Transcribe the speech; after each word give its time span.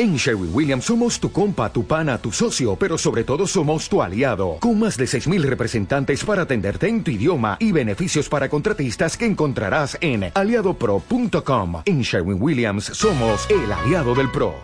En 0.00 0.14
Sherwin 0.14 0.54
Williams 0.54 0.84
somos 0.84 1.18
tu 1.18 1.32
compa, 1.32 1.72
tu 1.72 1.84
pana, 1.84 2.18
tu 2.18 2.30
socio, 2.30 2.76
pero 2.76 2.96
sobre 2.96 3.24
todo 3.24 3.48
somos 3.48 3.88
tu 3.88 4.00
aliado, 4.00 4.58
con 4.60 4.78
más 4.78 4.96
de 4.96 5.06
6.000 5.06 5.42
representantes 5.42 6.24
para 6.24 6.42
atenderte 6.42 6.86
en 6.86 7.02
tu 7.02 7.10
idioma 7.10 7.56
y 7.58 7.72
beneficios 7.72 8.28
para 8.28 8.48
contratistas 8.48 9.16
que 9.16 9.26
encontrarás 9.26 9.98
en 10.00 10.30
aliadopro.com. 10.32 11.82
En 11.84 12.02
Sherwin 12.02 12.40
Williams 12.40 12.84
somos 12.84 13.50
el 13.50 13.72
aliado 13.72 14.14
del 14.14 14.30
PRO. 14.30 14.54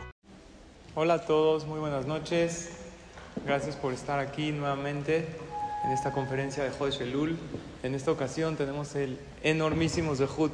Hola 0.95 1.15
a 1.15 1.27
todos, 1.27 1.67
muy 1.67 1.81
buenas 1.81 2.07
noches. 2.07 2.71
Gracias 3.45 3.75
por 3.75 3.93
estar 3.93 4.21
aquí 4.21 4.53
nuevamente 4.53 5.27
en 5.85 5.91
esta 5.91 6.13
conferencia 6.13 6.63
de 6.63 6.71
Jodesh 6.71 7.01
Elul. 7.01 7.37
En 7.83 7.97
esta 7.97 8.13
ocasión 8.13 8.55
tenemos 8.55 8.95
el 8.95 9.19
enormísimo 9.43 10.15
zehut 10.15 10.53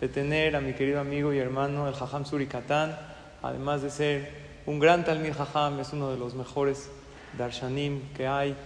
de 0.00 0.08
tener 0.08 0.56
a 0.56 0.60
mi 0.60 0.72
querido 0.72 0.98
amigo 0.98 1.32
y 1.32 1.38
hermano, 1.38 1.86
el 1.86 1.94
Jajam 1.94 2.24
Surikatán 2.24 3.09
además 3.42 3.82
de 3.82 3.90
ser 3.90 4.50
un 4.66 4.78
gran 4.78 5.04
Talmir 5.04 5.34
Jajam, 5.34 5.80
es 5.80 5.92
uno 5.92 6.10
de 6.10 6.16
los 6.16 6.34
mejores 6.34 6.90
darshanim 7.38 8.00
que 8.14 8.26
hay 8.26 8.56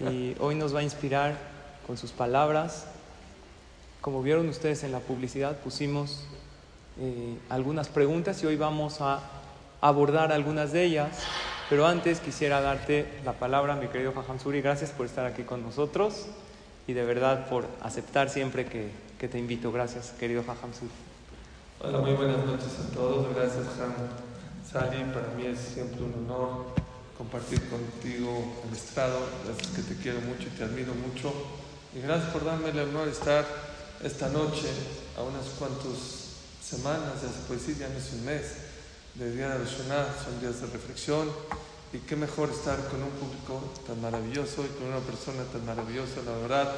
y 0.00 0.34
hoy 0.40 0.54
nos 0.54 0.74
va 0.74 0.80
a 0.80 0.82
inspirar 0.82 1.36
con 1.86 1.96
sus 1.96 2.12
palabras. 2.12 2.86
Como 4.00 4.22
vieron 4.22 4.48
ustedes 4.48 4.82
en 4.82 4.92
la 4.92 5.00
publicidad, 5.00 5.56
pusimos 5.58 6.24
eh, 7.00 7.38
algunas 7.48 7.88
preguntas 7.88 8.42
y 8.42 8.46
hoy 8.46 8.56
vamos 8.56 9.00
a 9.00 9.20
abordar 9.80 10.32
algunas 10.32 10.72
de 10.72 10.84
ellas. 10.84 11.22
Pero 11.70 11.86
antes 11.86 12.20
quisiera 12.20 12.60
darte 12.60 13.06
la 13.24 13.32
palabra, 13.32 13.76
mi 13.76 13.88
querido 13.88 14.12
Jajam 14.12 14.38
Suri. 14.38 14.60
Gracias 14.60 14.90
por 14.90 15.06
estar 15.06 15.24
aquí 15.24 15.42
con 15.42 15.62
nosotros 15.62 16.26
y 16.86 16.92
de 16.92 17.04
verdad 17.04 17.48
por 17.48 17.66
aceptar 17.80 18.28
siempre 18.28 18.66
que, 18.66 18.90
que 19.18 19.28
te 19.28 19.38
invito. 19.38 19.72
Gracias, 19.72 20.10
querido 20.18 20.42
Jajam 20.44 20.74
Suri. 20.74 21.11
Hola, 21.84 21.98
muy 21.98 22.12
buenas 22.12 22.46
noches 22.46 22.68
a 22.78 22.94
todos. 22.94 23.34
Gracias, 23.34 23.66
Han 23.80 23.92
Sali. 24.64 25.02
Para 25.12 25.34
mí 25.34 25.46
es 25.46 25.58
siempre 25.58 26.00
un 26.04 26.14
honor 26.14 26.66
compartir 27.18 27.60
contigo 27.68 28.62
el 28.68 28.76
estrado. 28.76 29.18
Gracias 29.44 29.66
que 29.74 29.82
te 29.82 30.00
quiero 30.00 30.20
mucho 30.20 30.44
y 30.44 30.56
te 30.56 30.62
admiro 30.62 30.94
mucho. 30.94 31.32
Y 31.92 32.00
gracias 32.00 32.30
por 32.30 32.44
darme 32.44 32.68
el 32.68 32.78
honor 32.78 33.06
de 33.06 33.10
estar 33.10 33.44
esta 34.00 34.28
noche, 34.28 34.68
a 35.18 35.22
unas 35.22 35.44
cuantas 35.58 35.98
semanas, 36.62 37.20
decir, 37.50 37.76
ya 37.76 37.88
no 37.88 37.98
es 37.98 38.12
un 38.12 38.26
mes, 38.26 38.42
de 39.16 39.32
Día 39.34 39.58
de 39.58 39.66
Shonah, 39.66 40.06
son 40.22 40.40
días 40.40 40.60
de 40.60 40.68
reflexión. 40.68 41.28
Y 41.92 41.98
qué 41.98 42.14
mejor 42.14 42.50
estar 42.50 42.78
con 42.90 43.02
un 43.02 43.10
público 43.10 43.60
tan 43.88 44.00
maravilloso 44.00 44.64
y 44.64 44.68
con 44.78 44.86
una 44.86 45.00
persona 45.00 45.42
tan 45.52 45.66
maravillosa, 45.66 46.22
la 46.24 46.36
verdad. 46.46 46.72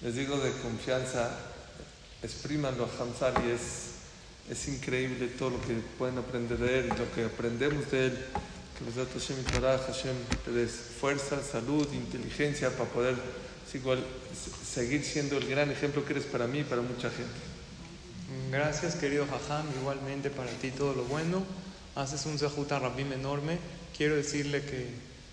Les 0.00 0.14
digo 0.14 0.38
de 0.38 0.52
confianza, 0.62 1.28
exprímanlo 2.22 2.84
a 2.84 3.02
Hamzal 3.02 3.34
y 3.46 3.50
es, 3.50 3.89
es 4.50 4.68
increíble 4.68 5.28
todo 5.28 5.50
lo 5.50 5.60
que 5.62 5.74
pueden 5.96 6.18
aprender 6.18 6.58
de 6.58 6.80
él 6.80 6.86
y 6.86 6.98
lo 6.98 7.12
que 7.12 7.24
aprendemos 7.24 7.88
de 7.90 8.06
él. 8.06 8.26
Que 8.78 8.84
los 8.84 8.96
datos 8.96 9.22
Hashem 9.22 9.38
y 9.40 9.92
Hashem 9.92 10.16
te 10.44 10.50
des 10.50 10.72
fuerza, 10.72 11.40
salud, 11.42 11.86
inteligencia 11.92 12.70
para 12.70 12.90
poder 12.90 13.14
igual, 13.72 14.04
seguir 14.66 15.04
siendo 15.04 15.38
el 15.38 15.46
gran 15.46 15.70
ejemplo 15.70 16.04
que 16.04 16.14
eres 16.14 16.24
para 16.24 16.48
mí 16.48 16.60
y 16.60 16.64
para 16.64 16.82
mucha 16.82 17.10
gente. 17.10 17.32
Gracias, 18.50 18.96
querido 18.96 19.26
Jajam. 19.26 19.66
Igualmente 19.80 20.30
para 20.30 20.50
ti 20.50 20.70
todo 20.70 20.94
lo 20.94 21.04
bueno. 21.04 21.44
Haces 21.94 22.26
un 22.26 22.38
Zahuta 22.38 22.78
Rabim 22.78 23.12
enorme. 23.12 23.58
Quiero 23.96 24.16
decirle 24.16 24.62
que, 24.62 24.88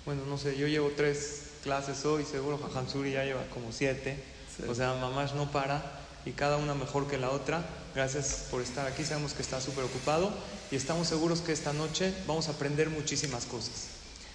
bueno, 0.06 0.26
no 0.28 0.38
sé, 0.38 0.58
yo 0.58 0.68
llevo 0.68 0.92
tres 0.96 1.44
clases 1.64 2.06
hoy, 2.06 2.24
seguro 2.24 2.60
Jajam 2.60 2.88
Suri 2.88 3.14
ya 3.14 3.24
lleva 3.24 3.44
como 3.54 3.72
siete. 3.72 4.22
O 4.68 4.76
sea, 4.76 4.94
mamás 4.96 5.34
no 5.34 5.52
para 5.52 6.07
y 6.28 6.32
cada 6.34 6.58
una 6.58 6.76
mejor 6.76 7.08
que 7.08 7.18
la 7.18 7.30
otra. 7.32 7.66
Gracias 7.96 8.48
por 8.52 8.62
estar 8.62 8.86
aquí, 8.86 9.06
sabemos 9.06 9.34
que 9.34 9.42
está 9.42 9.62
súper 9.62 9.86
ocupado 9.86 10.32
y 10.70 10.76
estamos 10.76 11.08
seguros 11.08 11.40
que 11.40 11.54
esta 11.54 11.72
noche 11.72 12.14
vamos 12.28 12.50
a 12.50 12.52
aprender 12.52 12.90
muchísimas 12.90 13.46
cosas. 13.46 13.88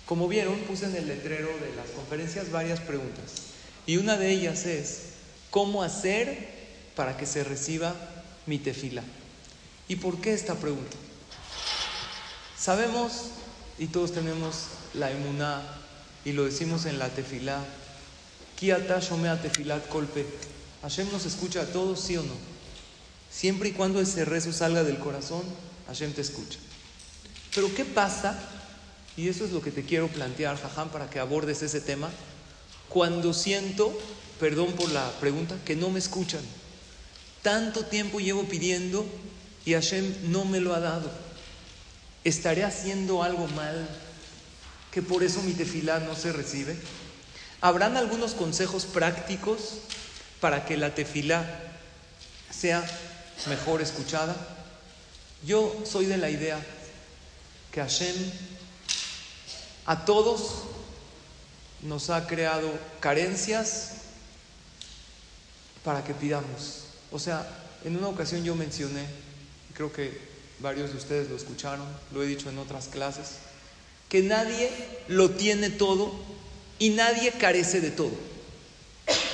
Como 0.06 0.26
vieron, 0.26 0.58
puse 0.60 0.86
en 0.86 0.96
el 0.96 1.06
letrero 1.06 1.48
de 1.48 1.76
las 1.76 1.90
conferencias 1.90 2.50
varias 2.50 2.80
preguntas 2.80 3.32
y 3.86 3.98
una 3.98 4.16
de 4.16 4.30
ellas 4.30 4.64
es, 4.64 5.00
¿cómo 5.50 5.83
hacer 5.83 6.48
para 6.96 7.18
que 7.18 7.27
se 7.27 7.44
reciba 7.44 7.94
mi 8.46 8.58
tefila? 8.58 9.02
¿Y 9.86 9.96
por 9.96 10.18
qué 10.20 10.33
esta 10.33 10.55
pregunta? 10.55 10.96
Sabemos 12.58 13.27
y 13.78 13.88
todos 13.88 14.12
tenemos 14.12 14.67
la 14.94 15.11
emuná 15.11 15.62
y 16.24 16.33
lo 16.33 16.44
decimos 16.44 16.86
en 16.86 16.98
la 16.98 17.11
tefila, 17.11 17.62
Kiata 18.56 19.00
shomea 19.00 19.42
tefilat 19.42 19.88
kolpe 19.88 20.24
Hashem 20.82 21.10
nos 21.12 21.26
escucha 21.26 21.62
a 21.62 21.66
todos, 21.66 22.00
sí 22.00 22.16
o 22.16 22.22
no. 22.22 22.34
Siempre 23.30 23.70
y 23.70 23.72
cuando 23.72 24.00
ese 24.00 24.24
rezo 24.24 24.52
salga 24.52 24.82
del 24.82 24.98
corazón, 24.98 25.42
Hashem 25.86 26.12
te 26.12 26.20
escucha. 26.20 26.58
Pero 27.54 27.72
¿qué 27.74 27.84
pasa? 27.84 28.38
Y 29.16 29.28
eso 29.28 29.44
es 29.44 29.52
lo 29.52 29.62
que 29.62 29.70
te 29.70 29.84
quiero 29.84 30.08
plantear, 30.08 30.60
Jajam, 30.60 30.90
para 30.90 31.08
que 31.08 31.18
abordes 31.18 31.62
ese 31.62 31.80
tema. 31.80 32.10
Cuando 32.88 33.32
siento, 33.32 33.96
perdón 34.40 34.72
por 34.72 34.90
la 34.90 35.10
pregunta, 35.20 35.56
que 35.64 35.76
no 35.76 35.90
me 35.90 35.98
escuchan. 35.98 36.42
Tanto 37.42 37.84
tiempo 37.86 38.20
llevo 38.20 38.44
pidiendo 38.44 39.06
y 39.64 39.74
Hashem 39.74 40.30
no 40.30 40.44
me 40.44 40.60
lo 40.60 40.74
ha 40.74 40.80
dado. 40.80 41.10
¿Estaré 42.24 42.64
haciendo 42.64 43.22
algo 43.22 43.46
mal 43.48 43.88
que 44.90 45.02
por 45.02 45.22
eso 45.22 45.42
mi 45.42 45.52
tefilá 45.52 46.00
no 46.00 46.14
se 46.14 46.32
recibe? 46.32 46.76
¿Habrán 47.60 47.96
algunos 47.96 48.32
consejos 48.32 48.84
prácticos 48.84 49.78
para 50.42 50.64
que 50.64 50.77
la 50.77 50.92
tefilá 50.92 51.48
sea 52.51 52.85
mejor 53.47 53.80
escuchada? 53.80 54.35
Yo 55.47 55.85
soy 55.86 56.07
de 56.07 56.17
la 56.17 56.30
idea 56.30 56.61
que 57.70 57.80
Hashem 57.80 58.17
a 59.86 60.05
todos 60.05 60.64
nos 61.83 62.11
ha 62.11 62.27
creado 62.27 62.73
carencias 62.98 63.92
para 65.85 66.03
que 66.03 66.13
pidamos. 66.13 66.86
O 67.13 67.20
sea, 67.20 67.47
en 67.85 67.97
una 67.97 68.09
ocasión 68.09 68.42
yo 68.42 68.57
mencioné, 68.57 69.07
creo 69.74 69.92
que 69.92 70.20
varios 70.59 70.91
de 70.91 70.98
ustedes 70.98 71.30
lo 71.30 71.36
escucharon, 71.36 71.86
lo 72.13 72.20
he 72.20 72.27
dicho 72.27 72.51
en 72.51 72.59
otras 72.59 72.89
clases, 72.89 73.36
que 74.09 74.23
nadie 74.23 74.73
lo 75.07 75.30
tiene 75.30 75.70
todo 75.70 76.13
y 76.80 76.91
nadie 76.91 77.30
carece 77.30 77.80
de 77.80 77.92
todo. 77.92 78.31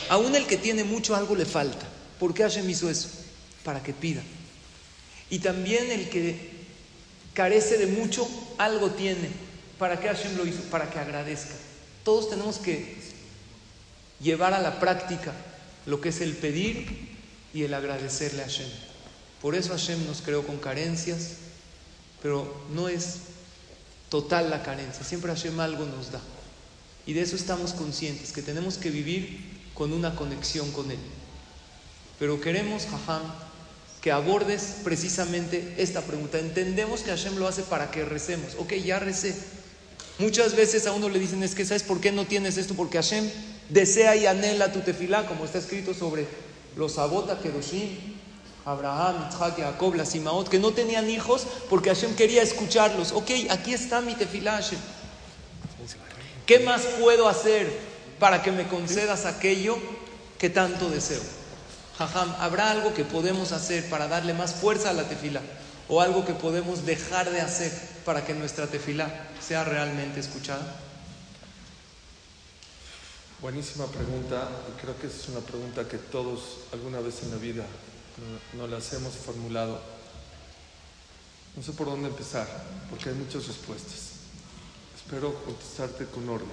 Aún 0.09 0.35
el 0.35 0.47
que 0.47 0.57
tiene 0.57 0.85
mucho 0.85 1.15
algo 1.15 1.35
le 1.35 1.45
falta. 1.45 1.87
¿Por 2.19 2.35
qué 2.35 2.43
Hashem 2.43 2.69
hizo 2.69 2.91
eso? 2.91 3.09
Para 3.65 3.83
que 3.83 3.93
pida. 3.93 4.23
Y 5.31 5.41
también 5.41 5.91
el 5.91 6.09
que 6.09 6.59
carece 7.35 7.79
de 7.79 7.87
mucho, 7.87 8.29
algo 8.59 8.91
tiene. 8.91 9.29
¿Para 9.79 10.01
qué 10.01 10.09
Hashem 10.09 10.37
lo 10.37 10.47
hizo? 10.47 10.63
Para 10.71 10.91
que 10.91 10.99
agradezca. 10.99 11.55
Todos 12.05 12.31
tenemos 12.31 12.59
que 12.59 12.97
llevar 14.21 14.55
a 14.55 14.61
la 14.61 14.81
práctica 14.81 15.33
lo 15.87 16.01
que 16.01 16.09
es 16.09 16.21
el 16.21 16.33
pedir 16.33 17.17
y 17.55 17.63
el 17.63 17.75
agradecerle 17.75 18.43
a 18.43 18.47
Hashem. 18.47 18.69
Por 19.41 19.55
eso 19.55 19.71
Hashem 19.71 20.07
nos 20.07 20.23
creó 20.23 20.47
con 20.47 20.59
carencias, 20.59 21.35
pero 22.23 22.67
no 22.73 22.89
es 22.89 23.19
total 24.09 24.51
la 24.51 24.63
carencia. 24.63 25.05
Siempre 25.05 25.33
Hashem 25.33 25.61
algo 25.61 25.85
nos 25.85 26.11
da. 26.11 26.21
Y 27.07 27.13
de 27.13 27.23
eso 27.23 27.37
estamos 27.37 27.73
conscientes, 27.73 28.33
que 28.33 28.43
tenemos 28.43 28.77
que 28.77 28.91
vivir 28.91 29.58
con 29.79 29.93
una 29.93 30.17
conexión 30.17 30.73
con 30.73 30.91
Él. 30.91 30.99
Pero 32.19 32.41
queremos, 32.41 32.87
Jajam, 32.91 33.23
que 34.01 34.11
abordes 34.11 34.79
precisamente 34.83 35.77
esta 35.79 36.01
pregunta. 36.01 36.41
Entendemos 36.41 37.03
que 37.03 37.11
Hashem 37.11 37.37
lo 37.37 37.47
hace 37.47 37.63
para 37.63 37.93
que 37.93 38.05
recemos. 38.05 38.57
Ok, 38.59 38.73
ya 38.75 38.99
recé. 38.99 39.37
Muchas 40.19 40.57
veces 40.57 40.89
a 40.89 40.93
uno 40.93 41.09
le 41.09 41.21
dicen, 41.21 41.45
es 41.45 41.55
que 41.55 41.65
¿sabes 41.65 41.85
por 41.85 42.01
qué 42.01 42.11
no 42.11 42.27
tienes 42.27 42.57
esto? 42.57 42.75
Porque 42.75 42.99
Hashem 42.99 43.31
desea 43.69 44.17
y 44.17 44.27
anhela 44.27 44.73
tu 44.73 44.81
tefilá, 44.81 45.27
como 45.27 45.45
está 45.45 45.59
escrito 45.59 45.95
sobre 45.95 46.27
los 46.75 46.99
Abota 46.99 47.39
Kedoshim, 47.39 48.17
Abraham, 48.65 49.29
Isaac, 49.31 49.59
Jacob, 49.59 49.95
la 49.95 50.05
Simaot, 50.05 50.49
que 50.49 50.59
no 50.59 50.73
tenían 50.73 51.09
hijos 51.09 51.47
porque 51.71 51.91
Hashem 51.91 52.17
quería 52.17 52.43
escucharlos. 52.43 53.13
Ok, 53.13 53.31
aquí 53.49 53.75
está 53.75 54.01
mi 54.01 54.17
tefilá, 54.17 54.55
Hashem. 54.55 54.79
¿Qué 56.47 56.59
más 56.59 56.83
puedo 56.99 57.29
hacer? 57.29 57.88
Para 58.19 58.43
que 58.43 58.53
me 58.53 58.69
concedas 58.69 59.27
aquello 59.27 59.79
que 60.39 60.51
tanto 60.51 60.91
deseo. 60.91 61.23
Jajam, 61.99 62.35
¿habrá 62.39 62.71
algo 62.71 62.95
que 62.95 63.05
podemos 63.05 63.53
hacer 63.53 63.89
para 63.91 64.07
darle 64.07 64.35
más 64.35 64.55
fuerza 64.55 64.91
a 64.91 64.93
la 64.93 65.09
tefila? 65.09 65.41
¿O 65.89 66.01
algo 66.01 66.25
que 66.25 66.35
podemos 66.35 66.87
dejar 66.87 67.31
de 67.31 67.41
hacer 67.41 67.73
para 68.05 68.25
que 68.25 68.35
nuestra 68.35 68.67
tefila 68.67 69.11
sea 69.41 69.65
realmente 69.65 70.21
escuchada? 70.21 70.77
Buenísima 73.41 73.87
pregunta 73.87 74.49
y 74.69 74.81
creo 74.81 74.99
que 74.99 75.07
es 75.07 75.29
una 75.29 75.41
pregunta 75.41 75.89
que 75.89 75.99
todos 75.99 76.59
alguna 76.73 77.01
vez 77.01 77.23
en 77.23 77.31
la 77.31 77.37
vida 77.37 77.65
nos 78.55 78.69
las 78.69 78.93
hemos 78.93 79.15
formulado. 79.15 79.81
No 81.57 81.63
sé 81.63 81.73
por 81.73 81.87
dónde 81.87 82.09
empezar, 82.09 82.47
porque 82.91 83.09
hay 83.09 83.15
muchas 83.15 83.47
respuestas. 83.47 84.13
Espero 84.97 85.35
contestarte 85.45 86.07
con 86.07 86.29
orden. 86.29 86.49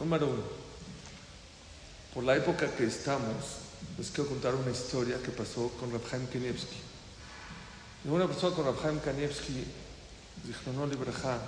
Número 0.00 0.26
uno, 0.26 0.42
por 2.18 2.24
la 2.24 2.34
época 2.34 2.66
que 2.74 2.84
estamos, 2.84 3.62
les 3.96 4.10
quiero 4.10 4.30
contar 4.30 4.52
una 4.52 4.72
historia 4.72 5.22
que 5.22 5.30
pasó 5.30 5.70
con 5.78 5.92
Rabhaim 5.92 6.26
Kanievski. 6.26 6.74
Una 8.06 8.26
persona 8.26 8.56
con 8.56 8.64
Rabhaim 8.64 8.98
Kanievski 8.98 9.64
Dijo, 10.42 10.72
no, 10.74 10.84
Libraja, 10.84 11.38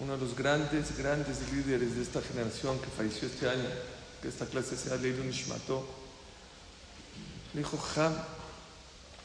uno 0.00 0.16
de 0.16 0.24
los 0.24 0.34
grandes, 0.34 0.96
grandes 0.96 1.40
líderes 1.52 1.94
de 1.94 2.02
esta 2.04 2.22
generación 2.22 2.78
que 2.78 2.86
falleció 2.86 3.28
este 3.28 3.50
año, 3.50 3.68
que 4.22 4.28
esta 4.28 4.46
clase 4.46 4.78
sea 4.78 4.96
Leilun 4.96 5.26
Nishmato, 5.26 5.86
dijo, 7.52 7.78
Ham, 7.96 8.14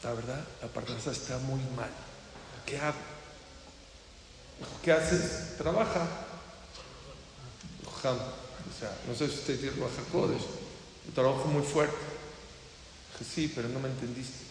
la 0.04 0.12
verdad, 0.12 0.44
la 0.60 0.68
parnasa 0.68 1.12
está 1.12 1.38
muy 1.38 1.62
mal. 1.76 1.88
¿Qué 2.66 2.78
hago? 2.78 2.98
Dijo, 4.58 4.70
¿qué 4.82 4.92
haces? 4.92 5.56
Trabaja. 5.56 6.06
Dijo, 7.80 8.06
Ham, 8.06 8.18
o 8.68 8.78
sea, 8.78 8.96
no 9.06 9.14
sé 9.14 9.28
si 9.28 9.34
usted 9.34 9.60
tiene 9.60 9.76
trabaja 9.76 10.02
Kodesh, 10.12 10.57
yo 11.08 11.14
trabajo 11.14 11.46
muy 11.46 11.62
fuerte. 11.62 11.96
Dije, 13.18 13.32
sí, 13.34 13.52
pero 13.54 13.68
no 13.68 13.80
me 13.80 13.88
entendiste. 13.88 14.44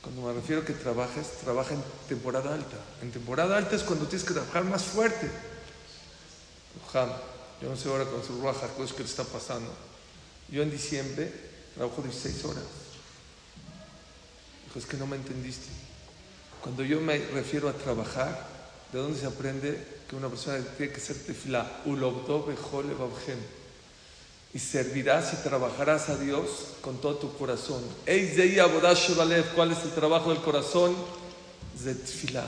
Cuando 0.00 0.22
me 0.22 0.32
refiero 0.32 0.62
a 0.62 0.64
que 0.64 0.72
trabajes, 0.72 1.38
trabaja 1.42 1.74
en 1.74 1.82
temporada 2.08 2.54
alta. 2.54 2.76
En 3.02 3.12
temporada 3.12 3.56
alta 3.56 3.76
es 3.76 3.82
cuando 3.82 4.06
tienes 4.06 4.26
que 4.26 4.32
trabajar 4.32 4.64
más 4.64 4.82
fuerte. 4.82 5.30
Ham, 6.94 7.10
yo 7.60 7.68
no 7.68 7.76
sé 7.76 7.88
ahora 7.88 8.04
con 8.06 8.24
su 8.24 8.40
Ruach 8.40 8.56
es 8.82 8.92
que 8.92 9.02
le 9.02 9.08
está 9.08 9.24
pasando. 9.24 9.70
Yo 10.48 10.62
en 10.62 10.70
diciembre 10.70 11.30
trabajo 11.74 12.02
16 12.02 12.44
horas. 12.44 12.64
Dijo, 14.66 14.78
es 14.78 14.86
que 14.86 14.96
no 14.96 15.06
me 15.06 15.16
entendiste. 15.16 15.68
Cuando 16.62 16.82
yo 16.82 17.00
me 17.00 17.18
refiero 17.18 17.68
a 17.68 17.74
trabajar, 17.74 18.46
¿de 18.90 18.98
dónde 18.98 19.20
se 19.20 19.26
aprende 19.26 19.86
que 20.08 20.16
una 20.16 20.28
persona 20.28 20.58
tiene 20.78 20.92
que 20.92 21.00
ser 21.00 21.16
tefilá? 21.16 21.82
Y 24.54 24.60
servirás 24.60 25.32
y 25.32 25.36
trabajarás 25.38 26.08
a 26.08 26.16
Dios 26.16 26.76
con 26.80 27.00
todo 27.00 27.16
tu 27.16 27.36
corazón. 27.36 27.82
¿Cuál 28.06 29.72
es 29.72 29.82
el 29.82 29.90
trabajo 29.90 30.30
del 30.30 30.40
corazón? 30.42 30.94
Zetfilá. 31.76 32.46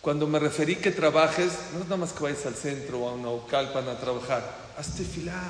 Cuando 0.00 0.28
me 0.28 0.38
referí 0.38 0.76
que 0.76 0.92
trabajes, 0.92 1.50
no 1.72 1.80
es 1.80 1.84
nada 1.86 1.96
más 1.96 2.12
que 2.12 2.22
vayas 2.22 2.46
al 2.46 2.54
centro 2.54 3.00
o 3.00 3.08
a 3.08 3.14
una 3.14 3.72
para 3.72 3.90
a 3.90 3.98
trabajar. 3.98 4.56
Haz 4.78 4.94
tefilá. 4.94 5.42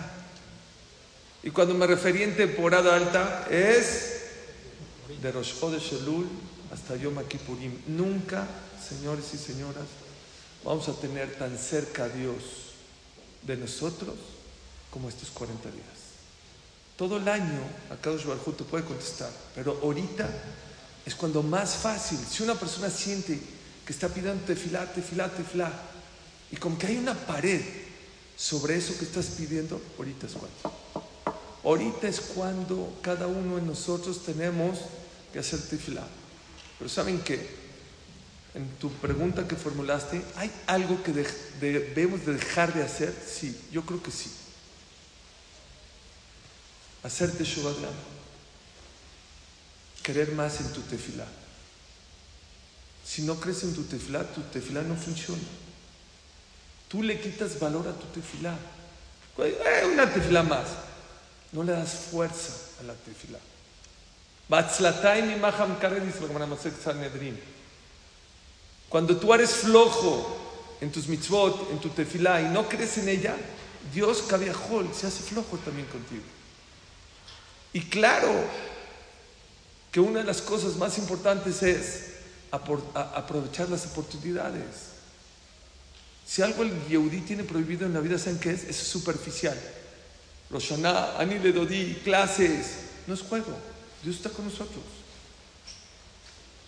Y 1.43 1.51
cuando 1.51 1.75
me 1.75 1.87
referí 1.87 2.23
en 2.23 2.35
temporada 2.35 2.97
alta, 2.97 3.47
es 3.51 4.23
de 5.21 5.31
Rosh 5.31 5.61
Chodesh 5.61 5.93
Elul 5.93 6.27
hasta 6.73 6.97
Yom 6.97 7.23
Kippurim. 7.29 7.83
Nunca, 7.89 8.47
señores 8.83 9.27
y 9.35 9.37
señoras, 9.37 9.85
vamos 10.65 10.89
a 10.89 10.95
tener 10.95 11.35
tan 11.35 11.59
cerca 11.59 12.05
a 12.05 12.09
Dios 12.09 12.73
de 13.43 13.59
nosotros 13.59 14.15
como 14.91 15.09
estos 15.09 15.31
40 15.31 15.71
días. 15.71 15.87
Todo 16.97 17.19
el 17.19 17.29
año, 17.29 17.61
acá 17.91 18.11
Barjú 18.11 18.53
te 18.53 18.65
puede 18.65 18.85
contestar, 18.85 19.31
pero 19.55 19.79
ahorita 19.83 20.29
es 21.05 21.15
cuando 21.15 21.43
más 21.43 21.77
fácil. 21.77 22.19
Si 22.19 22.43
una 22.43 22.55
persona 22.55 22.91
siente 22.91 23.39
que 23.85 23.93
está 23.93 24.09
pidiendo 24.09 24.43
tefilá, 24.45 24.91
tefilá, 24.93 25.29
tefilá, 25.29 25.73
y 26.51 26.57
como 26.57 26.79
que 26.79 26.87
hay 26.87 26.97
una 26.97 27.15
pared 27.15 27.61
sobre 28.37 28.77
eso 28.77 28.97
que 28.99 29.05
estás 29.05 29.27
pidiendo, 29.27 29.81
ahorita 29.99 30.27
es 30.27 30.33
cuando. 30.33 31.07
Ahorita 31.65 32.09
es 32.09 32.21
cuando 32.21 32.99
cada 33.03 33.27
uno 33.27 33.57
de 33.57 33.63
nosotros 33.63 34.25
tenemos 34.25 34.79
que 35.33 35.39
hacer 35.41 35.61
tefilá. 35.61 36.07
Pero 36.79 36.89
¿saben 36.89 37.21
qué? 37.21 37.67
En 38.55 38.69
tu 38.79 38.91
pregunta 38.91 39.47
que 39.47 39.57
formulaste, 39.57 40.23
¿hay 40.37 40.51
algo 40.67 41.03
que 41.03 41.13
debemos 41.61 42.25
de 42.25 42.35
dejar 42.35 42.73
de 42.73 42.83
hacer? 42.83 43.15
Sí, 43.27 43.59
yo 43.71 43.85
creo 43.85 44.03
que 44.03 44.11
sí. 44.11 44.31
Hacerte 47.07 47.45
Shubadlam. 47.45 47.95
Querer 50.03 50.33
más 50.33 50.61
en 50.61 50.73
tu 50.73 50.81
tefilá. 50.81 51.25
Si 53.05 53.23
no 53.23 53.37
crees 53.37 53.63
en 53.63 53.75
tu 53.75 53.85
tefilá, 53.85 54.25
tu 54.25 54.41
tefilá 54.53 54.83
no 54.83 54.97
funciona. 54.97 55.43
Tú 56.89 57.05
le 57.05 57.21
quitas 57.21 57.61
valor 57.61 57.87
a 57.87 57.93
tu 57.93 58.07
tefilá. 58.07 58.57
Eh, 59.39 59.89
una 59.93 60.13
tefilá 60.13 60.43
más. 60.43 60.67
No 61.53 61.63
le 61.63 61.73
das 61.73 61.95
fuerza 62.11 62.53
a 62.81 62.83
la 62.83 62.95
tefilá. 62.95 63.39
Cuando 68.89 69.17
tú 69.17 69.33
eres 69.33 69.51
flojo 69.51 70.77
en 70.81 70.91
tus 70.91 71.07
mitzvot, 71.07 71.71
en 71.71 71.79
tu 71.79 71.89
tefilá, 71.91 72.41
y 72.41 72.47
no 72.47 72.69
crees 72.69 72.99
en 72.99 73.09
ella, 73.09 73.37
Dios, 73.95 74.25
se 74.93 75.07
hace 75.07 75.23
flojo 75.23 75.57
también 75.59 75.87
contigo. 75.87 76.25
Y 77.77 77.81
claro 77.83 78.33
que 79.93 80.01
una 80.01 80.21
de 80.21 80.25
las 80.25 80.41
cosas 80.41 80.77
más 80.77 80.97
importantes 80.97 81.63
es 81.63 82.05
aprovechar 82.51 83.69
las 83.69 83.85
oportunidades. 83.85 84.95
Si 86.27 86.41
algo 86.41 86.63
el 86.63 86.73
Yehudí 86.89 87.21
tiene 87.21 87.45
prohibido 87.45 87.85
en 87.85 87.93
la 87.93 88.01
vida, 88.01 88.19
¿saben 88.19 88.39
qué 88.39 88.53
es? 88.53 88.65
Es 88.65 88.77
superficial. 88.77 89.61
Roshaná, 90.49 91.19
Ani 91.19 91.39
le 91.39 91.99
clases. 92.03 92.79
No 93.07 93.13
es 93.13 93.21
juego. 93.21 93.55
Dios 94.03 94.17
está 94.17 94.31
con 94.31 94.47
nosotros. 94.47 94.83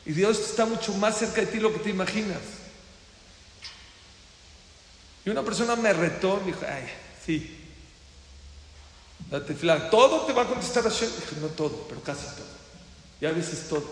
Y 0.05 0.13
Dios 0.13 0.39
está 0.41 0.67
mucho 0.67 0.93
más 0.93 1.17
cerca 1.17 1.41
de 1.41 1.47
ti 1.47 1.57
de 1.57 1.63
lo 1.63 1.73
que 1.73 1.79
te 1.79 1.89
imaginas. 1.89 2.43
Y 5.25 5.31
una 5.31 5.43
persona 5.43 5.75
me 5.75 5.91
retó, 5.91 6.39
me 6.41 6.49
dijo, 6.49 6.67
ay, 6.69 6.85
sí. 7.25 7.58
Date 9.31 9.55
flan. 9.55 9.91
Todo 9.91 10.23
te 10.23 10.33
va 10.33 10.43
a 10.43 10.47
contestar 10.47 10.85
Dije, 10.85 11.07
no 11.41 11.49
todo, 11.49 11.87
pero 11.89 12.03
casi 12.03 12.27
todo. 12.27 12.47
Y 13.21 13.27
a 13.27 13.33
veces 13.33 13.69
todo. 13.69 13.85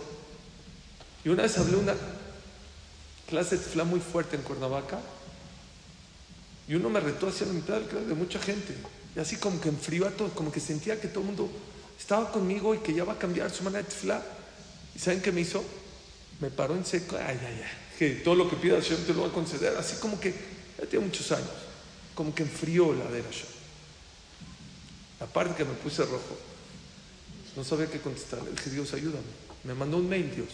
Y 1.25 1.29
una 1.29 1.43
vez 1.43 1.59
hablé 1.59 1.77
una 1.77 1.95
clase 3.29 3.57
de 3.57 3.63
flan 3.63 3.89
muy 3.89 4.01
fuerte 4.01 4.37
en 4.37 4.43
Cuernavaca. 4.43 4.99
Y 6.69 6.75
uno 6.75 6.89
me 6.89 7.01
retó 7.01 7.29
hacia 7.29 7.47
la 7.47 7.53
mitad 7.53 7.81
de 7.81 8.15
mucha 8.15 8.41
gente. 8.41 8.75
Y 9.15 9.21
así 9.21 9.37
como 9.37 9.61
que 9.61 9.69
enfrió 9.69 10.07
a 10.07 10.11
todo, 10.11 10.31
como 10.31 10.51
que 10.51 10.61
sentía 10.61 11.01
que 11.01 11.09
todo 11.09 11.21
el 11.21 11.27
mundo 11.27 11.51
estaba 11.99 12.31
conmigo 12.31 12.75
y 12.75 12.79
que 12.79 12.95
ya 12.95 13.05
va 13.05 13.15
a 13.15 13.19
cambiar 13.19 13.51
su 13.51 13.63
manera 13.63 13.83
de 13.83 13.89
tefilá. 13.89 14.23
¿Y 14.95 14.99
saben 14.99 15.21
qué 15.21 15.33
me 15.33 15.43
hizo? 15.43 15.63
Me 16.41 16.51
paró 16.51 16.75
en 16.75 16.85
seco. 16.85 17.17
Ay, 17.17 17.39
ay, 17.41 17.63
ay. 17.65 17.71
Que 17.99 18.11
todo 18.17 18.35
lo 18.35 18.49
que 18.49 18.57
pida 18.57 18.77
Hashem 18.77 19.05
te 19.05 19.15
lo 19.15 19.23
va 19.23 19.29
a 19.29 19.33
conceder. 19.33 19.77
Así 19.77 19.97
como 19.97 20.19
que 20.19 20.35
ya 20.79 20.87
tiene 20.87 21.07
muchos 21.07 21.31
años. 21.33 21.49
Como 22.15 22.35
que 22.35 22.43
enfrió 22.43 22.93
la 22.93 23.11
de 23.11 23.23
Hashem. 23.23 23.56
Aparte 25.21 25.55
que 25.55 25.65
me 25.65 25.75
puse 25.75 26.05
rojo. 26.05 26.37
No 27.57 27.65
sabía 27.65 27.91
qué 27.91 28.01
contestar. 28.01 28.43
Le 28.43 28.51
dije, 28.51 28.71
Dios, 28.71 28.93
ayúdame. 28.93 29.25
Me 29.65 29.75
mandó 29.75 29.97
un 29.97 30.09
mail, 30.09 30.35
Dios. 30.35 30.49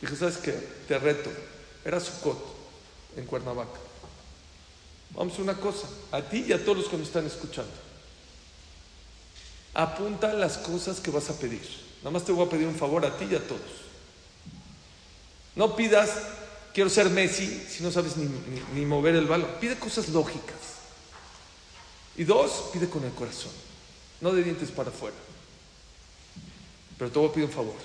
Dije, 0.00 0.16
¿sabes 0.16 0.36
qué? 0.38 0.52
Te 0.86 0.98
reto. 0.98 1.30
Era 1.84 2.00
Sukkot 2.00 2.38
en 3.16 3.24
Cuernavaca. 3.24 3.80
Vamos 5.14 5.38
a 5.38 5.42
una 5.42 5.54
cosa, 5.54 5.88
a 6.12 6.22
ti 6.22 6.44
y 6.46 6.52
a 6.52 6.62
todos 6.62 6.78
los 6.78 6.88
que 6.88 6.96
me 6.96 7.02
están 7.02 7.26
escuchando. 7.26 7.72
Apunta 9.74 10.32
las 10.34 10.58
cosas 10.58 11.00
que 11.00 11.10
vas 11.10 11.30
a 11.30 11.38
pedir. 11.38 11.62
Nada 11.98 12.10
más 12.10 12.24
te 12.24 12.32
voy 12.32 12.46
a 12.46 12.50
pedir 12.50 12.66
un 12.66 12.74
favor 12.74 13.04
a 13.04 13.16
ti 13.16 13.26
y 13.30 13.34
a 13.34 13.46
todos. 13.46 13.88
No 15.56 15.74
pidas, 15.74 16.10
quiero 16.72 16.90
ser 16.90 17.10
Messi, 17.10 17.46
si 17.68 17.82
no 17.82 17.90
sabes 17.90 18.14
ni, 18.16 18.84
mover 18.84 19.16
el 19.16 19.26
balón. 19.26 19.50
Pide 19.60 19.78
cosas 19.78 20.08
lógicas. 20.10 20.77
Y 22.18 22.24
dos, 22.24 22.70
pide 22.72 22.90
con 22.90 23.04
el 23.04 23.12
corazón, 23.12 23.52
no 24.20 24.32
de 24.32 24.42
dientes 24.42 24.70
para 24.70 24.90
afuera. 24.90 25.16
Pero 26.98 27.10
te 27.10 27.18
voy 27.18 27.28
a 27.28 27.32
pedir 27.32 27.46
un 27.46 27.52
favor. 27.54 27.76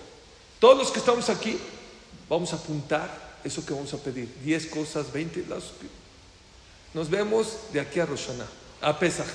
Todos 0.60 0.78
los 0.78 0.92
que 0.92 1.00
estamos 1.00 1.30
aquí, 1.30 1.58
vamos 2.28 2.52
a 2.52 2.56
apuntar 2.56 3.40
eso 3.44 3.66
que 3.66 3.74
vamos 3.74 3.94
a 3.94 3.98
pedir. 3.98 4.28
Diez 4.44 4.66
cosas, 4.66 5.14
veinte, 5.14 5.46
las 5.48 5.64
nos 6.94 7.10
vemos 7.10 7.58
de 7.72 7.80
aquí 7.80 8.00
a 8.00 8.06
Roshaná, 8.06 8.46
a 8.82 8.98
Pesaj, 8.98 9.28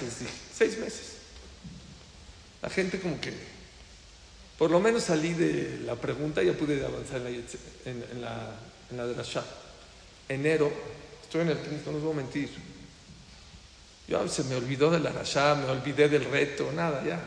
seis 0.56 0.78
meses. 0.78 1.12
La 2.62 2.70
gente 2.70 3.00
como 3.00 3.20
que, 3.20 3.32
por 4.56 4.70
lo 4.70 4.80
menos 4.80 5.04
salí 5.04 5.32
de 5.32 5.80
la 5.84 5.96
pregunta, 5.96 6.42
ya 6.42 6.52
pude 6.52 6.84
avanzar 6.84 7.18
en 7.18 7.24
la, 7.24 7.30
en, 7.84 8.20
la, 8.20 8.56
en 8.90 8.96
la 8.96 9.06
de 9.06 9.16
la 9.16 9.22
Shah. 9.22 9.44
Enero, 10.28 10.72
estoy 11.22 11.42
en 11.42 11.50
el 11.50 11.84
no 11.84 11.96
os 11.96 12.02
voy 12.02 12.12
a 12.12 12.16
mentir. 12.16 12.77
Yo 14.08 14.26
se 14.26 14.42
me 14.44 14.56
olvidó 14.56 14.90
de 14.90 15.00
la 15.00 15.12
Rasha, 15.12 15.54
me 15.54 15.66
olvidé 15.66 16.08
del 16.08 16.24
reto, 16.24 16.72
nada, 16.72 17.04
ya. 17.04 17.20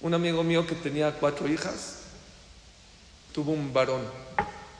Un 0.00 0.14
amigo 0.14 0.44
mío 0.44 0.64
que 0.64 0.76
tenía 0.76 1.12
cuatro 1.12 1.48
hijas, 1.48 2.02
tuvo 3.32 3.50
un 3.50 3.72
varón. 3.72 4.02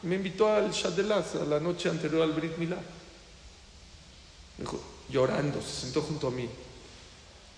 Me 0.03 0.15
invitó 0.15 0.55
al 0.55 0.71
Shadelas 0.71 1.35
a 1.35 1.45
la 1.45 1.59
noche 1.59 1.89
anterior 1.89 2.23
al 2.23 2.33
Brit 2.33 2.57
Milá 2.57 2.79
dijo, 4.59 4.81
llorando, 5.09 5.63
se 5.63 5.83
sentó 5.83 6.03
junto 6.03 6.29
a 6.29 6.31
mí. 6.31 6.49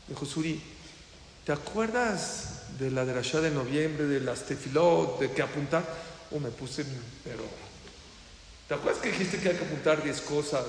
dijo, 0.07 0.26
Suri, 0.26 0.61
¿te 1.45 1.52
acuerdas 1.52 2.78
de 2.78 2.90
la 2.90 3.04
derashá 3.04 3.40
de 3.40 3.50
noviembre, 3.50 4.04
de 4.04 4.21
las 4.21 4.45
tefilot, 4.45 5.19
de 5.19 5.33
que 5.33 5.42
apuntar? 5.42 5.85
Oh, 6.30 6.38
me 6.38 6.50
puse, 6.50 6.85
pero. 7.25 7.42
¿Te 8.69 8.75
acuerdas 8.75 9.02
que 9.02 9.11
dijiste 9.11 9.38
que 9.38 9.49
hay 9.49 9.57
que 9.57 9.64
apuntar 9.64 10.02
10 10.02 10.21
cosas 10.21 10.64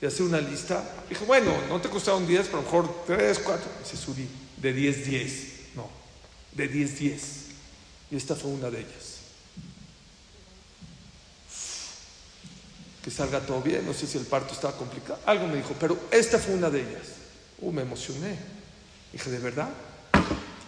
y 0.00 0.06
hacer 0.06 0.22
una 0.22 0.40
lista? 0.40 0.84
Dijo, 1.08 1.24
bueno, 1.24 1.52
no 1.68 1.80
te 1.80 1.88
costaron 1.88 2.26
10, 2.26 2.46
pero 2.46 2.58
a 2.58 2.60
lo 2.60 2.66
mejor 2.66 3.04
3, 3.06 3.38
4. 3.38 3.70
Dice 3.82 3.96
Suri, 3.96 4.28
de 4.56 4.72
10, 4.72 5.06
10. 5.06 5.52
No, 5.74 5.88
de 6.52 6.68
10, 6.68 6.98
10. 6.98 7.22
Y 8.10 8.16
esta 8.16 8.34
fue 8.34 8.50
una 8.50 8.70
de 8.70 8.80
ellas. 8.80 9.18
que 13.08 13.14
salga 13.14 13.40
todo 13.40 13.62
bien, 13.62 13.86
no 13.86 13.94
sé 13.94 14.06
si 14.06 14.18
el 14.18 14.26
parto 14.26 14.52
estaba 14.52 14.76
complicado, 14.76 15.18
algo 15.24 15.46
me 15.46 15.56
dijo, 15.56 15.74
pero 15.80 15.98
esta 16.10 16.38
fue 16.38 16.54
una 16.54 16.68
de 16.68 16.80
ellas. 16.80 17.06
Uh, 17.58 17.72
me 17.72 17.80
emocioné. 17.80 18.36
Dije, 19.12 19.30
¿de 19.30 19.38
verdad? 19.38 19.70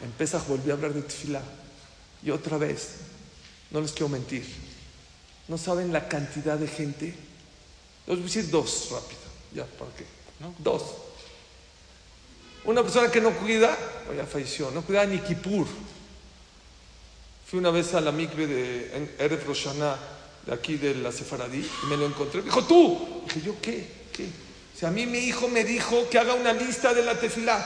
Empieza, 0.03 0.39
volví 0.49 0.71
a 0.71 0.73
hablar 0.73 0.95
de 0.95 1.03
tefilá. 1.03 1.43
Y 2.23 2.31
otra 2.31 2.57
vez, 2.57 2.93
no 3.71 3.83
les 3.83 3.93
quiero 3.93 4.09
mentir, 4.09 4.47
no 5.49 5.59
saben 5.59 5.93
la 5.93 6.09
cantidad 6.09 6.57
de 6.57 6.67
gente. 6.67 7.15
Les 8.11 8.19
voy 8.19 8.25
a 8.25 8.35
decir 8.35 8.51
dos 8.51 8.89
rápido, 8.91 9.21
ya, 9.55 9.65
¿para 9.65 9.93
qué? 9.93 10.05
Dos. 10.59 10.83
Una 12.65 12.83
persona 12.83 13.09
que 13.09 13.21
no 13.21 13.31
cuida, 13.31 13.77
o 14.11 14.13
ya 14.13 14.27
falleció, 14.27 14.73
no 14.73 14.83
cuida 14.83 15.07
ni 15.07 15.21
Kippur. 15.21 15.65
Fui 17.47 17.61
una 17.61 17.71
vez 17.71 17.95
a 17.95 18.01
la 18.01 18.11
mikve 18.11 18.49
de 18.49 19.15
Erev 19.17 19.47
Roshana, 19.47 19.97
de 20.45 20.53
aquí 20.53 20.77
de 20.77 20.97
la 20.97 21.13
Sefaradí, 21.13 21.61
y 21.61 21.87
me 21.87 21.97
lo 21.97 22.07
encontré. 22.07 22.41
Me 22.41 22.47
dijo, 22.47 22.65
tú. 22.65 23.23
Dije, 23.27 23.43
¿yo 23.43 23.55
qué? 23.63 23.87
¿Qué? 24.13 24.27
Si 24.77 24.85
a 24.85 24.91
mí 24.91 25.07
mi 25.07 25.19
hijo 25.19 25.47
me 25.47 25.63
dijo 25.63 26.09
que 26.11 26.19
haga 26.19 26.35
una 26.35 26.53
lista 26.53 26.93
de 26.93 27.05
la 27.05 27.15
tefilá, 27.19 27.65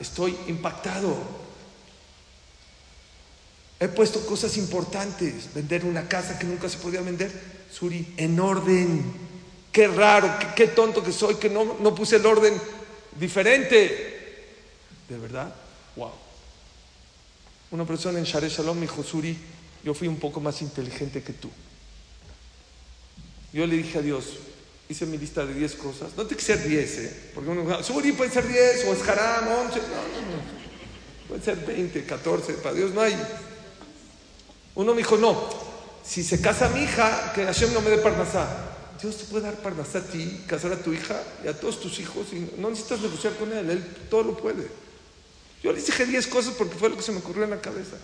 estoy 0.00 0.36
impactado. 0.48 1.16
He 3.78 3.86
puesto 3.86 4.26
cosas 4.26 4.56
importantes, 4.56 5.54
vender 5.54 5.84
una 5.84 6.08
casa 6.08 6.36
que 6.36 6.46
nunca 6.46 6.68
se 6.68 6.78
podía 6.78 7.00
vender, 7.00 7.30
Suri, 7.70 8.14
en 8.16 8.40
orden. 8.40 9.23
Qué 9.74 9.88
raro, 9.88 10.32
qué, 10.54 10.68
tonto 10.68 11.02
que 11.02 11.10
soy, 11.10 11.34
que 11.34 11.50
no, 11.50 11.78
no 11.80 11.92
puse 11.92 12.14
el 12.14 12.24
orden 12.24 12.54
diferente. 13.18 14.46
¿De 15.08 15.18
verdad? 15.18 15.52
Wow. 15.96 16.12
Una 17.72 17.84
persona 17.84 18.20
en 18.20 18.24
Share 18.24 18.48
Shalom 18.48 18.76
me 18.76 18.82
dijo, 18.82 19.02
Suri, 19.02 19.36
yo 19.82 19.92
fui 19.92 20.06
un 20.06 20.20
poco 20.20 20.38
más 20.38 20.62
inteligente 20.62 21.24
que 21.24 21.32
tú. 21.32 21.50
Yo 23.52 23.66
le 23.66 23.78
dije 23.78 23.98
a 23.98 24.02
Dios, 24.02 24.38
hice 24.88 25.06
mi 25.06 25.18
lista 25.18 25.44
de 25.44 25.54
10 25.54 25.74
cosas. 25.74 26.16
No 26.16 26.24
tiene 26.24 26.36
que 26.36 26.44
ser 26.44 26.62
10, 26.62 26.98
¿eh? 26.98 27.30
Porque 27.34 27.50
uno 27.50 27.82
Suri 27.82 28.12
puede 28.12 28.30
ser 28.30 28.46
10, 28.46 28.84
o 28.86 28.92
es 28.92 29.08
Haram, 29.08 29.48
11. 29.48 29.58
No, 29.58 29.66
no, 29.66 29.74
no. 29.74 31.26
Puede 31.26 31.42
ser 31.42 31.56
20, 31.66 32.04
14. 32.04 32.52
Para 32.54 32.76
Dios 32.76 32.92
no 32.92 33.00
hay. 33.00 33.20
Uno 34.76 34.92
me 34.92 34.98
dijo, 34.98 35.16
no. 35.16 35.50
Si 36.04 36.22
se 36.22 36.40
casa 36.40 36.68
mi 36.68 36.84
hija, 36.84 37.32
que 37.34 37.44
Hashem 37.44 37.72
no 37.72 37.80
me 37.80 37.90
dé 37.90 37.98
parnasá. 37.98 38.70
Dios 39.04 39.18
te 39.18 39.24
puede 39.24 39.44
dar 39.44 39.56
parnasá 39.56 39.98
a 39.98 40.02
ti, 40.02 40.40
casar 40.46 40.72
a 40.72 40.82
tu 40.82 40.92
hija 40.94 41.22
y 41.44 41.48
a 41.48 41.52
todos 41.52 41.78
tus 41.78 42.00
hijos. 42.00 42.28
Y 42.32 42.48
no 42.58 42.70
necesitas 42.70 43.00
negociar 43.02 43.34
con 43.36 43.52
él. 43.52 43.68
Él 43.68 43.84
todo 44.08 44.22
lo 44.22 44.36
puede. 44.36 44.66
Yo 45.62 45.72
les 45.72 45.84
dije 45.84 46.06
10 46.06 46.26
cosas 46.28 46.54
porque 46.54 46.74
fue 46.76 46.88
lo 46.88 46.96
que 46.96 47.02
se 47.02 47.12
me 47.12 47.18
ocurrió 47.18 47.44
en 47.44 47.50
la 47.50 47.60
cabeza. 47.60 47.96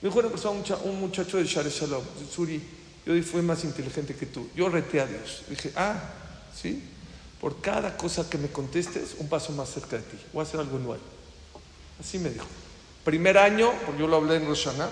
Me 0.00 0.08
dijo 0.08 0.18
una 0.18 0.30
persona, 0.30 0.58
un 0.84 1.00
muchacho 1.00 1.36
de 1.36 1.44
Share 1.44 1.68
Shalom, 1.68 2.02
Suri, 2.30 2.62
yo 3.04 3.22
fui 3.22 3.42
más 3.42 3.62
inteligente 3.64 4.14
que 4.14 4.24
tú. 4.24 4.48
Yo 4.56 4.70
reté 4.70 5.00
a 5.00 5.06
Dios. 5.06 5.42
Dije, 5.50 5.72
ah, 5.76 6.02
sí, 6.58 6.82
por 7.38 7.60
cada 7.60 7.98
cosa 7.98 8.28
que 8.28 8.38
me 8.38 8.48
contestes, 8.48 9.16
un 9.18 9.28
paso 9.28 9.52
más 9.52 9.68
cerca 9.68 9.96
de 9.96 10.02
ti. 10.02 10.16
Voy 10.32 10.40
a 10.40 10.42
hacer 10.44 10.60
algo 10.60 10.78
nuevo. 10.78 11.02
Así 12.00 12.18
me 12.18 12.30
dijo. 12.30 12.46
Primer 13.04 13.36
año, 13.36 13.70
porque 13.84 14.00
yo 14.00 14.08
lo 14.08 14.16
hablé 14.16 14.36
en 14.36 14.46
Roshana, 14.46 14.86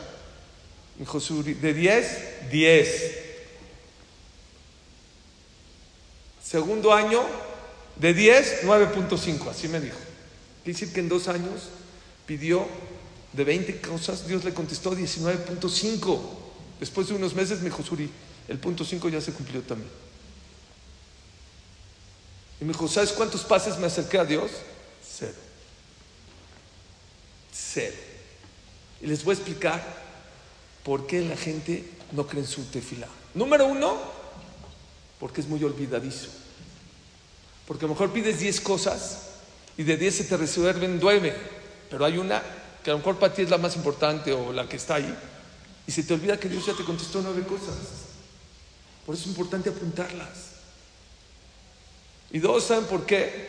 me 0.96 1.00
dijo 1.00 1.18
Suri, 1.18 1.54
de 1.54 1.72
10, 1.72 2.50
10. 2.50 3.23
Segundo 6.44 6.92
año, 6.92 7.22
de 7.96 8.12
10, 8.12 8.64
9.5, 8.64 9.48
así 9.48 9.66
me 9.68 9.80
dijo. 9.80 9.96
Quiere 10.62 10.78
decir 10.78 10.92
que 10.92 11.00
en 11.00 11.08
dos 11.08 11.28
años 11.28 11.70
pidió 12.26 12.66
de 13.32 13.44
20 13.44 13.80
cosas, 13.80 14.26
Dios 14.26 14.44
le 14.44 14.52
contestó 14.52 14.94
19.5. 14.94 16.20
Después 16.80 17.08
de 17.08 17.14
unos 17.14 17.34
meses 17.34 17.60
me 17.60 17.66
dijo, 17.66 17.82
Suri, 17.82 18.10
el 18.48 18.58
punto 18.58 18.84
5 18.84 19.08
ya 19.08 19.20
se 19.20 19.32
cumplió 19.32 19.62
también. 19.62 19.90
Y 22.60 22.64
me 22.64 22.72
dijo, 22.72 22.88
¿sabes 22.88 23.12
cuántos 23.12 23.42
pases 23.42 23.78
me 23.78 23.86
acerqué 23.86 24.18
a 24.18 24.24
Dios? 24.24 24.50
Cero. 25.02 25.32
Cero. 27.52 27.96
Y 29.00 29.06
les 29.06 29.24
voy 29.24 29.32
a 29.32 29.38
explicar 29.38 29.82
por 30.82 31.06
qué 31.06 31.22
la 31.22 31.36
gente 31.36 31.84
no 32.12 32.26
cree 32.26 32.42
en 32.42 32.48
su 32.48 32.64
tefila. 32.64 33.08
Número 33.34 33.66
uno, 33.66 34.13
porque 35.24 35.40
es 35.40 35.48
muy 35.48 35.64
olvidadizo. 35.64 36.28
Porque 37.66 37.86
a 37.86 37.88
lo 37.88 37.94
mejor 37.94 38.12
pides 38.12 38.40
10 38.40 38.60
cosas 38.60 39.20
y 39.74 39.82
de 39.82 39.96
10 39.96 40.16
se 40.16 40.24
te 40.24 40.36
resuelven 40.36 40.98
9, 41.00 41.34
pero 41.88 42.04
hay 42.04 42.18
una 42.18 42.42
que 42.82 42.90
a 42.90 42.92
lo 42.92 42.98
mejor 42.98 43.18
para 43.18 43.32
ti 43.32 43.40
es 43.40 43.48
la 43.48 43.56
más 43.56 43.74
importante 43.74 44.34
o 44.34 44.52
la 44.52 44.68
que 44.68 44.76
está 44.76 44.96
ahí, 44.96 45.16
y 45.86 45.92
se 45.92 46.02
te 46.02 46.12
olvida 46.12 46.38
que 46.38 46.50
Dios 46.50 46.66
ya 46.66 46.74
te 46.74 46.84
contestó 46.84 47.22
nueve 47.22 47.42
cosas. 47.46 47.74
Por 49.06 49.14
eso 49.14 49.24
es 49.24 49.30
importante 49.30 49.70
apuntarlas. 49.70 50.28
Y 52.30 52.38
dos, 52.38 52.64
¿saben 52.64 52.84
por 52.84 53.06
qué? 53.06 53.48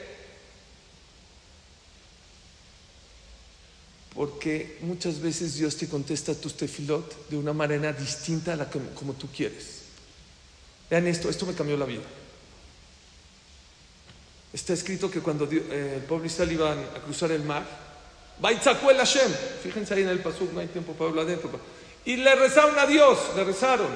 Porque 4.13 4.77
muchas 4.79 5.19
veces 5.19 5.55
Dios 5.55 5.75
te 5.75 5.89
contesta 5.89 6.33
tus 6.35 6.55
tefilot 6.55 7.27
de 7.27 7.35
una 7.35 7.51
manera 7.51 7.91
distinta 7.91 8.53
a 8.53 8.55
la 8.55 8.69
que, 8.69 8.79
como 8.95 9.11
tú 9.11 9.27
quieres. 9.27 9.74
Vean 10.89 11.07
esto, 11.07 11.29
esto 11.29 11.45
me 11.45 11.53
cambió 11.53 11.77
la 11.77 11.85
vida. 11.85 12.03
Está 14.53 14.73
escrito 14.73 15.11
que 15.11 15.19
cuando 15.19 15.45
eh, 15.51 15.95
el 15.97 16.03
pueblo 16.03 16.25
Israel 16.25 16.51
iba 16.51 16.71
a 16.71 17.01
cruzar 17.03 17.31
el 17.31 17.43
mar, 17.43 17.65
el 18.41 18.97
Hashem, 18.97 19.31
fíjense 19.63 19.93
ahí 19.93 20.03
en 20.03 20.09
el 20.09 20.19
pasuk, 20.19 20.51
no 20.53 20.59
hay 20.59 20.67
tiempo 20.67 20.93
para 20.93 21.09
hablar 21.09 21.25
adentro. 21.25 21.59
Y 22.05 22.17
le 22.17 22.35
rezaron 22.35 22.77
a 22.77 22.85
Dios, 22.85 23.17
le 23.35 23.43
rezaron. 23.43 23.87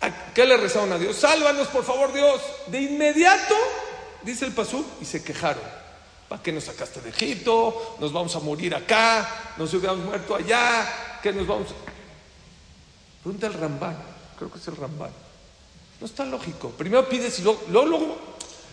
¿A 0.00 0.32
qué 0.34 0.44
le 0.44 0.56
rezaron 0.56 0.92
a 0.92 0.98
Dios? 0.98 1.16
Sálvanos, 1.16 1.68
por 1.68 1.84
favor, 1.84 2.12
Dios. 2.12 2.40
De 2.66 2.80
inmediato, 2.80 3.54
dice 4.22 4.44
el 4.44 4.52
pasuk, 4.52 4.86
y 5.00 5.04
se 5.04 5.22
quejaron. 5.22 5.62
¿Para 6.28 6.42
qué 6.42 6.52
nos 6.52 6.64
sacaste 6.64 7.00
de 7.00 7.10
Egipto? 7.10 7.96
Nos 8.00 8.12
vamos 8.12 8.34
a 8.36 8.40
morir 8.40 8.74
acá, 8.74 9.54
nos 9.56 9.72
hubiéramos 9.72 10.04
muerto 10.04 10.34
allá, 10.34 11.20
¿qué 11.22 11.32
nos 11.32 11.46
vamos. 11.46 11.68
Pregunta 13.22 13.46
el 13.46 13.54
Rambán, 13.54 13.96
creo 14.36 14.50
que 14.50 14.58
es 14.58 14.68
el 14.68 14.76
Rambán. 14.76 15.10
No 16.00 16.06
está 16.06 16.24
lógico. 16.24 16.70
Primero 16.70 17.08
pides 17.08 17.38
y 17.38 17.42
luego, 17.42 18.18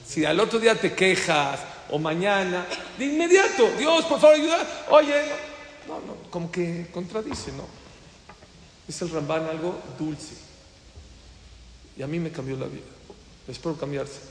si 0.07 0.25
al 0.25 0.39
otro 0.39 0.59
día 0.59 0.75
te 0.75 0.93
quejas 0.93 1.59
o 1.89 1.99
mañana, 1.99 2.65
de 2.97 3.05
inmediato, 3.05 3.69
Dios, 3.77 4.05
por 4.05 4.19
favor, 4.19 4.35
ayuda. 4.35 4.85
Oye, 4.89 5.21
no, 5.87 5.95
no, 5.95 6.15
como 6.29 6.51
que 6.51 6.87
contradice, 6.91 7.51
¿no? 7.51 7.65
Es 8.87 9.01
el 9.01 9.09
Rambán 9.09 9.47
algo 9.47 9.79
dulce. 9.97 10.35
Y 11.97 12.01
a 12.01 12.07
mí 12.07 12.19
me 12.19 12.31
cambió 12.31 12.57
la 12.57 12.65
vida. 12.65 12.83
Espero 13.47 13.77
cambiárselas. 13.77 14.29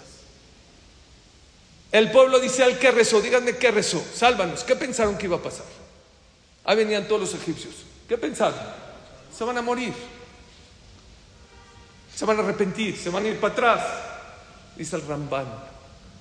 El 1.92 2.10
pueblo 2.10 2.38
dice 2.38 2.62
al 2.62 2.78
que 2.78 2.90
rezó, 2.90 3.20
díganme 3.20 3.56
qué 3.56 3.70
rezó, 3.70 4.02
sálvanos. 4.14 4.62
¿Qué 4.62 4.76
pensaron 4.76 5.18
que 5.18 5.26
iba 5.26 5.36
a 5.36 5.42
pasar? 5.42 5.66
Ahí 6.64 6.76
venían 6.76 7.08
todos 7.08 7.20
los 7.20 7.34
egipcios. 7.34 7.74
¿Qué 8.08 8.16
pensaron? 8.16 8.58
Se 9.36 9.42
van 9.44 9.58
a 9.58 9.62
morir. 9.62 9.92
Se 12.20 12.26
van 12.26 12.36
a 12.36 12.42
arrepentir, 12.42 12.98
se 12.98 13.08
van 13.08 13.24
a 13.24 13.28
ir 13.28 13.40
para 13.40 13.54
atrás. 13.54 13.80
Dice 14.76 14.94
el 14.94 15.06
Rambán. 15.06 15.46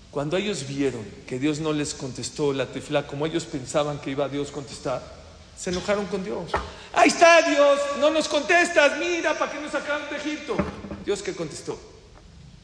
Cuando 0.10 0.38
ellos 0.38 0.66
vieron 0.66 1.06
que 1.28 1.38
Dios 1.38 1.60
no 1.60 1.74
les 1.74 1.94
contestó 1.94 2.54
la 2.54 2.68
tefla 2.68 3.06
como 3.06 3.26
ellos 3.26 3.44
pensaban 3.44 4.00
que 4.00 4.12
iba 4.12 4.24
a 4.24 4.30
Dios 4.30 4.50
contestar, 4.50 5.04
se 5.58 5.72
enojaron 5.72 6.06
con 6.06 6.24
Dios. 6.24 6.52
Ahí 6.94 7.10
está 7.10 7.42
Dios, 7.42 7.82
no 8.00 8.12
nos 8.12 8.30
contestas, 8.30 8.98
mira, 8.98 9.38
¿para 9.38 9.52
qué 9.52 9.60
nos 9.60 9.74
sacaron 9.74 10.10
de 10.10 10.16
Egipto? 10.16 10.56
Dios 11.04 11.22
que 11.22 11.36
contestó. 11.36 11.78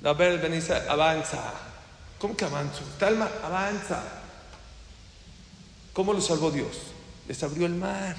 A 0.06 0.14
ver, 0.14 0.40
Benisa, 0.40 0.86
avanza. 0.88 1.56
¿Cómo 2.18 2.38
que 2.38 2.46
avanzo? 2.46 2.84
Talma, 2.98 3.30
avanza. 3.44 4.02
¿Cómo 5.92 6.14
lo 6.14 6.22
salvó 6.22 6.52
Dios? 6.52 6.78
Les 7.28 7.44
abrió 7.44 7.66
el 7.66 7.76
mar. 7.76 8.16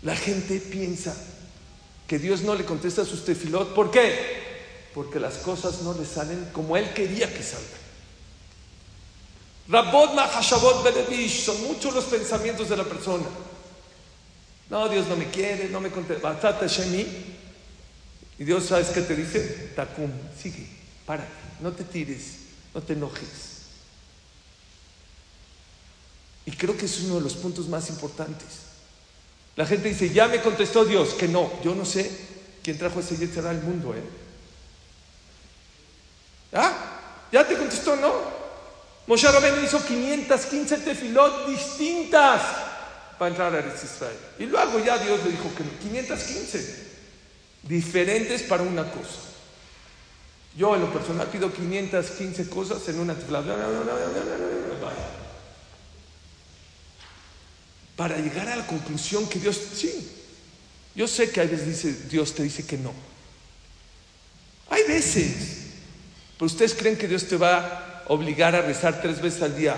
La 0.00 0.16
gente 0.16 0.60
piensa 0.60 1.14
que 2.06 2.18
Dios 2.18 2.42
no 2.42 2.54
le 2.54 2.64
contesta 2.64 3.02
a 3.02 3.04
sus 3.04 3.24
tefilot. 3.24 3.74
¿Por 3.74 3.90
qué? 3.90 4.44
porque 4.94 5.18
las 5.18 5.38
cosas 5.38 5.82
no 5.82 5.92
le 5.92 6.06
salen 6.06 6.48
como 6.52 6.76
él 6.76 6.94
quería 6.94 7.32
que 7.32 7.42
salgan. 7.42 7.84
Rabot 9.68 10.14
Mahashabot 10.14 10.84
Benevish, 10.84 11.44
son 11.44 11.60
muchos 11.64 11.92
los 11.92 12.04
pensamientos 12.04 12.68
de 12.68 12.76
la 12.76 12.84
persona. 12.84 13.24
No, 14.70 14.88
Dios 14.88 15.08
no 15.08 15.16
me 15.16 15.28
quiere, 15.30 15.68
no 15.68 15.80
me 15.80 15.90
contesta. 15.90 16.66
Shemi. 16.66 17.06
Y 18.38 18.44
Dios, 18.44 18.64
¿sabes 18.66 18.88
qué 18.88 19.00
te 19.00 19.16
dice? 19.16 19.72
Takum, 19.74 20.10
sigue, 20.40 20.66
párate, 21.06 21.28
no 21.60 21.72
te 21.72 21.84
tires, 21.84 22.36
no 22.72 22.80
te 22.80 22.92
enojes. 22.92 23.54
Y 26.46 26.52
creo 26.52 26.76
que 26.76 26.86
es 26.86 27.00
uno 27.00 27.16
de 27.16 27.20
los 27.22 27.34
puntos 27.34 27.68
más 27.68 27.88
importantes. 27.90 28.73
La 29.56 29.66
gente 29.66 29.88
dice, 29.88 30.10
ya 30.10 30.26
me 30.28 30.40
contestó 30.40 30.84
Dios, 30.84 31.14
que 31.14 31.28
no, 31.28 31.50
yo 31.62 31.74
no 31.74 31.84
sé 31.84 32.10
quién 32.62 32.76
trajo 32.76 33.00
ese 33.00 33.16
yetzera 33.16 33.50
al 33.50 33.62
mundo, 33.62 33.94
¿eh? 33.94 34.02
¿Ah? 36.52 36.72
Ya 37.30 37.46
te 37.46 37.56
contestó, 37.56 37.96
¿no? 37.96 38.12
Moshe 39.06 39.30
Rabbeinu 39.30 39.62
hizo 39.62 39.84
515 39.84 40.78
tefilot 40.78 41.48
distintas 41.48 42.42
para 43.18 43.30
entrar 43.30 43.54
a 43.54 43.58
Israel. 43.60 44.16
Y 44.38 44.46
luego 44.46 44.78
ya 44.78 44.98
Dios 44.98 45.22
le 45.24 45.30
dijo 45.32 45.50
que 45.56 45.64
515. 45.88 46.84
diferentes 47.62 48.42
para 48.42 48.62
una 48.62 48.84
cosa. 48.84 49.20
Yo 50.56 50.74
en 50.74 50.82
lo 50.82 50.92
personal 50.92 51.26
pido 51.28 51.52
515 51.52 52.48
cosas 52.48 52.88
en 52.88 53.00
una 53.00 53.14
tefilá. 53.14 53.42
Para 57.96 58.18
llegar 58.18 58.48
a 58.48 58.56
la 58.56 58.66
conclusión 58.66 59.28
que 59.28 59.38
Dios, 59.38 59.60
sí, 59.74 60.10
yo 60.94 61.06
sé 61.06 61.30
que 61.30 61.40
a 61.40 61.44
veces 61.44 61.66
dice, 61.66 61.92
Dios 62.08 62.34
te 62.34 62.42
dice 62.42 62.66
que 62.66 62.76
no. 62.78 62.92
Hay 64.70 64.82
veces, 64.84 65.32
pero 66.36 66.46
ustedes 66.46 66.74
creen 66.74 66.96
que 66.96 67.08
Dios 67.08 67.26
te 67.26 67.36
va 67.36 67.58
a 67.58 68.04
obligar 68.08 68.54
a 68.54 68.62
rezar 68.62 69.00
tres 69.00 69.20
veces 69.20 69.42
al 69.42 69.56
día. 69.56 69.76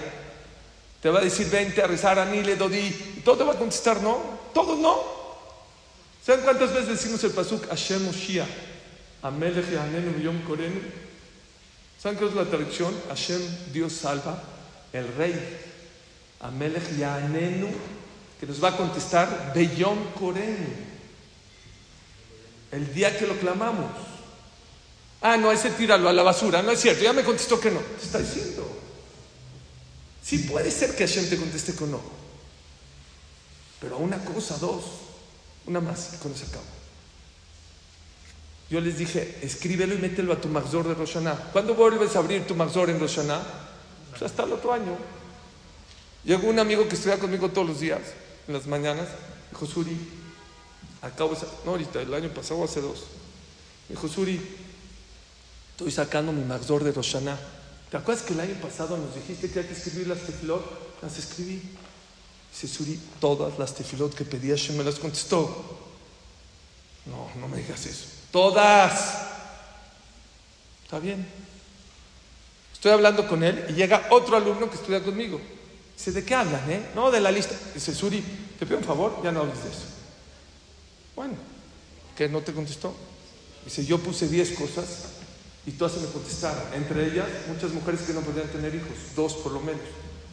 Te 1.02 1.10
va 1.10 1.20
a 1.20 1.24
decir, 1.24 1.48
vente 1.48 1.82
a 1.82 1.86
rezar 1.86 2.18
a 2.18 2.24
Nile, 2.24 2.56
Dodi, 2.56 2.90
todo 3.24 3.36
te 3.36 3.44
va 3.44 3.52
a 3.52 3.58
contestar 3.58 4.02
no. 4.02 4.38
Todo 4.54 4.76
no. 4.76 5.16
¿Saben 6.24 6.44
cuántas 6.44 6.72
veces 6.72 6.88
decimos 6.88 7.22
el 7.24 7.30
pasuk 7.30 7.68
Hashem 7.68 8.02
Moshiach? 8.04 8.48
Amelech 9.22 9.70
Yahanenu 9.70 10.18
Yom 10.20 10.42
Korenu. 10.42 10.80
¿Saben 12.02 12.18
qué 12.18 12.26
es 12.26 12.34
la 12.34 12.44
traducción? 12.44 12.94
Hashem, 13.08 13.40
Dios 13.72 13.92
salva, 13.92 14.42
el 14.92 15.06
rey. 15.16 15.34
Amelech 16.40 16.96
Yahanenu, 16.98 17.68
que 18.38 18.46
nos 18.46 18.62
va 18.62 18.70
a 18.70 18.76
contestar 18.76 19.52
Beyom 19.54 20.12
Korenu. 20.12 20.66
El 22.72 22.92
día 22.92 23.16
que 23.16 23.26
lo 23.26 23.36
clamamos. 23.36 23.90
Ah, 25.22 25.36
no, 25.36 25.50
ese 25.50 25.70
tíralo 25.70 26.08
a 26.08 26.12
la 26.12 26.22
basura. 26.22 26.62
No 26.62 26.72
es 26.72 26.80
cierto, 26.80 27.02
ya 27.02 27.12
me 27.12 27.24
contestó 27.24 27.58
que 27.58 27.70
no. 27.70 27.80
Te 27.80 28.04
está 28.04 28.18
diciendo. 28.18 28.66
Sí 30.22 30.38
puede 30.38 30.70
ser 30.70 30.94
que 30.94 31.06
Hashem 31.06 31.28
te 31.28 31.36
conteste 31.36 31.74
con 31.74 31.90
no. 31.90 32.00
Pero 33.80 33.98
una 33.98 34.18
cosa, 34.24 34.58
dos. 34.58 34.84
Una 35.66 35.80
más 35.80 36.14
y 36.14 36.16
con 36.18 36.32
eso 36.32 36.46
acabo. 36.46 36.64
Yo 38.68 38.80
les 38.80 38.98
dije, 38.98 39.38
escríbelo 39.42 39.94
y 39.94 39.98
mételo 39.98 40.32
a 40.32 40.40
tu 40.40 40.48
Maxor 40.48 40.88
de 40.88 40.94
Roshaná. 40.94 41.34
¿Cuándo 41.52 41.74
vuelves 41.74 42.16
a 42.16 42.18
abrir 42.18 42.46
tu 42.46 42.54
Maxor 42.54 42.90
en 42.90 42.98
Roshaná? 42.98 43.40
Pues 44.10 44.22
hasta 44.22 44.42
el 44.42 44.52
otro 44.52 44.72
año. 44.72 44.96
Llegó 46.24 46.48
un 46.48 46.58
amigo 46.58 46.88
que 46.88 46.96
estudia 46.96 47.18
conmigo 47.18 47.48
todos 47.50 47.68
los 47.68 47.80
días, 47.80 48.00
en 48.46 48.54
las 48.54 48.66
mañanas. 48.66 49.08
Dijo, 49.50 49.66
Suri, 49.66 49.96
acabo. 51.02 51.36
No, 51.64 51.72
ahorita, 51.72 52.00
el 52.00 52.12
año 52.14 52.30
pasado, 52.30 52.64
hace 52.64 52.80
dos. 52.80 53.04
Dijo, 53.88 54.08
Suri, 54.08 54.40
estoy 55.72 55.90
sacando 55.90 56.32
mi 56.32 56.44
Maxor 56.44 56.84
de 56.84 56.92
Roshaná. 56.92 57.38
¿Te 57.90 57.96
acuerdas 57.96 58.24
que 58.24 58.34
el 58.34 58.40
año 58.40 58.54
pasado 58.60 58.96
nos 58.96 59.14
dijiste 59.14 59.50
que 59.50 59.60
hay 59.60 59.66
que 59.66 59.74
escribir 59.74 60.08
las 60.08 60.20
tefilot? 60.20 61.02
Las 61.02 61.18
escribí. 61.18 61.62
Dice 62.50 62.68
Suri, 62.68 62.98
todas 63.20 63.58
las 63.58 63.74
tefilot 63.74 64.14
que 64.14 64.24
pedía 64.24 64.56
Hashem 64.56 64.76
me 64.76 64.84
las 64.84 64.98
contestó. 64.98 65.78
No, 67.06 67.30
no 67.40 67.48
me 67.48 67.58
digas 67.58 67.86
eso. 67.86 68.06
Todas. 68.32 69.26
Está 70.84 70.98
bien. 70.98 71.26
Estoy 72.72 72.92
hablando 72.92 73.26
con 73.26 73.42
él 73.42 73.66
y 73.68 73.72
llega 73.72 74.08
otro 74.10 74.36
alumno 74.36 74.68
que 74.68 74.76
estudia 74.76 75.02
conmigo. 75.02 75.40
Dice, 75.96 76.12
¿de 76.12 76.24
qué 76.24 76.34
hablan, 76.34 76.70
eh? 76.70 76.90
No, 76.94 77.10
de 77.10 77.20
la 77.20 77.30
lista. 77.30 77.54
Dice, 77.74 77.94
Suri, 77.94 78.22
te 78.58 78.66
pido 78.66 78.78
un 78.78 78.84
favor, 78.84 79.20
ya 79.24 79.32
no 79.32 79.40
hables 79.40 79.62
de 79.64 79.70
eso. 79.70 79.86
Bueno, 81.14 81.34
¿qué 82.14 82.28
no 82.28 82.42
te 82.42 82.52
contestó? 82.52 82.94
Dice, 83.64 83.84
yo 83.84 83.98
puse 83.98 84.28
10 84.28 84.52
cosas 84.52 84.84
y 85.66 85.72
todas 85.72 85.94
se 85.94 86.00
me 86.00 86.06
contestaron. 86.08 86.62
Entre 86.74 87.06
ellas, 87.06 87.26
muchas 87.48 87.72
mujeres 87.72 88.02
que 88.02 88.12
no 88.12 88.20
podían 88.20 88.48
tener 88.48 88.74
hijos, 88.74 89.14
dos 89.16 89.34
por 89.34 89.52
lo 89.52 89.60
menos. 89.60 89.80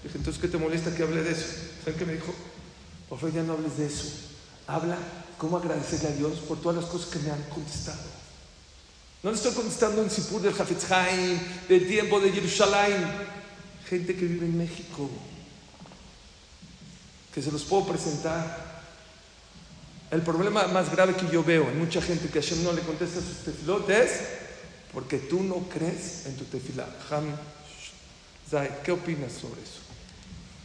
Dije, 0.04 0.18
entonces, 0.18 0.42
¿qué 0.42 0.50
te 0.50 0.58
molesta 0.58 0.94
que 0.94 1.04
hable 1.04 1.24
de 1.24 1.32
eso? 1.32 1.46
¿Saben 1.84 1.98
qué 1.98 2.06
me 2.06 2.14
dijo? 2.14 2.34
Por 3.08 3.20
favor, 3.20 3.34
ya 3.34 3.44
no 3.44 3.54
hables 3.54 3.78
de 3.78 3.86
eso. 3.86 4.06
Habla 4.68 4.98
cómo 5.38 5.58
agradecerle 5.58 6.10
a 6.10 6.12
Dios 6.12 6.40
por 6.40 6.60
todas 6.62 6.84
las 6.84 6.92
cosas 6.92 7.10
que 7.10 7.20
me 7.20 7.32
han 7.32 7.42
contestado. 7.44 8.14
No 9.24 9.32
le 9.32 9.38
estoy 9.38 9.54
contestando 9.54 10.04
en 10.04 10.10
Sipur 10.10 10.42
del 10.42 10.54
Hafetz 10.54 10.90
del 11.70 11.88
tiempo 11.88 12.20
de 12.20 12.32
Jerusalén. 12.32 13.08
Gente 13.90 14.16
que 14.16 14.26
vive 14.26 14.46
en 14.46 14.58
México, 14.58 15.10
que 17.34 17.42
se 17.42 17.52
los 17.52 17.64
puedo 17.64 17.88
presentar. 17.88 18.84
El 20.12 20.22
problema 20.22 20.68
más 20.68 20.92
grave 20.92 21.16
que 21.16 21.28
yo 21.32 21.44
veo 21.44 21.70
en 21.70 21.80
mucha 21.80 22.02
gente 22.02 22.30
que 22.30 22.42
Hashem 22.42 22.64
no 22.64 22.72
le 22.72 22.82
contesta 22.82 23.20
sus 23.20 23.38
tefilot 23.44 23.90
es 23.90 24.12
porque 24.94 25.18
tú 25.18 25.42
no 25.42 25.68
crees 25.70 26.28
en 26.28 26.36
tu 26.38 26.46
tefilá. 26.46 26.88
Ham 27.10 27.26
¿qué 28.84 28.92
opinas 28.92 29.32
sobre 29.32 29.64
eso? 29.64 29.82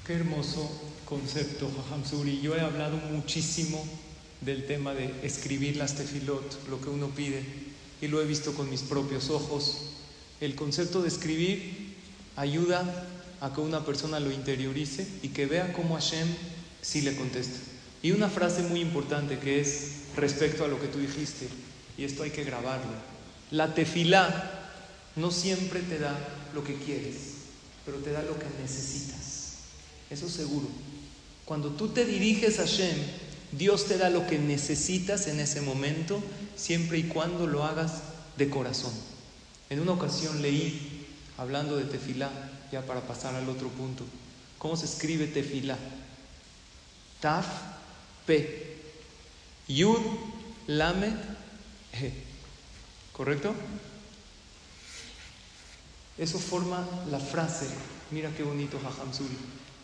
Qué 0.07 0.15
hermoso 0.15 0.71
concepto, 1.07 1.71
Jajam 1.75 2.05
Suri. 2.05 2.41
Yo 2.43 2.55
he 2.55 2.61
hablado 2.61 2.99
muchísimo 2.99 3.83
del 4.43 4.67
tema 4.67 4.93
de 4.93 5.15
escribir 5.23 5.77
las 5.77 5.95
tefilot, 5.95 6.69
lo 6.69 6.81
que 6.81 6.91
uno 6.91 7.09
pide, 7.09 7.43
y 8.03 8.09
lo 8.09 8.21
he 8.21 8.27
visto 8.27 8.53
con 8.53 8.69
mis 8.69 8.83
propios 8.83 9.31
ojos. 9.31 9.93
El 10.41 10.55
concepto 10.55 11.01
de 11.01 11.09
escribir 11.09 11.97
ayuda 12.37 13.09
a 13.41 13.53
que 13.55 13.61
una 13.61 13.85
persona 13.85 14.21
lo 14.21 14.31
interiorice 14.31 15.09
y 15.23 15.29
que 15.29 15.47
vea 15.47 15.73
cómo 15.73 15.95
Hashem 15.95 16.29
sí 16.81 17.01
le 17.03 17.17
contesta. 17.17 17.59
Y 18.03 18.13
una 18.13 18.29
frase 18.29 18.63
muy 18.63 18.81
importante 18.81 19.39
que 19.39 19.61
es 19.61 19.93
respecto 20.17 20.65
a 20.65 20.69
lo 20.69 20.81
que 20.81 20.89
tú 20.89 20.99
dijiste, 20.99 21.49
y 21.97 22.05
esto 22.05 22.23
hay 22.23 22.31
que 22.31 22.45
grabarlo. 22.45 22.93
La 23.51 23.75
tefilá 23.75 24.71
no 25.17 25.31
siempre 25.31 25.81
te 25.81 25.99
da 25.99 26.17
lo 26.55 26.63
que 26.63 26.77
quieres, 26.77 27.17
pero 27.85 27.99
te 27.99 28.13
da 28.13 28.23
lo 28.23 28.39
que 28.39 28.47
necesitas. 28.63 29.55
Eso 30.11 30.29
seguro. 30.29 30.69
Cuando 31.45 31.71
tú 31.71 31.89
te 31.89 32.05
diriges 32.05 32.59
a 32.59 32.63
Hashem, 32.63 32.97
Dios 33.53 33.87
te 33.87 33.97
da 33.97 34.11
lo 34.11 34.27
que 34.27 34.39
necesitas 34.39 35.27
en 35.27 35.41
ese 35.41 35.61
momento, 35.61 36.23
siempre 36.57 36.99
y 36.99 37.05
cuando 37.05 37.47
lo 37.47 37.65
hagas 37.65 38.03
de 38.37 38.51
corazón. 38.51 38.93
En 39.71 39.81
una 39.81 39.93
ocasión 39.93 40.43
leí, 40.43 41.07
hablando 41.37 41.77
de 41.77 41.85
tefilá, 41.85 42.31
ya 42.71 42.83
para 42.83 43.01
pasar 43.07 43.35
al 43.35 43.49
otro 43.49 43.69
punto, 43.69 44.05
cómo 44.59 44.77
se 44.77 44.87
escribe 44.87 45.27
tefilá. 45.27 45.79
Taf, 47.21 47.47
P. 48.27 48.67
Yud, 49.69 50.01
Lamed, 50.67 51.17
He. 51.93 52.13
¿Correcto? 53.13 53.55
Eso 56.17 56.39
forma 56.39 56.87
la 57.11 57.19
frase. 57.19 57.67
Mira 58.11 58.31
qué 58.37 58.43
bonito, 58.43 58.79
Jajam. 58.79 59.11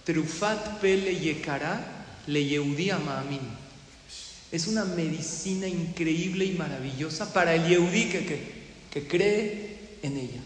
Trufat 0.05 0.81
pele 0.81 1.15
yekara 1.15 2.07
le 2.27 2.45
yehudi 2.45 2.91
ma'amin. 2.93 3.41
Es 4.53 4.67
una 4.67 4.85
medicina 4.85 5.67
increíble 5.67 6.45
y 6.45 6.53
maravillosa 6.53 7.33
para 7.33 7.55
el 7.55 7.67
yehudí 7.67 8.09
que, 8.09 8.25
que, 8.25 8.53
que 8.91 9.09
cree 9.09 9.99
en 10.03 10.17
ella. 10.17 10.41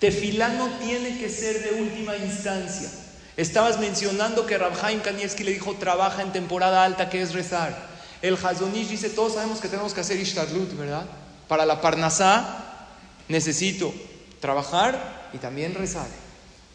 Tefilá 0.00 0.48
no 0.54 0.68
tiene 0.78 1.18
que 1.18 1.28
ser 1.28 1.62
de 1.62 1.82
última 1.82 2.16
instancia. 2.16 2.90
Estabas 3.36 3.78
mencionando 3.78 4.46
que 4.46 4.56
Rabhaim 4.56 5.00
Kanievski 5.00 5.44
le 5.44 5.52
dijo 5.52 5.74
trabaja 5.74 6.22
en 6.22 6.32
temporada 6.32 6.84
alta, 6.84 7.10
que 7.10 7.20
es 7.20 7.34
rezar. 7.34 7.76
El 8.22 8.38
Hazonish 8.42 8.88
dice, 8.88 9.10
todos 9.10 9.34
sabemos 9.34 9.60
que 9.60 9.68
tenemos 9.68 9.92
que 9.92 10.00
hacer 10.00 10.18
Ishtadlut, 10.18 10.74
¿verdad? 10.76 11.04
Para 11.48 11.66
la 11.66 11.82
Parnasá 11.82 12.88
necesito 13.28 13.92
trabajar 14.40 15.28
y 15.34 15.38
también 15.38 15.74
rezar. 15.74 16.06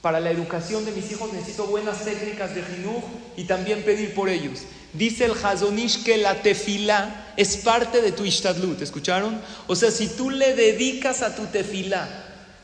Para 0.01 0.19
la 0.19 0.29
educación 0.29 0.85
de 0.85 0.91
mis 0.91 1.11
hijos 1.11 1.33
necesito 1.33 1.65
buenas 1.65 2.03
técnicas 2.03 2.53
de 2.53 2.63
jinuj 2.63 3.03
y 3.37 3.45
también 3.45 3.83
pedir 3.83 4.13
por 4.13 4.29
ellos. 4.29 4.61
Dice 4.93 5.25
el 5.25 5.33
Hazonish 5.43 6.03
que 6.03 6.17
la 6.17 6.41
tefilá 6.41 7.33
es 7.37 7.57
parte 7.57 8.01
de 8.01 8.11
tu 8.11 8.23
Ishtadlut, 8.23 8.81
¿escucharon? 8.81 9.41
O 9.67 9.75
sea, 9.75 9.89
si 9.89 10.09
tú 10.09 10.29
le 10.29 10.53
dedicas 10.53 11.23
a 11.23 11.35
tu 11.35 11.45
tefilá, 11.47 12.07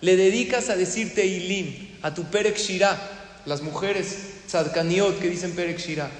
le 0.01 0.15
dedicas 0.15 0.69
a 0.69 0.75
decirte 0.75 1.25
Ilim, 1.25 1.97
a 2.03 2.13
tu 2.13 2.25
Perek 2.25 2.57
las 3.47 3.61
mujeres 3.61 4.17
tzadkaniot 4.47 5.19
que 5.19 5.29
dicen 5.29 5.53
Perek 5.53 5.79
Shirah, 5.79 6.11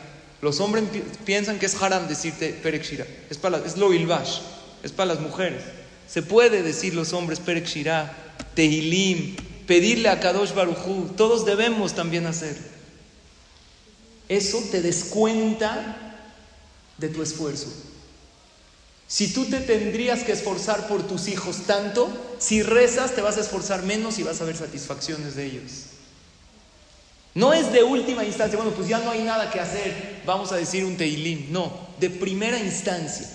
los 0.41 0.59
hombres 0.61 0.85
pi 0.91 1.03
piensan 1.25 1.59
que 1.59 1.65
es 1.65 1.75
haram 1.81 2.07
decirte 2.07 2.53
Perek 2.53 2.83
Shirah, 2.83 3.05
es, 3.29 3.37
para, 3.37 3.57
es 3.65 3.75
lo 3.75 3.93
ilbash, 3.93 4.39
es 4.81 4.91
para 4.91 5.13
las 5.13 5.19
mujeres. 5.19 5.61
Se 6.07 6.21
puede 6.21 6.63
decir 6.63 6.95
los 6.95 7.11
hombres 7.11 7.39
Perek 7.39 7.65
Shirah, 7.65 8.15
Tehilim, 8.55 9.35
pedirle 9.67 10.07
a 10.07 10.21
Kadosh 10.21 10.53
Barujú, 10.53 11.13
todos 11.17 11.45
debemos 11.45 11.93
también 11.93 12.25
hacer. 12.25 12.57
Eso 14.29 14.63
te 14.71 14.81
descuenta 14.81 16.21
de 16.97 17.09
tu 17.09 17.21
esfuerzo. 17.21 17.67
Si 19.09 19.33
tú 19.33 19.45
te 19.45 19.59
tendrías 19.59 20.23
que 20.23 20.31
esforzar 20.31 20.87
por 20.87 21.05
tus 21.05 21.27
hijos 21.27 21.63
tanto, 21.67 22.09
si 22.39 22.61
rezas 22.61 23.15
te 23.15 23.21
vas 23.21 23.37
a 23.37 23.41
esforzar 23.41 23.83
menos 23.83 24.17
y 24.17 24.23
vas 24.23 24.39
a 24.41 24.45
ver 24.45 24.55
satisfacciones 24.55 25.35
de 25.35 25.45
ellos. 25.45 25.96
No 27.37 27.53
es 27.53 27.71
de 27.71 27.83
última 27.83 28.25
instancia, 28.25 28.57
bueno, 28.57 28.73
pues 28.73 28.87
ya 28.87 28.97
no 28.97 29.11
hay 29.11 29.21
nada 29.21 29.51
que 29.51 29.59
hacer, 29.59 30.21
vamos 30.25 30.51
a 30.51 30.55
decir 30.55 30.83
un 30.83 30.97
teilín. 30.97 31.53
No, 31.53 31.71
de 31.99 32.09
primera 32.09 32.57
instancia. 32.57 33.29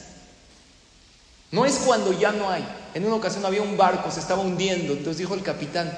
No 1.53 1.65
es 1.65 1.75
cuando 1.75 2.13
ya 2.19 2.33
no 2.33 2.51
hay. 2.51 2.67
En 2.95 3.07
una 3.07 3.15
ocasión 3.15 3.47
había 3.47 3.63
un 3.63 3.77
barco, 3.77 4.11
se 4.11 4.19
estaba 4.19 4.43
hundiendo, 4.43 4.95
entonces 4.95 5.19
dijo 5.19 5.35
el 5.35 5.45
capitán, 5.45 5.97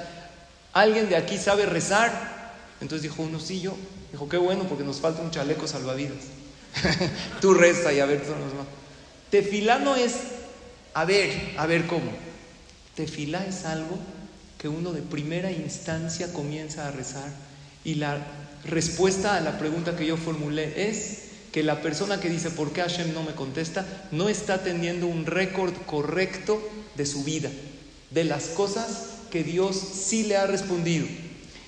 ¿alguien 0.71 1.09
de 1.09 1.15
aquí 1.15 1.39
sabe 1.39 1.65
rezar? 1.65 2.53
Entonces 2.79 3.01
dijo 3.01 3.23
uno, 3.23 3.39
sí, 3.39 3.59
yo. 3.59 3.75
Dijo, 4.11 4.29
qué 4.29 4.37
bueno, 4.37 4.65
porque 4.65 4.83
nos 4.83 4.99
falta 4.99 5.23
un 5.23 5.31
chaleco 5.31 5.67
salvavidas. 5.67 6.25
Tú 7.41 7.55
reza 7.55 7.91
y 7.91 8.01
a 8.01 8.05
ver, 8.05 8.21
todos 8.21 8.37
nos 8.37 8.53
va. 8.53 8.65
Tefilá 9.31 9.79
no 9.79 9.95
es 9.95 10.13
A 10.93 11.05
ver, 11.05 11.55
a 11.57 11.65
ver 11.65 11.87
cómo. 11.87 12.11
Tefilá 12.93 13.43
es 13.47 13.65
algo 13.65 13.97
que 14.59 14.67
uno 14.67 14.91
de 14.91 15.01
primera 15.01 15.51
instancia 15.51 16.31
comienza 16.31 16.87
a 16.87 16.91
rezar 16.91 17.44
y 17.85 17.95
la 17.95 18.25
respuesta 18.65 19.37
a 19.37 19.41
la 19.41 19.57
pregunta 19.57 19.95
que 19.95 20.07
yo 20.07 20.17
formulé 20.17 20.89
es 20.89 21.19
que 21.53 21.63
la 21.63 21.81
persona 21.81 22.19
que 22.19 22.29
dice 22.29 22.49
¿por 22.49 22.73
qué 22.73 22.81
Hashem 22.81 23.13
no 23.13 23.23
me 23.23 23.33
contesta? 23.33 23.85
no 24.11 24.27
está 24.27 24.63
teniendo 24.63 25.07
un 25.07 25.25
récord 25.25 25.73
correcto 25.85 26.61
de 26.97 27.05
su 27.05 27.23
vida, 27.23 27.49
de 28.11 28.25
las 28.25 28.47
cosas 28.47 29.11
que 29.31 29.43
Dios 29.43 29.77
sí 29.77 30.23
le 30.23 30.35
ha 30.35 30.47
respondido. 30.47 31.05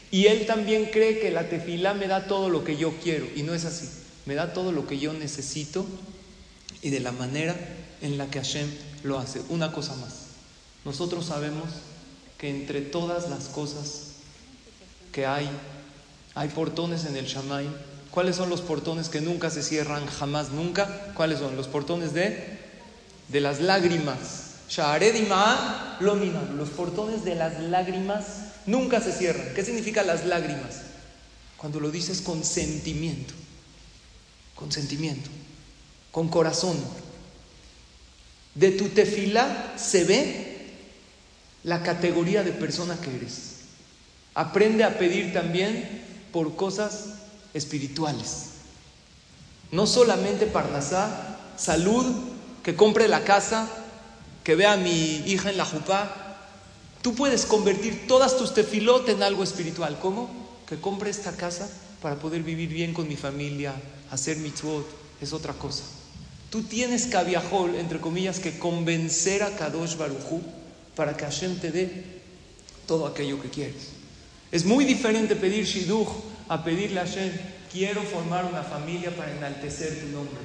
Y 0.10 0.28
él 0.28 0.46
también 0.46 0.86
cree 0.86 1.20
que 1.20 1.32
la 1.32 1.50
tefilá 1.50 1.94
me 1.94 2.08
da 2.08 2.28
todo 2.28 2.50
lo 2.50 2.64
que 2.64 2.78
yo 2.78 2.94
quiero 3.04 3.28
y 3.36 3.44
no 3.44 3.54
es 3.54 3.66
así. 3.66 3.90
Me 4.26 4.36
da 4.36 4.54
todo 4.54 4.72
lo 4.72 4.88
que 4.88 5.00
yo 5.00 5.14
necesito 5.14 5.86
y 6.82 6.90
de 6.90 7.00
la 7.00 7.12
manera 7.12 7.56
en 8.02 8.18
la 8.18 8.30
que 8.30 8.40
Hashem 8.40 8.70
lo 9.04 9.20
hace. 9.20 9.42
Una 9.50 9.72
cosa 9.72 9.96
más. 9.96 10.28
Nosotros 10.86 11.26
sabemos 11.26 11.66
que 12.38 12.50
entre 12.50 12.82
todas 12.82 13.30
las 13.30 13.46
cosas 13.46 14.12
que 15.12 15.26
hay, 15.26 15.50
hay 16.38 16.50
portones 16.50 17.06
en 17.06 17.16
el 17.16 17.26
Shamay. 17.26 17.68
¿Cuáles 18.12 18.36
son 18.36 18.50
los 18.50 18.62
portones 18.62 19.10
que 19.10 19.22
nunca 19.22 19.50
se 19.50 19.64
cierran, 19.64 20.06
jamás, 20.06 20.52
nunca? 20.52 21.12
¿Cuáles 21.16 21.40
son? 21.40 21.56
Los 21.56 21.68
portones 21.68 22.14
de, 22.14 22.60
de 23.28 23.42
las 23.42 23.60
lágrimas. 23.60 24.44
Los 24.70 26.70
portones 26.70 27.26
de 27.26 27.34
las 27.34 27.60
lágrimas 27.60 28.26
nunca 28.68 29.02
se 29.02 29.14
cierran. 29.14 29.48
¿Qué 29.56 29.66
significa 29.66 30.04
las 30.04 30.26
lágrimas? 30.26 30.82
Cuando 31.58 31.80
lo 31.80 31.90
dices 31.90 32.22
con 32.22 32.44
sentimiento, 32.44 33.34
con 34.54 34.72
sentimiento, 34.72 35.32
con 36.12 36.28
corazón. 36.28 36.78
De 38.54 38.72
tu 38.72 38.90
tefila 38.90 39.74
se 39.76 40.04
ve 40.04 40.68
la 41.64 41.82
categoría 41.82 42.44
de 42.44 42.52
persona 42.52 42.96
que 43.02 43.16
eres. 43.16 43.56
Aprende 44.36 44.84
a 44.84 45.00
pedir 45.00 45.34
también 45.34 46.06
por 46.38 46.56
cosas 46.56 47.16
espirituales. 47.56 48.50
No 49.72 49.88
solamente 49.88 50.46
parnasá, 50.46 51.40
salud, 51.58 52.06
que 52.62 52.76
compre 52.76 53.08
la 53.08 53.24
casa, 53.24 53.68
que 54.44 54.54
vea 54.54 54.74
a 54.74 54.78
mi 54.78 55.24
hija 55.26 55.50
en 55.50 55.58
la 55.58 55.66
jupá. 55.66 56.38
Tú 57.02 57.16
puedes 57.16 57.48
convertir 57.48 58.06
todas 58.08 58.38
tus 58.38 58.54
tefilot 58.54 59.10
en 59.10 59.24
algo 59.24 59.44
espiritual. 59.44 59.98
¿Cómo? 60.00 60.30
Que 60.70 60.80
compre 60.80 61.10
esta 61.10 61.32
casa 61.32 61.68
para 62.04 62.18
poder 62.18 62.44
vivir 62.44 62.70
bien 62.70 62.94
con 62.94 63.08
mi 63.08 63.16
familia, 63.16 63.74
hacer 64.12 64.38
mitzvot, 64.38 64.86
es 65.20 65.34
otra 65.34 65.54
cosa. 65.54 65.86
Tú 66.52 66.62
tienes 66.62 67.08
cabiajol, 67.08 67.74
entre 67.74 68.00
comillas, 68.00 68.38
que 68.38 68.60
convencer 68.60 69.42
a 69.42 69.58
Kadosh 69.58 69.98
Barujú 69.98 70.44
para 70.96 71.18
que 71.18 71.26
Hashem 71.26 71.58
te 71.60 71.72
dé 71.72 72.22
todo 72.86 73.08
aquello 73.08 73.42
que 73.42 73.50
quieres. 73.50 73.98
Es 74.52 74.66
muy 74.66 74.86
diferente 74.86 75.36
pedir 75.36 75.66
Shidduch 75.66 76.27
a 76.50 76.64
pedirle 76.64 77.00
a 77.00 77.06
Hashem, 77.06 77.32
quiero 77.72 78.02
formar 78.04 78.46
una 78.46 78.64
familia 78.64 79.16
para 79.16 79.32
enaltecer 79.32 80.00
tu 80.00 80.08
nombre. 80.08 80.38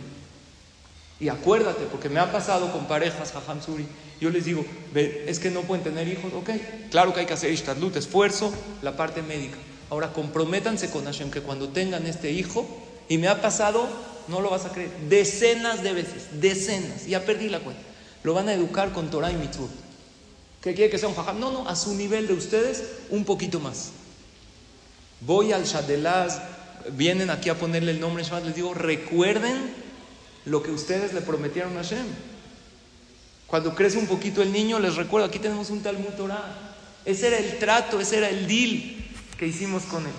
Y 1.21 1.29
acuérdate, 1.29 1.85
porque 1.85 2.09
me 2.09 2.19
ha 2.19 2.33
pasado 2.33 2.73
con 2.73 2.87
parejas, 2.87 3.33
Jajam 3.33 3.63
Suri, 3.63 3.87
yo 4.21 4.31
les 4.31 4.45
digo, 4.45 4.65
es 4.95 5.39
que 5.39 5.51
no 5.51 5.63
pueden 5.63 5.85
tener 5.85 6.09
hijos, 6.09 6.33
ok, 6.33 6.51
claro 6.91 7.15
que 7.15 7.21
hay 7.21 7.27
que 7.27 7.33
hacer 7.33 7.53
ishtadlut, 7.53 7.97
esfuerzo, 7.97 8.53
la 8.83 8.97
parte 8.97 9.23
médica. 9.23 9.57
Ahora 9.91 10.13
comprométanse 10.13 10.91
con 10.91 11.05
Hashem 11.05 11.31
que 11.31 11.41
cuando 11.41 11.69
tengan 11.69 12.07
este 12.07 12.33
hijo, 12.33 12.67
y 13.09 13.19
me 13.19 13.29
ha 13.29 13.41
pasado, 13.41 13.89
no 14.29 14.41
lo 14.41 14.51
vas 14.51 14.65
a 14.65 14.71
creer, 14.71 14.91
decenas 15.09 15.83
de 15.83 15.93
veces, 15.93 16.41
decenas, 16.41 17.07
ya 17.07 17.25
perdí 17.25 17.49
la 17.49 17.61
cuenta, 17.61 17.83
lo 18.25 18.35
van 18.35 18.49
a 18.49 18.55
educar 18.55 18.93
con 18.93 19.11
Torah 19.11 19.31
y 19.31 19.37
Mitzvot. 19.37 19.71
¿Qué 20.61 20.75
quiere 20.75 20.91
que 20.91 20.99
sea 20.99 21.09
un 21.09 21.17
jajam? 21.17 21.41
No, 21.41 21.51
no, 21.51 21.69
a 21.69 21.75
su 21.75 21.95
nivel 21.95 22.29
de 22.29 22.35
ustedes, 22.35 22.85
un 23.11 23.25
poquito 23.25 23.59
más. 23.59 23.91
Voy 25.27 25.53
al 25.53 25.65
Shadelaz, 25.65 26.41
vienen 26.93 27.31
aquí 27.31 27.49
a 27.49 27.55
ponerle 27.55 27.93
el 27.93 28.01
nombre 28.01 28.25
les 28.45 28.55
digo, 28.55 28.75
recuerden 28.75 29.73
lo 30.45 30.63
que 30.63 30.71
ustedes 30.71 31.13
le 31.15 31.21
prometieron 31.21 31.77
a 31.77 31.83
Hashem. 31.83 32.07
Cuando 33.47 33.75
crece 33.75 33.99
un 33.99 34.07
poquito 34.07 34.43
el 34.43 34.53
niño, 34.53 34.79
les 34.79 34.97
recuerdo, 34.97 35.27
aquí 35.27 35.39
tenemos 35.39 35.71
un 35.71 35.83
Talmud 35.83 36.15
Torah. 36.17 36.75
Ese 37.05 37.29
era 37.29 37.39
el 37.39 37.59
trato, 37.59 38.01
ese 38.01 38.19
era 38.19 38.29
el 38.29 38.47
deal 38.47 38.97
que 39.39 39.47
hicimos 39.47 39.85
con 39.85 40.05
él. 40.07 40.13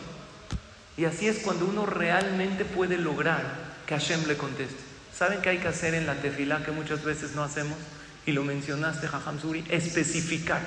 Y 0.98 1.06
así 1.06 1.28
es 1.28 1.40
cuando 1.40 1.66
uno 1.66 1.86
realmente 1.86 2.66
puede 2.66 2.98
lograr 2.98 3.74
que 3.88 3.96
Hashem 3.96 4.28
le 4.28 4.38
conteste. 4.38 4.78
¿Saben 5.16 5.42
qué 5.42 5.50
hay 5.50 5.58
que 5.58 5.68
hacer 5.68 5.96
en 5.96 6.06
la 6.06 6.16
tefilá 6.16 6.64
que 6.64 6.72
muchas 6.72 7.04
veces 7.04 7.34
no 7.34 7.44
hacemos? 7.44 7.78
y 8.26 8.32
lo 8.32 8.44
mencionaste, 8.44 9.08
Jajam 9.08 9.40
Suri, 9.40 9.64
especificar. 9.70 10.62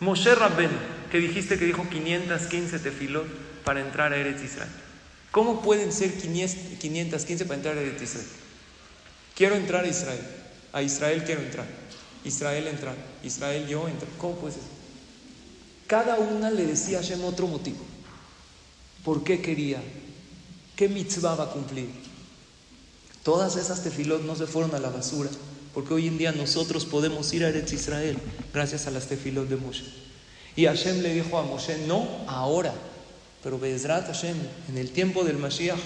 Moshe 0.00 0.34
Rabben, 0.34 0.70
que 1.14 1.20
dijiste 1.20 1.56
que 1.60 1.64
dijo 1.64 1.88
515 1.88 2.80
tefilot 2.80 3.24
para 3.62 3.80
entrar 3.80 4.12
a 4.12 4.16
Eretz 4.16 4.42
Israel. 4.42 4.72
¿Cómo 5.30 5.62
pueden 5.62 5.92
ser 5.92 6.12
515 6.18 7.44
para 7.44 7.54
entrar 7.54 7.78
a 7.78 7.82
Eretz 7.82 8.02
Israel? 8.02 8.26
Quiero 9.36 9.54
entrar 9.54 9.84
a 9.84 9.86
Israel. 9.86 10.18
A 10.72 10.82
Israel 10.82 11.22
quiero 11.24 11.42
entrar. 11.42 11.66
Israel 12.24 12.66
entrar. 12.66 12.96
Israel 13.22 13.64
yo 13.68 13.86
entrar. 13.86 14.10
¿Cómo 14.18 14.34
puede 14.38 14.54
ser? 14.54 14.64
Cada 15.86 16.18
una 16.18 16.50
le 16.50 16.66
decía 16.66 16.98
a 16.98 17.02
Hashem 17.02 17.22
otro 17.22 17.46
motivo. 17.46 17.84
¿Por 19.04 19.22
qué 19.22 19.40
quería? 19.40 19.80
¿Qué 20.74 20.88
mitzvah 20.88 21.36
va 21.36 21.44
a 21.44 21.50
cumplir? 21.50 21.90
Todas 23.22 23.54
esas 23.54 23.84
tefilot 23.84 24.24
no 24.24 24.34
se 24.34 24.48
fueron 24.48 24.74
a 24.74 24.80
la 24.80 24.90
basura 24.90 25.30
porque 25.74 25.94
hoy 25.94 26.08
en 26.08 26.18
día 26.18 26.32
nosotros 26.32 26.84
podemos 26.84 27.32
ir 27.32 27.44
a 27.44 27.50
Eretz 27.50 27.72
Israel 27.72 28.18
gracias 28.52 28.88
a 28.88 28.90
las 28.90 29.06
tefilot 29.06 29.48
de 29.48 29.54
Moshe. 29.54 30.13
Y 30.56 30.66
Hashem 30.66 31.02
le 31.02 31.12
dijo 31.14 31.38
a 31.38 31.42
Moshe, 31.42 31.78
no 31.86 32.06
ahora, 32.28 32.72
pero 33.42 33.58
Bezrat 33.58 34.06
Hashem, 34.06 34.36
en 34.68 34.78
el 34.78 34.90
tiempo 34.90 35.24
del 35.24 35.36
Mashiach, 35.36 35.78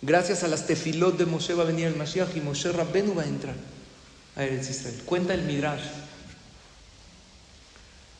gracias 0.00 0.42
a 0.42 0.48
las 0.48 0.66
tefilot 0.66 1.18
de 1.18 1.26
Moshe 1.26 1.54
va 1.54 1.64
a 1.64 1.66
venir 1.66 1.86
el 1.86 1.96
Mashiach 1.96 2.34
y 2.34 2.40
Moshe 2.40 2.72
Rabbenu 2.72 3.14
va 3.14 3.22
a 3.22 3.26
entrar 3.26 3.54
a 4.36 4.44
Eretz 4.44 4.70
Israel. 4.70 5.02
Cuenta 5.04 5.34
el 5.34 5.42
Midrash 5.42 5.82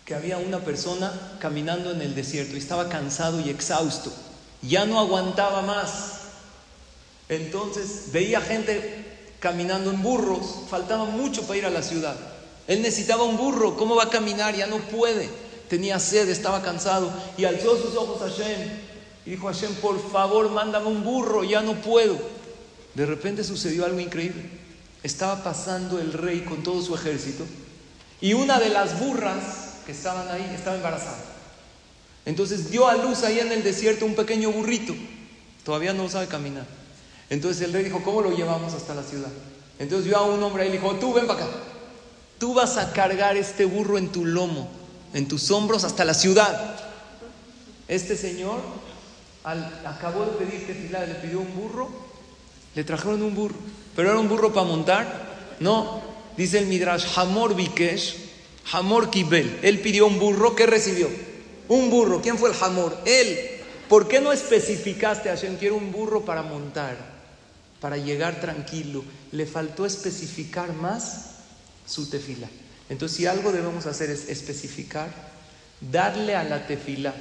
que 0.05 0.15
había 0.15 0.39
una 0.39 0.61
persona 0.61 1.13
caminando 1.39 1.93
en 1.93 2.01
el 2.01 2.15
desierto 2.15 2.55
y 2.55 2.59
estaba 2.59 2.89
cansado 2.89 3.41
y 3.41 3.51
exhausto, 3.51 4.11
ya 4.63 4.87
no 4.87 4.99
aguantaba 4.99 5.61
más. 5.63 6.21
Entonces 7.29 8.11
veía 8.11 8.41
gente 8.41 9.05
caminando 9.39 9.91
en 9.91 10.03
burros, 10.03 10.65
faltaba 10.71 11.05
mucho 11.05 11.43
para 11.43 11.59
ir 11.59 11.67
a 11.67 11.71
la 11.71 11.83
ciudad. 11.83 12.17
Él 12.69 12.83
necesitaba 12.83 13.25
un 13.25 13.39
burro, 13.39 13.77
¿cómo 13.77 13.97
va 13.97 14.05
a 14.05 14.11
caminar? 14.11 14.55
Ya 14.55 14.67
no 14.67 14.77
puede. 14.77 15.29
Tenía 15.69 15.99
sed, 15.99 16.29
estaba 16.29 16.63
cansado 16.63 17.11
y 17.37 17.45
alzó 17.45 17.77
sus 17.77 17.97
ojos 17.97 18.23
a 18.23 18.29
Hashem 18.29 18.69
y 19.27 19.31
dijo, 19.31 19.47
Hashem, 19.49 19.75
por 19.77 19.99
favor, 20.11 20.51
mándame 20.51 20.87
un 20.87 21.03
burro, 21.03 21.45
ya 21.45 21.63
no 21.63 21.75
puedo. 21.75 22.17
De 22.95 23.07
repente 23.07 23.43
sucedió 23.43 23.85
algo 23.87 23.99
increíble. 24.01 24.51
Estaba 25.03 25.43
pasando 25.43 25.99
el 25.99 26.13
rey 26.13 26.43
con 26.43 26.63
todo 26.63 26.83
su 26.83 26.95
ejército 26.95 27.45
y 28.21 28.35
una 28.35 28.59
de 28.59 28.69
las 28.69 29.01
burras 29.01 29.77
que 29.87 29.93
estaban 29.93 30.29
ahí 30.29 30.53
estaba 30.55 30.77
embarazada. 30.77 31.19
Entonces 32.27 32.71
dio 32.71 32.87
a 32.87 32.97
luz 32.97 33.23
ahí 33.23 33.39
en 33.39 33.51
el 33.53 33.63
desierto 33.63 34.05
un 34.05 34.15
pequeño 34.15 34.53
burrito. 34.53 34.95
Todavía 35.65 35.95
no 35.95 36.09
sabe 36.11 36.27
caminar. 36.27 36.67
Entonces 37.31 37.63
el 37.63 37.73
rey 37.73 37.85
dijo, 37.85 38.03
¿cómo 38.03 38.21
lo 38.21 38.31
llevamos 38.37 38.75
hasta 38.75 38.95
la 38.95 39.03
ciudad? 39.03 39.31
Entonces 39.79 40.07
vio 40.07 40.19
a 40.19 40.25
un 40.25 40.43
hombre 40.43 40.69
y 40.69 40.73
dijo, 40.73 40.95
tú 40.97 41.15
ven 41.15 41.27
para 41.27 41.45
acá. 41.45 41.51
Tú 42.39 42.55
vas 42.55 42.77
a 42.77 42.93
cargar 42.93 43.37
este 43.37 43.65
burro 43.65 43.99
en 43.99 44.09
tu 44.09 44.25
lomo, 44.25 44.69
en 45.15 45.27
tus 45.27 45.51
hombros 45.51 45.85
hasta 45.85 46.05
la 46.05 46.15
ciudad. 46.15 46.77
Este 47.89 48.17
señor 48.17 48.61
al, 49.45 49.65
acabó 49.85 50.25
de 50.25 50.33
pedirte 50.33 50.75
fila, 50.75 51.05
le 51.05 51.15
pidió 51.15 51.41
un 51.41 51.55
burro, 51.55 51.89
le 52.75 52.85
trajeron 52.85 53.23
un 53.23 53.35
burro, 53.35 53.57
pero 53.97 54.11
era 54.11 54.19
un 54.19 54.29
burro 54.29 54.53
para 54.53 54.67
montar. 54.67 55.57
No, 55.61 56.01
dice 56.37 56.59
el 56.59 56.67
Midrash, 56.67 57.07
Hamor 57.17 57.55
Bikesh, 57.55 58.17
Hamor 58.73 59.11
Kibel. 59.11 59.59
Él 59.63 59.81
pidió 59.81 60.07
un 60.07 60.19
burro, 60.19 60.55
¿qué 60.55 60.67
recibió? 60.67 61.09
Un 61.69 61.91
burro. 61.91 62.21
¿Quién 62.23 62.39
fue 62.39 62.51
el 62.51 62.57
Hamor? 62.63 62.97
Él. 63.05 63.39
¿Por 63.89 64.07
qué 64.07 64.21
no 64.21 64.33
especificaste 64.33 65.31
Hashem, 65.31 65.57
quiero 65.57 65.77
un 65.77 65.91
burro 65.91 66.25
para 66.25 66.43
montar? 66.43 67.19
para 67.81 67.97
llegar 67.97 68.41
tranquilo. 68.41 69.05
Le 69.33 69.47
faltó 69.47 69.87
especificar 69.87 70.73
más 70.73 71.38
su 71.89 72.09
tefila. 72.09 72.49
Entonces, 72.89 73.17
si 73.17 73.27
algo 73.27 73.53
debemos 73.53 73.87
hacer 73.87 74.11
es 74.11 74.29
especificar, 74.29 75.11
darle 75.81 76.35
a 76.35 76.45
la 76.45 76.67
tefila 76.67 77.15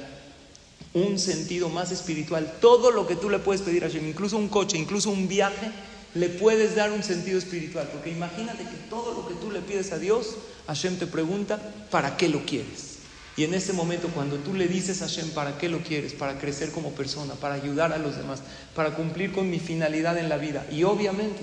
un 0.94 1.18
sentido 1.18 1.68
más 1.68 1.90
espiritual. 1.92 2.54
Todo 2.60 2.90
lo 2.90 3.06
que 3.06 3.16
tú 3.16 3.30
le 3.30 3.38
puedes 3.38 3.62
pedir 3.62 3.84
a 3.84 3.88
Hashem, 3.88 4.06
incluso 4.08 4.36
un 4.36 4.48
coche, 4.48 4.78
incluso 4.78 5.10
un 5.10 5.28
viaje, 5.28 5.70
le 6.14 6.28
puedes 6.28 6.74
dar 6.74 6.92
un 6.92 7.02
sentido 7.02 7.38
espiritual. 7.38 7.88
Porque 7.92 8.10
imagínate 8.10 8.64
que 8.64 8.76
todo 8.88 9.12
lo 9.12 9.28
que 9.28 9.34
tú 9.34 9.50
le 9.50 9.60
pides 9.60 9.92
a 9.92 9.98
Dios, 9.98 10.36
Hashem 10.66 10.98
te 10.98 11.06
pregunta, 11.06 11.60
¿para 11.90 12.16
qué 12.16 12.28
lo 12.28 12.44
quieres? 12.44 12.98
Y 13.36 13.44
en 13.44 13.54
ese 13.54 13.72
momento, 13.72 14.08
cuando 14.08 14.36
tú 14.36 14.54
le 14.54 14.66
dices 14.66 15.00
a 15.02 15.06
Hashem, 15.06 15.30
¿para 15.30 15.58
qué 15.58 15.68
lo 15.68 15.78
quieres? 15.80 16.12
Para 16.12 16.38
crecer 16.38 16.72
como 16.72 16.92
persona, 16.92 17.34
para 17.34 17.54
ayudar 17.54 17.92
a 17.92 17.98
los 17.98 18.16
demás, 18.16 18.40
para 18.74 18.96
cumplir 18.96 19.32
con 19.32 19.48
mi 19.48 19.60
finalidad 19.60 20.18
en 20.18 20.28
la 20.28 20.38
vida. 20.38 20.66
Y 20.72 20.82
obviamente, 20.82 21.40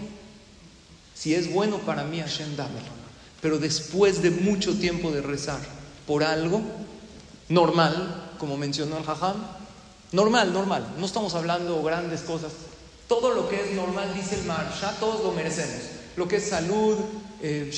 si 1.13 1.35
es 1.35 1.53
bueno 1.53 1.77
para 1.79 2.03
mí, 2.03 2.19
Hashem, 2.19 2.57
dámelo. 2.57 3.04
Pero 3.41 3.57
después 3.57 4.21
de 4.21 4.31
mucho 4.31 4.77
tiempo 4.77 5.11
de 5.11 5.21
rezar 5.21 5.59
por 6.07 6.23
algo 6.23 6.61
normal, 7.49 8.31
como 8.37 8.57
mencionó 8.57 8.97
el 8.97 9.03
Jajam, 9.03 9.35
normal, 10.11 10.53
normal, 10.53 10.85
no 10.97 11.05
estamos 11.05 11.35
hablando 11.35 11.81
grandes 11.83 12.21
cosas. 12.21 12.51
Todo 13.07 13.33
lo 13.33 13.47
que 13.49 13.61
es 13.61 13.75
normal, 13.75 14.11
dice 14.15 14.35
el 14.35 14.45
Marsha, 14.45 14.91
todos 14.99 15.23
lo 15.23 15.31
merecemos. 15.31 15.81
Lo 16.15 16.27
que 16.27 16.37
es 16.37 16.49
salud, 16.49 16.97
eh, 17.41 17.71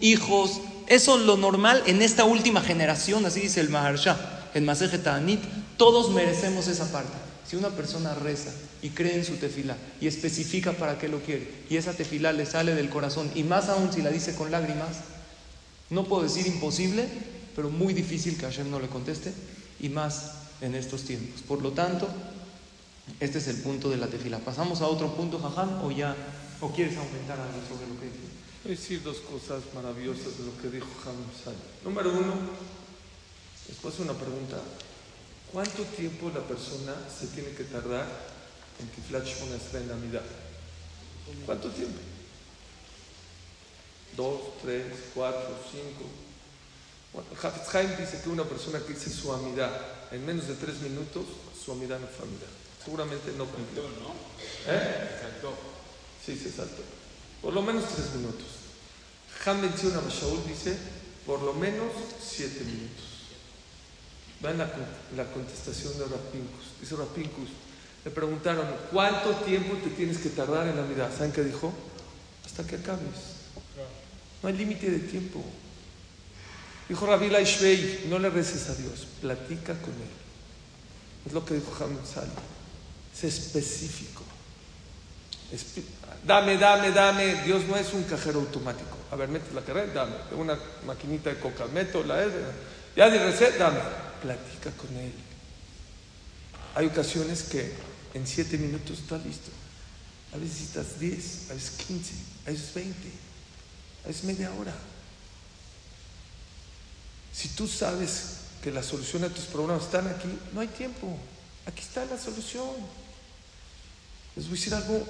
hijos, 0.00 0.60
eso 0.88 1.18
es 1.18 1.24
lo 1.24 1.36
normal 1.36 1.82
en 1.86 2.02
esta 2.02 2.24
última 2.24 2.60
generación, 2.60 3.24
así 3.24 3.40
dice 3.40 3.60
el 3.60 3.70
Maharsha, 3.70 4.16
en 4.52 4.64
Maseje 4.64 4.98
Ta'anit, 4.98 5.40
todos 5.76 6.10
merecemos 6.10 6.68
esa 6.68 6.90
parte. 6.92 7.21
Si 7.52 7.56
una 7.58 7.68
persona 7.68 8.14
reza 8.14 8.50
y 8.80 8.88
cree 8.88 9.14
en 9.14 9.26
su 9.26 9.36
tefila 9.36 9.76
y 10.00 10.06
especifica 10.06 10.72
para 10.72 10.96
qué 10.98 11.06
lo 11.06 11.20
quiere 11.20 11.46
y 11.68 11.76
esa 11.76 11.92
tefila 11.92 12.32
le 12.32 12.46
sale 12.46 12.74
del 12.74 12.88
corazón 12.88 13.30
y 13.34 13.42
más 13.42 13.68
aún 13.68 13.92
si 13.92 14.00
la 14.00 14.08
dice 14.08 14.34
con 14.34 14.50
lágrimas, 14.50 15.00
no 15.90 16.04
puedo 16.04 16.22
decir 16.22 16.46
imposible, 16.46 17.06
pero 17.54 17.68
muy 17.68 17.92
difícil 17.92 18.38
que 18.38 18.46
Hashem 18.46 18.70
no 18.70 18.80
le 18.80 18.88
conteste 18.88 19.34
y 19.80 19.90
más 19.90 20.32
en 20.62 20.74
estos 20.74 21.02
tiempos. 21.02 21.42
Por 21.42 21.60
lo 21.60 21.72
tanto, 21.72 22.08
este 23.20 23.36
es 23.36 23.48
el 23.48 23.56
punto 23.56 23.90
de 23.90 23.98
la 23.98 24.06
tefila. 24.06 24.38
¿Pasamos 24.38 24.80
a 24.80 24.86
otro 24.86 25.14
punto, 25.14 25.38
Jajam, 25.38 25.84
o 25.84 25.90
ya, 25.90 26.16
o 26.62 26.72
quieres 26.72 26.96
aumentar 26.96 27.38
algo 27.38 27.60
sobre 27.68 27.86
lo 27.86 28.00
que 28.00 28.06
dice? 28.06 28.32
Voy 28.64 28.72
a 28.72 28.76
decir 28.76 29.02
dos 29.02 29.18
cosas 29.18 29.62
maravillosas 29.74 30.38
de 30.38 30.44
lo 30.46 30.56
que 30.56 30.70
dijo 30.70 30.88
Hamza. 31.04 31.52
Número 31.84 32.12
uno, 32.12 32.32
después 33.68 33.98
una 33.98 34.14
pregunta. 34.14 34.56
¿Cuánto 35.52 35.82
tiempo 35.82 36.30
la 36.34 36.40
persona 36.40 36.94
se 37.08 37.26
tiene 37.26 37.50
que 37.50 37.64
tardar 37.64 38.06
en 38.80 38.88
que 38.88 39.02
Flash 39.02 39.34
en 39.74 39.88
Navidad? 39.88 40.22
¿Cuánto 41.44 41.68
tiempo? 41.68 41.98
¿Dos, 44.16 44.40
tres, 44.62 44.86
cuatro, 45.14 45.54
cinco? 45.70 46.08
Bueno, 47.12 47.28
Haim 47.72 47.90
dice 47.98 48.22
que 48.22 48.30
una 48.30 48.44
persona 48.44 48.80
que 48.80 48.94
dice 48.94 49.10
su 49.10 49.30
amidad 49.30 49.70
en 50.10 50.24
menos 50.24 50.48
de 50.48 50.54
tres 50.54 50.80
minutos, 50.80 51.24
su 51.62 51.72
amidad 51.72 52.00
no 52.00 52.06
fue 52.06 52.26
amidad. 52.26 52.48
Seguramente 52.82 53.32
no 53.36 53.44
cumplió. 53.44 53.82
¿no? 53.82 54.14
¿Eh? 54.66 55.18
Saltó. 55.20 55.54
Sí, 56.24 56.34
se 56.36 56.50
saltó. 56.50 56.82
Por 57.42 57.52
lo 57.52 57.60
menos 57.60 57.84
tres 57.94 58.14
minutos. 58.14 58.46
Han 59.44 59.60
menciona 59.60 59.98
a 59.98 60.08
Shaul, 60.08 60.46
dice, 60.46 60.76
por 61.26 61.42
lo 61.42 61.52
menos 61.52 61.92
siete 62.22 62.64
minutos. 62.64 63.11
Vean 64.42 64.58
la, 64.58 64.68
la 65.16 65.24
contestación 65.32 65.96
de 65.98 66.04
Rapincus. 66.04 66.80
Dice 66.80 66.96
Rapincus, 66.96 67.48
le 68.04 68.10
preguntaron, 68.10 68.66
¿cuánto 68.90 69.30
tiempo 69.36 69.76
te 69.76 69.90
tienes 69.90 70.18
que 70.18 70.30
tardar 70.30 70.66
en 70.66 70.76
la 70.76 70.82
vida? 70.82 71.10
¿Saben 71.16 71.32
qué 71.32 71.44
dijo? 71.44 71.72
Hasta 72.44 72.66
que 72.66 72.76
acabes. 72.76 73.32
No 74.42 74.48
hay 74.48 74.56
límite 74.56 74.90
de 74.90 74.98
tiempo. 74.98 75.42
Dijo 76.88 77.06
Rabbi 77.06 77.30
Laishvei, 77.30 78.06
no 78.08 78.18
le 78.18 78.28
reces 78.28 78.68
a 78.68 78.74
Dios, 78.74 79.06
platica 79.20 79.74
con 79.74 79.94
Él. 79.94 80.10
Es 81.26 81.32
lo 81.32 81.44
que 81.44 81.54
dijo 81.54 81.72
Hamid 81.84 82.04
Sali. 82.04 82.28
Sé 83.14 83.28
específico. 83.28 84.22
Dame, 86.26 86.56
dame, 86.56 86.90
dame. 86.90 87.42
Dios 87.44 87.64
no 87.68 87.76
es 87.76 87.92
un 87.92 88.02
cajero 88.04 88.40
automático. 88.40 88.96
A 89.10 89.16
ver, 89.16 89.28
mete 89.28 89.54
la 89.54 89.60
carrera, 89.60 89.92
dame. 89.92 90.14
Una 90.36 90.58
maquinita 90.86 91.30
de 91.30 91.38
coca, 91.38 91.66
meto 91.66 92.02
la 92.02 92.24
Ya 92.96 93.08
di 93.08 93.18
receta, 93.18 93.70
dame. 93.70 93.80
Platica 94.22 94.70
con 94.70 94.96
Él. 94.96 95.12
Hay 96.74 96.86
ocasiones 96.86 97.42
que 97.42 97.72
en 98.14 98.26
siete 98.26 98.56
minutos 98.56 99.00
está 99.00 99.18
listo. 99.18 99.50
A 100.32 100.36
veces 100.36 100.60
necesitas 100.60 101.00
diez, 101.00 101.50
a 101.50 101.54
veces 101.54 101.70
quince, 101.86 102.14
a 102.46 102.50
veces 102.50 102.72
veinte, 102.72 103.10
a 104.04 104.08
veces 104.08 104.24
media 104.24 104.52
hora. 104.54 104.74
Si 107.32 107.48
tú 107.48 107.66
sabes 107.66 108.36
que 108.62 108.70
la 108.70 108.82
solución 108.82 109.24
a 109.24 109.28
tus 109.28 109.44
problemas 109.44 109.84
están 109.84 110.06
aquí, 110.06 110.28
no 110.54 110.60
hay 110.60 110.68
tiempo. 110.68 111.18
Aquí 111.66 111.82
está 111.82 112.04
la 112.04 112.18
solución. 112.18 112.70
Les 114.36 114.46
voy 114.46 114.56
a 114.56 114.60
decir 114.60 114.74
algo 114.74 115.06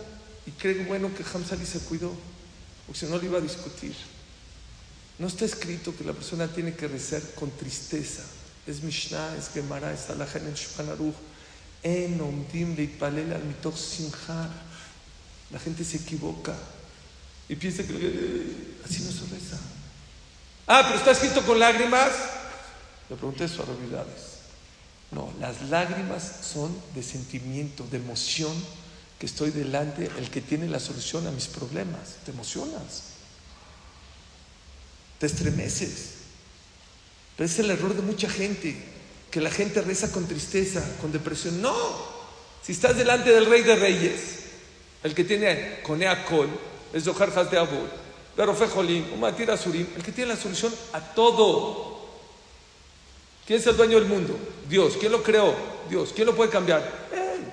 y 0.47 0.51
creo 0.53 0.85
bueno 0.87 1.15
que 1.15 1.23
Hamzali 1.23 1.67
se 1.67 1.81
cuidó, 1.81 2.13
porque 2.87 3.01
si 3.01 3.07
no 3.07 3.19
le 3.19 3.27
iba 3.27 3.39
a 3.39 3.43
discutir. 3.43 3.95
No 5.19 5.27
está 5.27 5.45
escrito 5.45 5.95
que 5.97 6.03
la 6.03 6.15
persona 6.15 6.49
tiene 6.49 6.75
que 6.75 6.89
rezar 6.89 7.23
con 7.35 7.51
tristeza. 7.51 8.23
Es 8.67 8.83
Mishnah, 8.83 9.37
es 9.37 9.51
Gemara, 9.53 9.93
es 9.93 10.09
Alajá 10.11 10.39
en 10.39 10.47
el 10.47 10.55
Shulchan. 10.55 11.15
En 11.83 12.21
omdim 12.21 12.77
leipalel 12.77 13.33
al 13.33 13.43
mitoch 13.45 13.77
simcha. 13.77 14.49
La 15.51 15.59
gente 15.59 15.85
se 15.85 15.99
equivoca 15.99 16.55
y 17.49 17.57
piensa 17.57 17.83
que 17.83 17.93
eh, 17.93 18.79
así 18.85 19.03
no 19.03 19.11
se 19.11 19.27
reza. 19.35 19.59
Ah, 20.67 20.83
pero 20.85 20.99
está 20.99 21.11
escrito 21.11 21.45
con 21.45 21.59
lágrimas. 21.59 22.11
Le 23.11 23.17
pregunté 23.17 23.45
eso 23.45 23.63
a 23.63 23.67
realidades. 23.67 24.33
No, 25.11 25.31
las 25.39 25.61
lágrimas 25.69 26.23
son 26.43 26.75
de 26.95 27.03
sentimiento, 27.03 27.87
de 27.91 27.99
emoción, 27.99 28.53
que 29.19 29.27
estoy 29.27 29.51
delante, 29.51 30.11
el 30.17 30.31
que 30.31 30.41
tiene 30.41 30.69
la 30.69 30.81
solución 30.81 31.27
a 31.27 31.31
mis 31.31 31.49
problemas. 31.49 32.17
Te 32.25 32.31
emocionas. 32.31 33.03
Te 35.19 35.27
estremeces. 35.27 36.22
Es 37.43 37.59
el 37.59 37.71
error 37.71 37.95
de 37.95 38.03
mucha 38.03 38.31
gente, 38.31 38.77
que 39.31 39.41
la 39.41 39.51
gente 39.51 39.83
reza 39.83 40.13
con 40.13 40.29
tristeza, 40.29 40.81
con 41.01 41.11
depresión. 41.11 41.61
No, 41.61 41.75
si 42.63 42.73
estás 42.73 42.97
delante 42.97 43.33
del 43.33 43.47
rey 43.47 43.63
de 43.63 43.75
reyes, 43.75 44.21
el 45.03 45.13
que 45.15 45.25
tiene 45.25 45.81
Coneacol, 45.83 46.49
es 46.93 47.03
Zohar 47.03 47.51
de 47.51 47.59
Abud, 47.59 47.89
pero 48.37 48.55
Fejolim, 48.55 49.13
Umatir 49.15 49.57
Surim, 49.59 49.89
el 49.97 50.03
que 50.03 50.13
tiene 50.13 50.35
la 50.35 50.41
solución 50.41 50.73
a 50.93 51.01
todo. 51.01 52.01
¿Quién 53.45 53.59
es 53.59 53.67
el 53.67 53.77
dueño 53.77 53.99
del 53.99 54.09
mundo? 54.09 54.39
Dios. 54.69 54.97
¿Quién 55.01 55.11
lo 55.11 55.23
creó? 55.23 55.55
Dios. 55.91 56.13
¿Quién 56.15 56.27
lo 56.27 56.37
puede 56.37 56.49
cambiar? 56.49 57.09
Él. 57.13 57.45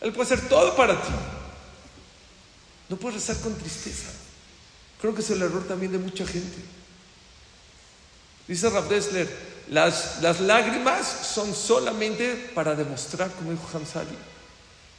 Él 0.00 0.12
puede 0.12 0.34
hacer 0.34 0.48
todo 0.48 0.74
para 0.74 1.00
ti. 1.00 1.12
No 2.88 2.96
puedes 2.96 3.20
rezar 3.20 3.40
con 3.40 3.54
tristeza. 3.54 4.10
Creo 5.00 5.14
que 5.14 5.20
es 5.20 5.30
el 5.30 5.40
error 5.40 5.66
también 5.68 5.92
de 5.92 5.98
mucha 5.98 6.26
gente. 6.26 6.58
Dice 8.48 8.70
Rav 8.70 8.88
Dessler, 8.88 9.28
las, 9.68 10.40
lágrimas 10.40 11.06
son 11.06 11.54
solamente 11.54 12.50
para 12.54 12.74
demostrar, 12.74 13.30
como 13.30 13.52
dijo 13.52 13.68
Hamzali, 13.72 14.16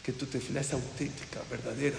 que 0.03 0.13
tu 0.13 0.27
tefila 0.27 0.61
es 0.61 0.71
auténtica, 0.71 1.41
verdadera 1.49 1.97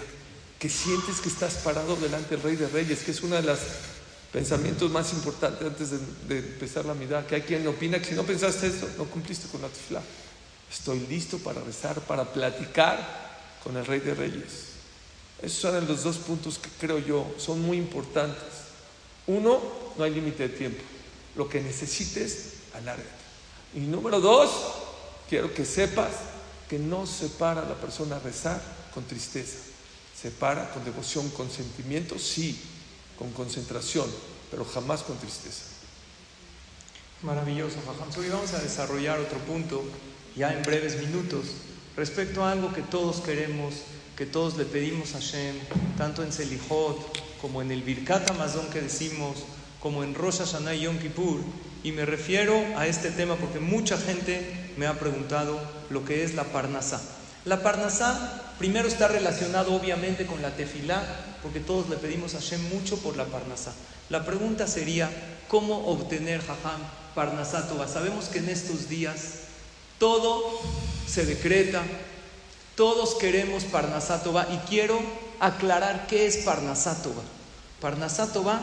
que 0.61 0.69
sientes 0.69 1.19
que 1.19 1.29
estás 1.29 1.55
parado 1.55 1.95
delante 1.95 2.35
del 2.35 2.43
Rey 2.43 2.55
de 2.55 2.67
Reyes, 2.67 2.99
que 2.99 3.09
es 3.09 3.23
uno 3.23 3.35
de 3.35 3.41
los 3.41 3.57
pensamientos 4.31 4.91
más 4.91 5.11
importantes 5.11 5.67
antes 5.67 5.89
de, 6.29 6.37
empezar 6.37 6.85
la 6.85 6.93
mitad, 6.93 7.25
que 7.25 7.33
hay 7.33 7.41
quien 7.41 7.67
opina 7.67 7.99
que 7.99 8.09
si 8.09 8.13
no 8.13 8.21
pensaste 8.21 8.67
eso, 8.67 8.87
no 8.95 9.05
cumpliste 9.05 9.47
con 9.47 9.63
la 9.63 9.69
tifla. 9.69 10.03
Estoy 10.71 10.99
listo 11.09 11.39
para 11.39 11.61
rezar, 11.61 11.99
para 12.01 12.31
platicar 12.31 13.49
con 13.63 13.75
el 13.75 13.87
Rey 13.87 14.01
de 14.01 14.13
Reyes. 14.13 14.65
Esos 15.41 15.61
son 15.61 15.87
los 15.87 16.03
dos 16.03 16.17
puntos 16.17 16.59
que 16.59 16.69
creo 16.79 16.99
yo 16.99 17.33
son 17.39 17.59
muy 17.59 17.77
importantes. 17.77 18.43
Uno, 19.25 19.59
no 19.97 20.03
hay 20.03 20.13
límite 20.13 20.47
de 20.47 20.55
tiempo. 20.55 20.83
Lo 21.35 21.47
que 21.47 21.61
necesites, 21.61 22.53
alárgate. 22.73 23.09
Y 23.73 23.79
número 23.79 24.19
dos, 24.19 24.51
quiero 25.29 25.53
que 25.53 25.65
sepas 25.65 26.11
que 26.69 26.79
no 26.79 27.05
se 27.05 27.27
para 27.29 27.61
la 27.63 27.75
persona 27.75 28.17
a 28.17 28.19
rezar 28.19 28.61
con 28.93 29.03
tristeza 29.05 29.71
se 30.21 30.29
para 30.29 30.69
con 30.69 30.85
devoción, 30.85 31.27
con 31.31 31.49
sentimiento, 31.49 32.19
sí, 32.19 32.55
con 33.17 33.31
concentración, 33.31 34.05
pero 34.51 34.63
jamás 34.65 35.01
con 35.01 35.17
tristeza. 35.17 35.63
Maravilloso, 37.23 37.77
Hoy 38.17 38.29
vamos 38.29 38.53
a 38.53 38.59
desarrollar 38.59 39.19
otro 39.19 39.39
punto 39.39 39.83
ya 40.35 40.53
en 40.53 40.61
breves 40.61 40.99
minutos 40.99 41.45
respecto 41.97 42.43
a 42.43 42.51
algo 42.51 42.71
que 42.71 42.83
todos 42.83 43.21
queremos, 43.21 43.73
que 44.15 44.27
todos 44.27 44.57
le 44.57 44.65
pedimos 44.65 45.15
a 45.15 45.19
Hashem, 45.19 45.55
tanto 45.97 46.23
en 46.23 46.31
Selijot 46.31 46.97
como 47.41 47.63
en 47.63 47.71
el 47.71 47.81
Birkat 47.81 48.29
Amazon 48.29 48.69
que 48.69 48.81
decimos, 48.81 49.37
como 49.81 50.03
en 50.03 50.15
Rosh 50.15 50.39
Hashanah 50.39 50.75
y 50.75 50.81
Yom 50.81 50.99
Kippur. 50.99 51.39
Y 51.83 51.91
me 51.91 52.05
refiero 52.05 52.55
a 52.77 52.87
este 52.87 53.11
tema 53.11 53.35
porque 53.35 53.59
mucha 53.59 53.97
gente 53.97 54.71
me 54.77 54.87
ha 54.87 54.99
preguntado 54.99 55.59
lo 55.89 56.05
que 56.05 56.23
es 56.23 56.35
la 56.35 56.43
Parnasá. 56.45 57.01
La 57.45 57.63
Parnasá 57.63 58.51
Primero 58.61 58.87
está 58.87 59.07
relacionado 59.07 59.73
obviamente 59.73 60.27
con 60.27 60.43
la 60.43 60.55
tefilá, 60.55 61.03
porque 61.41 61.59
todos 61.59 61.89
le 61.89 61.95
pedimos 61.95 62.35
a 62.35 62.39
Hashem 62.39 62.61
mucho 62.69 62.95
por 62.97 63.17
la 63.17 63.25
parnasá. 63.25 63.73
La 64.11 64.23
pregunta 64.23 64.67
sería, 64.67 65.09
¿cómo 65.47 65.87
obtener 65.87 66.41
jajam 66.41 66.79
parnasátova? 67.15 67.87
Sabemos 67.87 68.25
que 68.25 68.37
en 68.37 68.49
estos 68.49 68.87
días 68.87 69.47
todo 69.97 70.43
se 71.07 71.25
decreta, 71.25 71.81
todos 72.75 73.15
queremos 73.15 73.63
parnasátova 73.63 74.47
y 74.53 74.57
quiero 74.69 75.01
aclarar 75.39 76.05
qué 76.05 76.27
es 76.27 76.37
parnasátova. 76.37 77.23
Parnasátova 77.79 78.61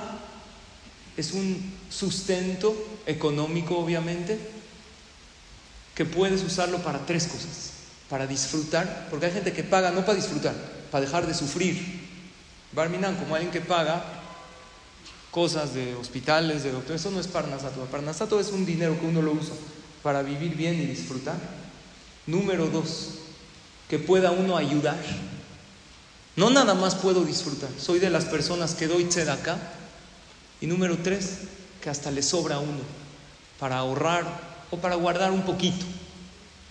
es 1.19 1.33
un 1.33 1.75
sustento 1.91 2.75
económico, 3.07 3.79
obviamente, 3.79 4.39
que 5.95 6.05
puedes 6.05 6.43
usarlo 6.43 6.79
para 6.79 7.05
tres 7.05 7.27
cosas 7.27 7.79
para 8.09 8.27
disfrutar, 8.27 9.09
porque 9.11 9.27
hay 9.27 9.33
gente 9.33 9.53
que 9.53 9.63
paga 9.63 9.91
no 9.91 10.01
para 10.05 10.15
disfrutar, 10.15 10.55
para 10.91 11.05
dejar 11.05 11.27
de 11.27 11.35
sufrir. 11.35 12.09
Barminan, 12.73 13.17
como 13.17 13.35
alguien 13.35 13.53
que 13.53 13.61
paga, 13.61 14.03
cosas 15.31 15.75
de 15.75 15.95
hospitales, 15.95 16.63
de 16.63 16.73
doctores. 16.73 17.01
Eso 17.03 17.11
no 17.11 17.21
es 17.21 17.29
Parnasato. 17.29 17.85
Parnasato 17.87 18.41
es 18.41 18.51
un 18.51 18.65
dinero 18.65 18.99
que 18.99 19.07
uno 19.07 19.21
lo 19.21 19.33
usa 19.33 19.55
para 20.03 20.23
vivir 20.23 20.55
bien 20.55 20.81
y 20.81 20.87
disfrutar. 20.87 21.37
Número 22.27 22.67
dos, 22.67 23.11
que 23.89 23.99
pueda 23.99 24.31
uno 24.31 24.57
ayudar. 24.57 24.99
No 26.37 26.51
nada 26.51 26.75
más 26.75 26.95
puedo 26.95 27.25
disfrutar. 27.25 27.69
Soy 27.79 27.99
de 27.99 28.11
las 28.11 28.25
personas 28.25 28.75
que 28.75 28.87
doy 28.87 29.09
acá. 29.29 29.59
Y 30.61 30.67
número 30.67 30.99
tres, 30.99 31.39
que 31.81 31.91
hasta 31.91 32.11
le 32.11 32.23
sobra 32.23 32.59
uno 32.59 32.81
para 33.59 33.79
ahorrar 33.79 34.25
o 34.71 34.79
para 34.79 34.97
guardar 34.97 35.31
un 35.31 35.43
poquito. 35.43 35.85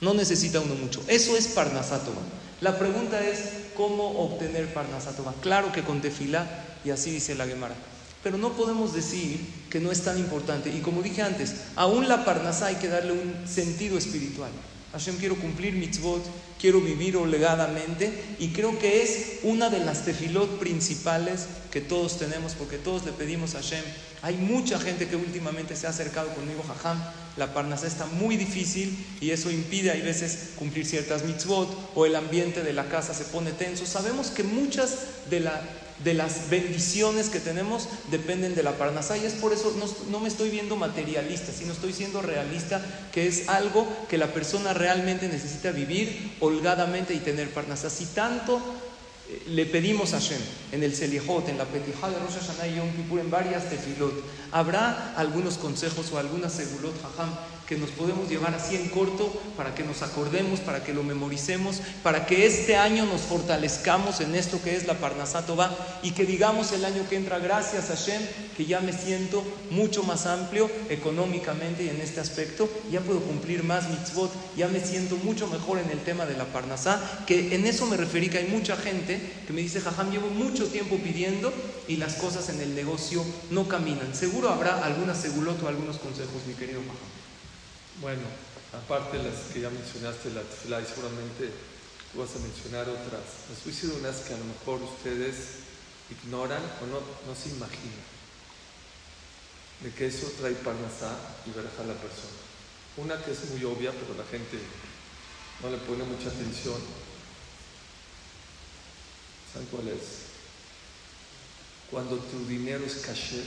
No 0.02 0.14
necesita 0.14 0.60
uno 0.60 0.76
mucho. 0.76 1.04
Eso 1.08 1.36
es 1.36 1.48
Parnasatova. 1.48 2.22
La 2.62 2.78
pregunta 2.78 3.24
es, 3.26 3.40
¿cómo 3.76 4.20
obtener 4.20 4.74
Parnasatova? 4.74 5.34
Claro 5.42 5.72
que 5.72 5.84
con 5.84 6.02
tefilá, 6.02 6.48
y 6.84 6.90
así 6.92 7.12
dice 7.12 7.36
la 7.36 7.48
Gemara. 7.48 7.76
Pero 8.24 8.38
no 8.38 8.54
podemos 8.54 8.94
decir 8.94 9.40
que 9.70 9.80
no 9.80 9.92
es 9.92 10.02
tan 10.02 10.18
importante. 10.18 10.70
Y 10.70 10.82
como 10.82 11.02
dije 11.02 11.22
antes, 11.22 11.56
aún 11.76 12.08
la 12.08 12.26
Parnasá 12.26 12.68
hay 12.68 12.76
que 12.76 12.88
darle 12.90 13.14
un 13.14 13.48
sentido 13.48 13.98
espiritual. 13.98 14.52
Hashem, 14.98 15.18
quiero 15.18 15.36
cumplir 15.36 15.74
mitzvot, 15.74 16.24
quiero 16.60 16.82
vivir 16.82 17.18
olegadamente 17.18 18.12
y 18.40 18.50
creo 18.50 18.80
que 18.80 19.04
es 19.04 19.40
una 19.44 19.70
de 19.70 19.80
las 19.80 20.06
tefilot 20.06 20.58
principales 20.58 21.46
que 21.72 21.82
todos 21.82 22.18
tenemos 22.18 22.54
porque 22.54 22.78
todos 22.78 23.06
le 23.06 23.12
pedimos 23.12 23.54
a 23.54 23.60
Hashem. 23.60 23.84
Hay 24.24 24.38
mucha 24.38 24.80
gente 24.80 25.08
que 25.08 25.16
últimamente 25.16 25.76
se 25.76 25.86
ha 25.86 25.92
acercado 25.92 26.34
conmigo, 26.34 26.64
jajam, 26.68 27.00
la 27.38 27.54
parnasá 27.54 27.86
está 27.86 28.08
muy 28.08 28.38
difícil 28.38 28.98
y 29.22 29.30
eso 29.30 29.52
impide 29.52 29.92
a 29.92 29.94
veces 29.94 30.54
cumplir 30.58 30.88
ciertas 30.88 31.24
mitzvot 31.26 31.92
o 31.94 32.08
el 32.08 32.16
ambiente 32.16 32.64
de 32.64 32.74
la 32.74 32.90
casa 32.90 33.14
se 33.14 33.26
pone 33.26 33.52
tenso. 33.52 33.86
Sabemos 33.86 34.32
que 34.32 34.42
muchas 34.42 35.30
de 35.30 35.42
la 35.42 35.62
de 36.04 36.14
las 36.14 36.50
bendiciones 36.50 37.30
que 37.30 37.40
tenemos 37.40 37.88
dependen 38.12 38.56
de 38.56 38.64
la 38.64 38.78
Parnasá 38.78 39.18
y 39.18 39.26
es 39.26 39.34
por 39.34 39.54
eso 39.54 39.76
no, 40.10 40.20
me 40.20 40.28
estoy 40.28 40.50
viendo 40.50 40.76
materialista, 40.76 41.52
sino 41.52 41.74
estoy 41.74 41.94
siendo 41.94 42.22
realista, 42.22 42.82
que 43.12 43.28
es 43.28 43.50
algo 43.50 43.88
que 44.08 44.18
la 44.18 44.34
persona 44.34 44.74
realmente 44.74 45.28
necesita 45.28 45.72
vivir 45.72 46.36
holgadamente 46.40 47.14
y 47.14 47.20
tener 47.20 47.50
Parnasá. 47.50 47.90
Si 47.90 48.06
tanto 48.08 48.62
eh, 49.30 49.44
le 49.48 49.66
pedimos 49.66 50.14
a 50.14 50.20
Hashem 50.20 50.42
en 50.72 50.84
el 50.84 50.96
Selihot, 50.96 51.50
en 51.50 51.58
la 51.58 51.66
Petijá 51.66 52.10
de 52.10 52.20
Rosh 52.20 52.38
Hashanah 52.40 52.68
y 52.68 52.76
Yom 52.76 52.92
Kippur, 52.96 53.20
en 53.20 53.32
varias 53.32 53.70
tefilot, 53.70 54.14
habrá 54.52 55.16
algunos 55.18 55.58
consejos 55.58 56.12
o 56.12 56.20
algunas 56.20 56.54
segulot, 56.54 56.94
jajam, 57.02 57.34
que 57.68 57.76
nos 57.76 57.90
podemos 57.90 58.30
llevar 58.30 58.56
así 58.56 58.76
en 58.76 58.88
corto 58.88 59.30
para 59.58 59.76
que 59.76 59.84
nos 59.84 60.02
acordemos, 60.02 60.62
para 60.62 60.84
que 60.84 60.94
lo 60.94 61.04
memoricemos, 61.04 61.82
para 62.02 62.26
que 62.26 62.46
este 62.46 62.78
año 62.78 63.06
nos 63.06 63.22
fortalezcamos 63.22 64.22
en 64.22 64.36
esto 64.36 64.62
que 64.64 64.76
es 64.76 64.88
la 64.88 64.94
Parnasatova 64.96 65.76
y 66.02 66.12
que 66.12 66.26
digamos 66.26 66.72
el 66.72 66.86
año 66.86 67.08
que 67.10 67.18
entra, 67.18 67.40
gracias 67.40 67.90
a 67.90 67.96
Shem, 67.96 68.22
que 68.56 68.66
ya 68.66 68.80
me 68.80 68.94
siento 68.94 69.44
mucho 69.70 70.04
más 70.04 70.26
amplio 70.26 70.72
económicamente 70.90 71.84
y 71.84 71.90
en 71.90 72.00
este 72.00 72.22
aspecto, 72.22 72.70
ya 72.90 73.02
puedo 73.02 73.20
cumplir 73.20 73.64
más 73.64 73.90
mitzvot, 73.90 74.32
ya 74.56 74.70
me 74.70 74.80
siento 74.80 75.18
mucho 75.18 75.48
mejor 75.48 75.80
en 75.80 75.92
el 75.92 76.00
tema 76.00 76.26
de 76.26 76.38
la 76.38 76.46
Parnasá, 76.46 77.02
que 77.28 77.54
en 77.54 77.66
eso 77.66 77.86
me 77.86 77.98
referí 77.98 78.30
que 78.30 78.38
hay 78.38 78.48
mucha 78.48 78.78
gente 78.78 79.20
que 79.46 79.52
me 79.52 79.62
dice, 79.62 79.82
jajam, 79.82 80.10
llevo 80.10 80.30
mucho 80.30 80.68
tiempo 80.68 80.96
pidiendo 80.98 81.52
y 81.90 81.98
las 81.98 82.16
cosas 82.16 82.48
en 82.48 82.62
el 82.62 82.74
negocio 82.76 83.26
no 83.52 83.68
caminan. 83.68 84.16
Seguro 84.16 84.50
habrá 84.50 84.86
alguna 84.86 85.14
segulot 85.14 85.62
o 85.64 85.68
algunos 85.68 85.98
consejos, 85.98 86.46
mi 86.48 86.54
querido 86.54 86.80
jajam. 86.80 87.17
Bueno, 88.00 88.22
aparte 88.74 89.18
de 89.18 89.24
las 89.24 89.52
que 89.52 89.62
ya 89.62 89.72
mencionaste, 89.72 90.30
la 90.30 90.42
tefilá, 90.42 90.86
seguramente 90.86 91.50
tú 92.12 92.20
vas 92.20 92.30
a 92.36 92.46
mencionar 92.46 92.88
otras. 92.88 93.26
A 93.50 93.68
decir 93.68 93.90
unas 93.98 94.18
que 94.18 94.36
a 94.36 94.38
lo 94.38 94.46
mejor 94.46 94.84
ustedes 94.84 95.66
ignoran 96.12 96.62
o 96.84 96.86
no, 96.86 97.02
no 97.26 97.34
se 97.34 97.50
imaginan. 97.50 98.06
De 99.82 99.92
que 99.94 100.06
eso 100.06 100.32
trae 100.40 100.54
parnasá 100.54 101.18
y 101.48 101.50
verja 101.50 101.82
a 101.82 101.88
la 101.88 101.96
persona. 101.96 102.38
Una 102.98 103.18
que 103.24 103.32
es 103.32 103.50
muy 103.50 103.64
obvia, 103.64 103.92
pero 103.92 104.14
la 104.14 104.30
gente 104.30 104.60
no 105.64 105.70
le 105.72 105.78
pone 105.78 106.04
mucha 106.04 106.30
atención. 106.30 106.78
¿Saben 109.52 109.68
cuál 109.70 109.88
es? 109.88 110.38
Cuando 111.90 112.18
tu 112.18 112.46
dinero 112.46 112.86
es 112.86 112.98
caché, 112.98 113.44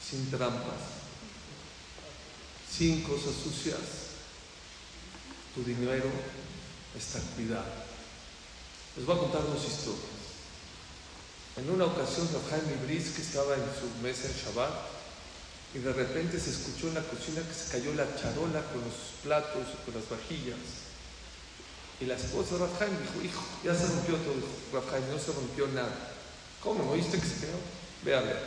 sin 0.00 0.30
trampas, 0.30 1.02
sin 2.76 3.02
cosas 3.02 3.34
sucias, 3.42 3.78
tu 5.54 5.62
dinero 5.62 6.10
está 6.96 7.20
cuidado. 7.36 7.64
Les 8.96 9.04
voy 9.04 9.16
a 9.16 9.20
contar 9.20 9.42
dos 9.42 9.64
historias. 9.64 10.22
En 11.56 11.68
una 11.68 11.84
ocasión, 11.84 12.28
Jaime 12.48 12.76
Briz, 12.86 13.10
que 13.10 13.22
estaba 13.22 13.54
en 13.54 13.64
su 13.78 14.02
mesa 14.02 14.26
en 14.26 14.34
Shabbat, 14.34 14.72
y 15.74 15.78
de 15.78 15.92
repente 15.92 16.40
se 16.40 16.50
escuchó 16.50 16.88
en 16.88 16.94
la 16.94 17.02
cocina 17.02 17.40
que 17.40 17.54
se 17.54 17.70
cayó 17.70 17.94
la 17.94 18.08
charola 18.16 18.62
con 18.72 18.80
los 18.80 19.20
platos, 19.22 19.68
con 19.84 19.94
las 19.94 20.08
vajillas. 20.08 20.58
Y 22.00 22.06
la 22.06 22.16
esposa 22.16 22.56
de 22.56 22.66
Rafael 22.66 22.90
dijo, 22.90 23.24
hijo, 23.24 23.44
ya 23.64 23.74
se 23.74 23.86
rompió 23.86 24.16
todo. 24.16 24.48
Rafael, 24.72 25.04
no 25.10 25.18
se 25.18 25.32
rompió 25.32 25.68
nada. 25.68 26.12
¿Cómo? 26.62 26.84
¿No 26.84 26.90
oíste 26.92 27.18
que 27.18 27.26
se 27.26 27.40
quedó? 27.40 27.58
Ve 28.04 28.16
a 28.16 28.20
ver. 28.20 28.40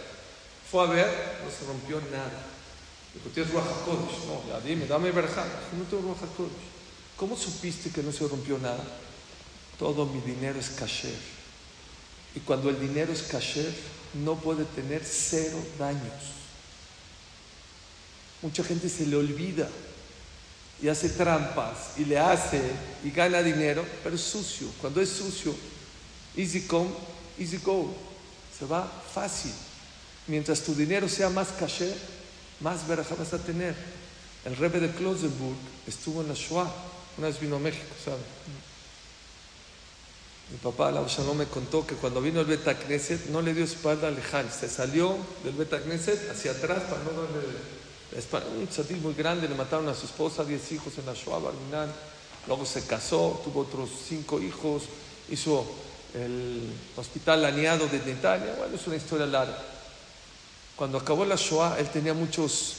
Fue 0.70 0.84
a 0.84 0.90
ver, 0.90 1.42
no 1.44 1.50
se 1.50 1.66
rompió 1.66 2.02
nada. 2.12 2.55
Dijo, 3.16 3.30
¿tienes 3.34 3.52
Ruach 3.52 3.66
No, 4.28 4.44
ya 4.48 4.60
dime, 4.60 4.86
dame 4.86 5.12
verja. 5.12 5.44
No 5.78 5.86
tengo 5.86 6.14
Ruach 6.14 6.50
¿Cómo 7.16 7.38
supiste 7.38 7.90
que 7.90 8.04
no 8.04 8.12
se 8.12 8.28
rompió 8.28 8.58
nada? 8.58 8.84
Todo 9.80 10.06
mi 10.06 10.20
dinero 10.22 10.60
es 10.60 10.70
kasher. 10.70 11.18
Y 12.36 12.42
cuando 12.42 12.70
el 12.70 12.80
dinero 12.80 13.14
es 13.14 13.24
kasher, 13.24 13.74
no 14.14 14.36
puede 14.36 14.66
tener 14.66 15.04
cero 15.06 15.58
daños. 15.80 16.36
Mucha 18.42 18.64
gente 18.64 18.90
se 18.90 19.06
le 19.06 19.16
olvida 19.16 19.70
y 20.82 20.90
hace 20.90 21.10
trampas 21.10 21.98
y 21.98 22.04
le 22.04 22.20
hace 22.20 22.62
y 23.04 23.12
gana 23.12 23.42
dinero, 23.42 23.86
pero 24.04 24.16
es 24.16 24.22
sucio. 24.22 24.68
Cuando 24.82 25.02
es 25.02 25.10
sucio, 25.10 25.56
easy 26.36 26.62
come, 26.64 26.90
easy 27.40 27.58
go. 27.58 27.96
Se 28.58 28.66
va 28.66 28.86
fácil. 29.14 29.54
Mientras 30.28 30.62
tu 30.62 30.76
dinero 30.76 31.08
sea 31.08 31.30
más 31.30 31.50
kasher, 31.50 31.96
más 32.60 32.88
verajá 32.88 33.16
vas 33.16 33.34
a 33.34 33.40
tener. 33.40 33.76
El 34.46 34.56
rebe 34.58 34.80
de 34.80 34.92
Klosenburg 34.92 35.58
estuvo 35.88 36.22
en 36.22 36.28
la 36.28 36.36
Shoah, 36.36 36.72
una 37.18 37.28
vez 37.28 37.40
vino 37.40 37.56
a 37.56 37.60
México, 37.60 37.96
¿sabe? 38.04 38.18
Mi 40.52 40.58
papá, 40.58 40.92
la 40.92 41.02
no 41.02 41.34
me 41.34 41.46
contó 41.46 41.88
que 41.88 41.96
cuando 41.96 42.22
vino 42.22 42.42
el 42.42 42.46
Beta 42.46 42.78
Knesset 42.78 43.30
no 43.30 43.42
le 43.42 43.56
dio 43.56 43.64
espalda 43.64 44.08
al 44.08 44.16
Lejal, 44.16 44.52
se 44.52 44.70
salió 44.70 45.18
del 45.44 45.56
Beta 45.56 45.82
Knesset 45.82 46.30
hacia 46.30 46.52
atrás 46.52 46.84
para 46.84 47.04
no 47.04 47.12
darle 47.22 47.42
la. 47.42 48.46
Un 48.60 48.70
chatil 48.70 48.98
muy 48.98 49.16
grande, 49.16 49.50
le 49.50 49.56
mataron 49.56 49.90
a 49.90 49.96
su 49.96 50.06
esposa, 50.06 50.46
diez 50.46 50.72
hijos 50.72 50.94
en 51.00 51.08
la 51.08 51.14
Shoah, 51.14 51.40
Barminan. 51.40 51.92
Luego 52.48 52.64
se 52.66 52.86
casó, 52.86 53.42
tuvo 53.44 53.62
otros 53.62 53.90
cinco 54.08 54.40
hijos, 54.40 54.84
hizo 55.30 55.66
el 56.14 56.62
hospital 56.96 57.42
laneado 57.42 57.88
desde 57.88 58.12
Italia. 58.12 58.54
Bueno, 58.58 58.76
es 58.76 58.86
una 58.86 58.96
historia 58.96 59.26
larga. 59.26 59.75
Cuando 60.76 60.98
acabó 60.98 61.24
la 61.26 61.36
Shoah, 61.36 61.80
él 61.80 61.90
tenía 61.90 62.14
muchos 62.14 62.76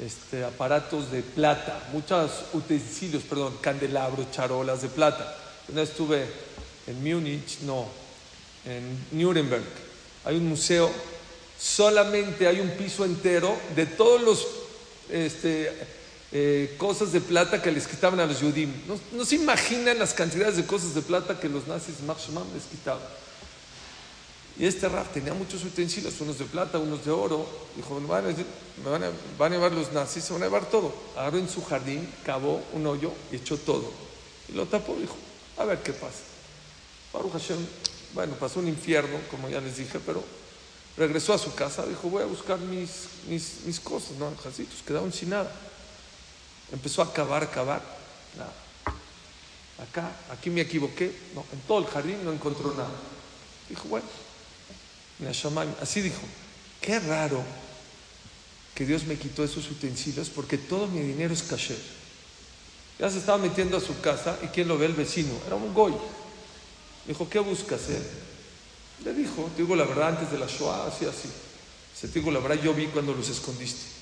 este, 0.00 0.44
aparatos 0.44 1.10
de 1.10 1.22
plata, 1.22 1.88
muchos 1.92 2.30
utensilios, 2.52 3.22
perdón, 3.22 3.58
candelabros, 3.60 4.30
charolas 4.30 4.82
de 4.82 4.88
plata. 4.88 5.36
Una 5.68 5.82
vez 5.82 5.90
estuve 5.90 6.26
en 6.86 7.02
Múnich, 7.04 7.60
no, 7.60 7.86
en 8.64 8.98
Nuremberg. 9.12 9.64
Hay 10.24 10.36
un 10.36 10.48
museo, 10.48 10.90
solamente 11.60 12.48
hay 12.48 12.60
un 12.60 12.70
piso 12.70 13.04
entero 13.04 13.54
de 13.76 13.86
todos 13.86 14.22
los 14.22 14.46
este, 15.10 15.70
eh, 16.32 16.74
cosas 16.78 17.12
de 17.12 17.20
plata 17.20 17.60
que 17.60 17.70
les 17.70 17.86
quitaban 17.86 18.20
a 18.20 18.26
los 18.26 18.38
judíos. 18.38 18.70
No, 19.12 19.24
se 19.24 19.36
imaginan 19.36 19.98
las 19.98 20.14
cantidades 20.14 20.56
de 20.56 20.66
cosas 20.66 20.94
de 20.94 21.02
plata 21.02 21.38
que 21.38 21.48
los 21.48 21.66
nazis 21.66 21.96
les 22.00 22.64
quitaban. 22.64 23.02
Y 24.56 24.66
este 24.66 24.88
Raf 24.88 25.12
tenía 25.12 25.34
muchos 25.34 25.64
utensilios, 25.64 26.20
unos 26.20 26.38
de 26.38 26.44
plata, 26.44 26.78
unos 26.78 27.04
de 27.04 27.10
oro. 27.10 27.44
Dijo, 27.74 27.98
me 27.98 28.06
van 28.06 28.24
a, 29.02 29.48
llevar 29.50 29.72
los 29.72 29.92
nazis, 29.92 30.22
se 30.22 30.32
van 30.32 30.42
a 30.42 30.46
llevar 30.46 30.66
todo. 30.66 30.94
Agarró 31.16 31.38
en 31.38 31.48
su 31.48 31.64
jardín, 31.64 32.08
cavó 32.24 32.62
un 32.72 32.86
hoyo 32.86 33.12
y 33.32 33.36
echó 33.36 33.56
todo. 33.56 33.90
Y 34.48 34.52
lo 34.52 34.66
tapó, 34.66 34.94
dijo, 34.94 35.16
a 35.58 35.64
ver 35.64 35.82
qué 35.82 35.92
pasa. 35.92 36.20
Baruch 37.12 37.32
Hashem, 37.32 37.58
bueno, 38.12 38.34
pasó 38.34 38.60
un 38.60 38.68
infierno, 38.68 39.18
como 39.28 39.48
ya 39.48 39.60
les 39.60 39.76
dije, 39.76 39.98
pero 40.04 40.22
regresó 40.96 41.34
a 41.34 41.38
su 41.38 41.52
casa, 41.54 41.84
dijo, 41.86 42.08
voy 42.08 42.22
a 42.22 42.26
buscar 42.26 42.58
mis, 42.58 43.08
mis, 43.26 43.80
cosas, 43.80 44.12
¿no? 44.18 44.32
Jacitos, 44.36 44.82
quedaron 44.86 45.12
sin 45.12 45.30
nada. 45.30 45.50
Empezó 46.72 47.02
a 47.02 47.12
cavar, 47.12 47.50
cavar. 47.50 47.82
Nada. 48.36 48.52
Acá, 49.82 50.12
aquí 50.30 50.50
me 50.50 50.60
equivoqué. 50.60 51.12
No, 51.34 51.44
en 51.52 51.60
todo 51.62 51.80
el 51.80 51.86
jardín 51.86 52.24
no 52.24 52.32
encontró 52.32 52.72
nada. 52.74 52.94
Dijo, 53.68 53.88
bueno, 53.88 54.06
Así 55.80 56.00
dijo, 56.00 56.22
qué 56.80 56.98
raro 57.00 57.42
que 58.74 58.84
Dios 58.84 59.04
me 59.04 59.16
quitó 59.16 59.44
esos 59.44 59.70
utensilios 59.70 60.28
porque 60.28 60.58
todo 60.58 60.88
mi 60.88 61.00
dinero 61.00 61.32
es 61.32 61.42
kasher. 61.42 61.78
Ya 62.98 63.10
se 63.10 63.18
estaba 63.18 63.38
metiendo 63.38 63.76
a 63.76 63.80
su 63.80 64.00
casa 64.00 64.38
y 64.42 64.46
¿quién 64.48 64.68
lo 64.68 64.78
ve? 64.78 64.86
El 64.86 64.94
vecino. 64.94 65.32
Era 65.46 65.56
un 65.56 65.72
goy. 65.72 65.94
Dijo, 67.06 67.28
¿qué 67.28 67.38
buscas? 67.38 67.88
Eh? 67.90 68.02
Le 69.04 69.12
dijo, 69.14 69.50
digo 69.56 69.76
la 69.76 69.84
verdad, 69.84 70.08
antes 70.08 70.30
de 70.30 70.38
la 70.38 70.46
Shoah, 70.46 70.88
así, 70.88 71.04
así. 71.04 71.28
Se 71.94 72.08
te 72.08 72.18
digo 72.18 72.30
la 72.30 72.40
verdad, 72.40 72.62
yo 72.62 72.74
vi 72.74 72.86
cuando 72.86 73.14
los 73.14 73.28
escondiste. 73.28 73.94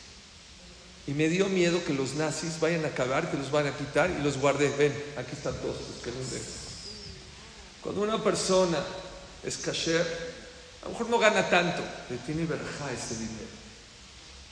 Y 1.06 1.12
me 1.12 1.28
dio 1.28 1.48
miedo 1.48 1.84
que 1.84 1.94
los 1.94 2.14
nazis 2.14 2.60
vayan 2.60 2.84
a 2.84 2.88
acabar, 2.88 3.30
que 3.30 3.36
los 3.36 3.50
van 3.50 3.66
a 3.66 3.76
quitar 3.76 4.10
y 4.10 4.22
los 4.22 4.38
guardé. 4.38 4.68
Ven, 4.76 4.92
aquí 5.16 5.32
están 5.32 5.54
todos 5.56 5.76
los 5.76 6.02
que 6.02 6.10
los 6.10 6.26
Cuando 7.82 8.02
una 8.02 8.22
persona 8.22 8.78
es 9.42 9.56
kasher, 9.56 10.31
a 10.82 10.86
lo 10.86 10.90
mejor 10.90 11.08
no 11.08 11.18
gana 11.18 11.48
tanto, 11.48 11.82
pero 12.08 12.20
tiene 12.26 12.44
verja 12.44 12.92
ese 12.92 13.14
dinero. 13.14 13.62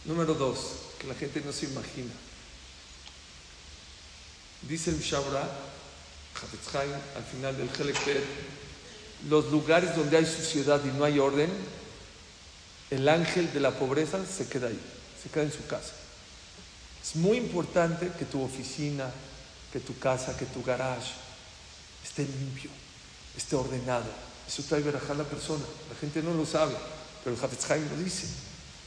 Número 0.04 0.34
dos, 0.34 0.58
que 0.98 1.06
la 1.06 1.14
gente 1.14 1.40
no 1.40 1.52
se 1.52 1.66
imagina. 1.66 2.12
Dice 4.62 4.90
el 4.90 4.96
Mishabra, 4.96 5.42
al 6.42 7.24
final 7.24 7.56
del 7.56 7.68
Helekter, 7.68 8.22
los 9.28 9.50
lugares 9.50 9.94
donde 9.96 10.16
hay 10.16 10.26
suciedad 10.26 10.80
y 10.84 10.96
no 10.96 11.04
hay 11.04 11.18
orden, 11.18 11.50
el 12.90 13.08
ángel 13.08 13.52
de 13.52 13.60
la 13.60 13.72
pobreza 13.72 14.18
se 14.24 14.48
queda 14.48 14.68
ahí, 14.68 14.80
se 15.22 15.28
queda 15.28 15.44
en 15.44 15.52
su 15.52 15.66
casa. 15.66 15.92
Es 17.02 17.16
muy 17.16 17.36
importante 17.38 18.10
que 18.18 18.24
tu 18.24 18.42
oficina, 18.42 19.10
que 19.72 19.80
tu 19.80 19.98
casa, 19.98 20.36
que 20.36 20.46
tu 20.46 20.62
garage 20.62 21.12
esté 22.04 22.22
limpio, 22.22 22.70
esté 23.36 23.56
ordenado. 23.56 24.29
Eso 24.50 24.64
trae 24.68 24.82
verajá 24.82 25.12
a 25.12 25.16
la 25.16 25.22
persona. 25.22 25.62
La 25.88 25.96
gente 26.00 26.24
no 26.24 26.34
lo 26.34 26.44
sabe, 26.44 26.74
pero 27.22 27.36
el 27.36 27.44
Hafez 27.44 27.68
lo 27.88 28.02
dice. 28.02 28.26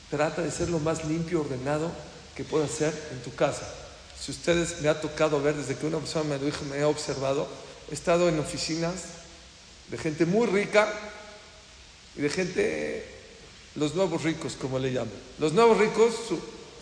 Trata 0.09 0.41
de 0.41 0.51
ser 0.51 0.69
lo 0.69 0.79
más 0.79 1.05
limpio, 1.05 1.39
ordenado 1.39 1.89
que 2.35 2.43
pueda 2.43 2.67
ser 2.67 2.93
en 3.13 3.21
tu 3.21 3.33
casa. 3.33 3.65
Si 4.19 4.31
ustedes 4.31 4.81
me 4.81 4.89
ha 4.89 4.99
tocado 4.99 5.41
ver 5.41 5.55
desde 5.55 5.77
que 5.77 5.85
una 5.85 5.99
persona 5.99 6.25
me 6.25 6.37
lo 6.37 6.45
dijo, 6.47 6.65
me 6.65 6.81
ha 6.81 6.87
observado, 6.89 7.47
he 7.89 7.93
estado 7.93 8.27
en 8.27 8.39
oficinas 8.39 8.93
de 9.89 9.97
gente 9.97 10.25
muy 10.25 10.47
rica 10.47 10.91
y 12.17 12.21
de 12.21 12.29
gente, 12.29 13.05
los 13.75 13.95
nuevos 13.95 14.21
ricos, 14.21 14.57
como 14.59 14.79
le 14.79 14.91
llaman. 14.91 15.13
Los 15.39 15.53
nuevos 15.53 15.77
ricos, 15.77 16.13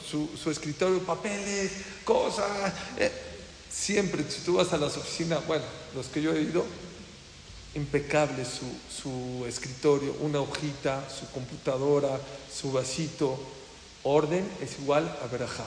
su, 0.10 0.50
escritorio, 0.50 1.06
papeles, 1.06 1.72
cosas. 2.04 2.50
Eh, 2.98 3.12
siempre, 3.70 4.26
si 4.28 4.42
tú 4.42 4.56
vas 4.56 4.74
a 4.74 4.78
las 4.78 4.98
oficinas, 4.98 5.46
bueno, 5.46 5.66
los 5.94 6.08
que 6.08 6.24
yo 6.24 6.34
he 6.34 6.42
ido, 6.42 6.66
impecable 7.76 8.44
su, 8.46 8.66
su 8.90 9.46
escritorio, 9.48 10.16
una 10.22 10.40
hojita, 10.42 11.08
su 11.10 11.30
computadora, 11.32 12.20
su 12.54 12.72
vasito. 12.72 13.40
Orden 14.04 14.50
es 14.62 14.80
igual 14.80 15.18
a 15.24 15.28
verajá. 15.28 15.66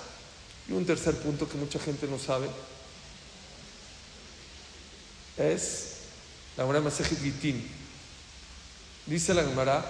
Y 0.69 0.73
un 0.73 0.85
tercer 0.85 1.15
punto 1.17 1.49
que 1.49 1.57
mucha 1.57 1.79
gente 1.79 2.07
no 2.07 2.19
sabe 2.19 2.49
es 5.37 5.97
la 6.57 6.65
Gemara 6.65 6.81
Masejet 6.81 7.21
Gitín. 7.21 7.69
Dice 9.07 9.35
la 9.35 9.45
Gemara 9.45 9.85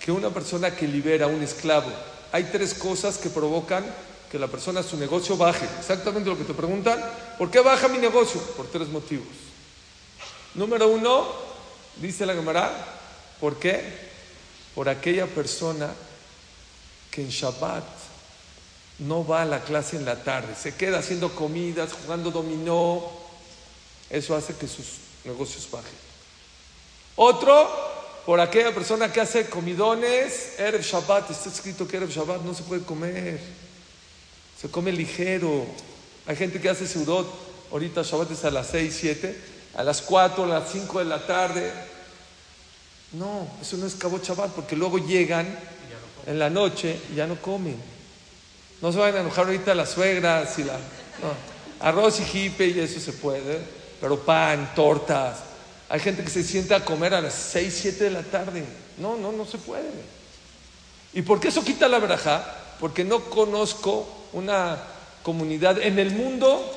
que 0.00 0.12
una 0.12 0.30
persona 0.30 0.74
que 0.74 0.86
libera 0.86 1.26
a 1.26 1.28
un 1.28 1.42
esclavo, 1.42 1.90
hay 2.32 2.44
tres 2.44 2.74
cosas 2.74 3.18
que 3.18 3.30
provocan 3.30 3.84
que 4.30 4.38
la 4.38 4.46
persona 4.46 4.82
su 4.82 4.96
negocio 4.96 5.36
baje. 5.36 5.66
Exactamente 5.78 6.28
lo 6.28 6.38
que 6.38 6.44
te 6.44 6.54
preguntan, 6.54 7.02
¿por 7.36 7.50
qué 7.50 7.60
baja 7.60 7.88
mi 7.88 7.98
negocio? 7.98 8.40
Por 8.56 8.66
tres 8.66 8.88
motivos. 8.88 9.47
Número 10.54 10.88
uno, 10.88 11.26
dice 11.96 12.26
la 12.26 12.34
Gemara, 12.34 12.72
¿por 13.40 13.58
qué? 13.58 13.82
Por 14.74 14.88
aquella 14.88 15.26
persona 15.26 15.92
que 17.10 17.22
en 17.22 17.28
Shabbat 17.28 17.84
no 19.00 19.26
va 19.26 19.42
a 19.42 19.46
la 19.46 19.62
clase 19.62 19.96
en 19.96 20.04
la 20.04 20.22
tarde, 20.22 20.54
se 20.54 20.74
queda 20.74 20.98
haciendo 20.98 21.34
comidas, 21.34 21.92
jugando 21.92 22.30
dominó, 22.30 23.04
eso 24.10 24.34
hace 24.34 24.54
que 24.54 24.66
sus 24.66 24.86
negocios 25.24 25.68
bajen. 25.70 25.90
Otro, 27.16 27.68
por 28.26 28.40
aquella 28.40 28.74
persona 28.74 29.12
que 29.12 29.20
hace 29.20 29.46
comidones, 29.48 30.58
Erev 30.58 30.82
Shabbat, 30.82 31.30
está 31.30 31.48
escrito 31.48 31.86
que 31.86 31.96
Erev 31.96 32.10
Shabbat 32.10 32.42
no 32.42 32.54
se 32.54 32.62
puede 32.62 32.82
comer, 32.82 33.40
se 34.60 34.70
come 34.70 34.92
ligero. 34.92 35.66
Hay 36.26 36.36
gente 36.36 36.60
que 36.60 36.68
hace 36.68 36.86
seudot, 36.86 37.26
ahorita 37.70 38.02
Shabbat 38.02 38.32
es 38.32 38.44
a 38.44 38.50
las 38.50 38.68
6, 38.68 38.96
7, 39.00 39.36
a 39.78 39.84
las 39.84 40.02
4, 40.02 40.42
a 40.42 40.46
las 40.48 40.72
5 40.72 40.98
de 40.98 41.04
la 41.04 41.24
tarde. 41.24 41.72
No, 43.12 43.46
eso 43.62 43.76
no 43.76 43.86
es 43.86 43.94
Cabo 43.94 44.18
Shabbat, 44.18 44.50
porque 44.50 44.74
luego 44.74 44.98
llegan 44.98 45.46
en 46.26 46.36
la 46.36 46.50
noche 46.50 47.00
y 47.12 47.14
ya 47.14 47.28
no 47.28 47.36
comen. 47.36 47.80
No 48.82 48.90
se 48.90 48.98
vayan 48.98 49.18
a 49.18 49.20
enojar 49.20 49.46
ahorita 49.46 49.76
las 49.76 49.90
suegras 49.90 50.58
y 50.58 50.64
la. 50.64 50.76
Arroz 51.78 52.18
y 52.18 52.24
jipe 52.24 52.66
y 52.66 52.80
eso 52.80 52.98
se 52.98 53.12
puede, 53.12 53.60
pero 54.00 54.18
pan, 54.18 54.72
tortas. 54.74 55.38
Hay 55.88 56.00
gente 56.00 56.24
que 56.24 56.30
se 56.30 56.42
sienta 56.42 56.74
a 56.74 56.84
comer 56.84 57.14
a 57.14 57.20
las 57.20 57.34
6, 57.34 57.78
7 57.80 58.04
de 58.04 58.10
la 58.10 58.22
tarde. 58.24 58.64
No, 58.98 59.16
no, 59.16 59.30
no 59.30 59.46
se 59.46 59.58
puede. 59.58 59.92
¿Y 61.14 61.22
por 61.22 61.38
qué 61.38 61.48
eso 61.48 61.62
quita 61.62 61.86
la 61.86 62.00
braja? 62.00 62.44
Porque 62.80 63.04
no 63.04 63.20
conozco 63.26 64.08
una 64.32 64.76
comunidad 65.22 65.80
en 65.80 66.00
el 66.00 66.10
mundo 66.10 66.68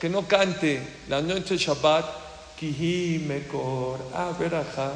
que 0.00 0.08
no 0.08 0.26
cante 0.26 0.80
la 1.10 1.20
noche 1.20 1.54
de 1.54 1.58
Shabbat, 1.58 2.27
Kihi 2.58 3.20
Mekor 3.20 4.00
Abraja, 4.14 4.92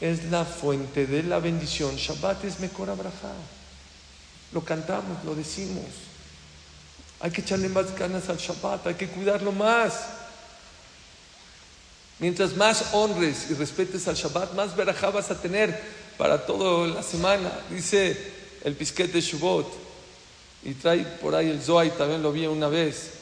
es 0.00 0.24
la 0.24 0.44
fuente 0.44 1.06
de 1.06 1.22
la 1.22 1.38
bendición. 1.38 1.96
Shabbat 1.96 2.44
es 2.44 2.60
Mekor 2.60 2.90
Abraja. 2.90 3.32
Lo 4.52 4.62
cantamos, 4.62 5.24
lo 5.24 5.34
decimos. 5.34 5.86
Hay 7.20 7.30
que 7.30 7.40
echarle 7.40 7.68
más 7.70 7.96
ganas 7.96 8.28
al 8.28 8.36
Shabbat, 8.36 8.86
hay 8.88 8.94
que 8.94 9.08
cuidarlo 9.08 9.52
más. 9.52 9.94
Mientras 12.18 12.54
más 12.56 12.92
honres 12.92 13.50
y 13.50 13.54
respetes 13.54 14.06
al 14.08 14.14
Shabbat, 14.16 14.52
más 14.52 14.76
verajá 14.76 15.10
vas 15.10 15.30
a 15.30 15.40
tener 15.40 15.82
para 16.18 16.44
toda 16.44 16.86
la 16.88 17.02
semana. 17.02 17.50
Dice 17.70 18.32
el 18.64 18.74
pisquete 18.74 19.20
Shabbat. 19.20 19.66
Y 20.64 20.74
trae 20.74 21.04
por 21.04 21.34
ahí 21.34 21.48
el 21.48 21.62
Zohar, 21.62 21.88
también 21.92 22.22
lo 22.22 22.32
vi 22.32 22.46
una 22.46 22.68
vez. 22.68 23.15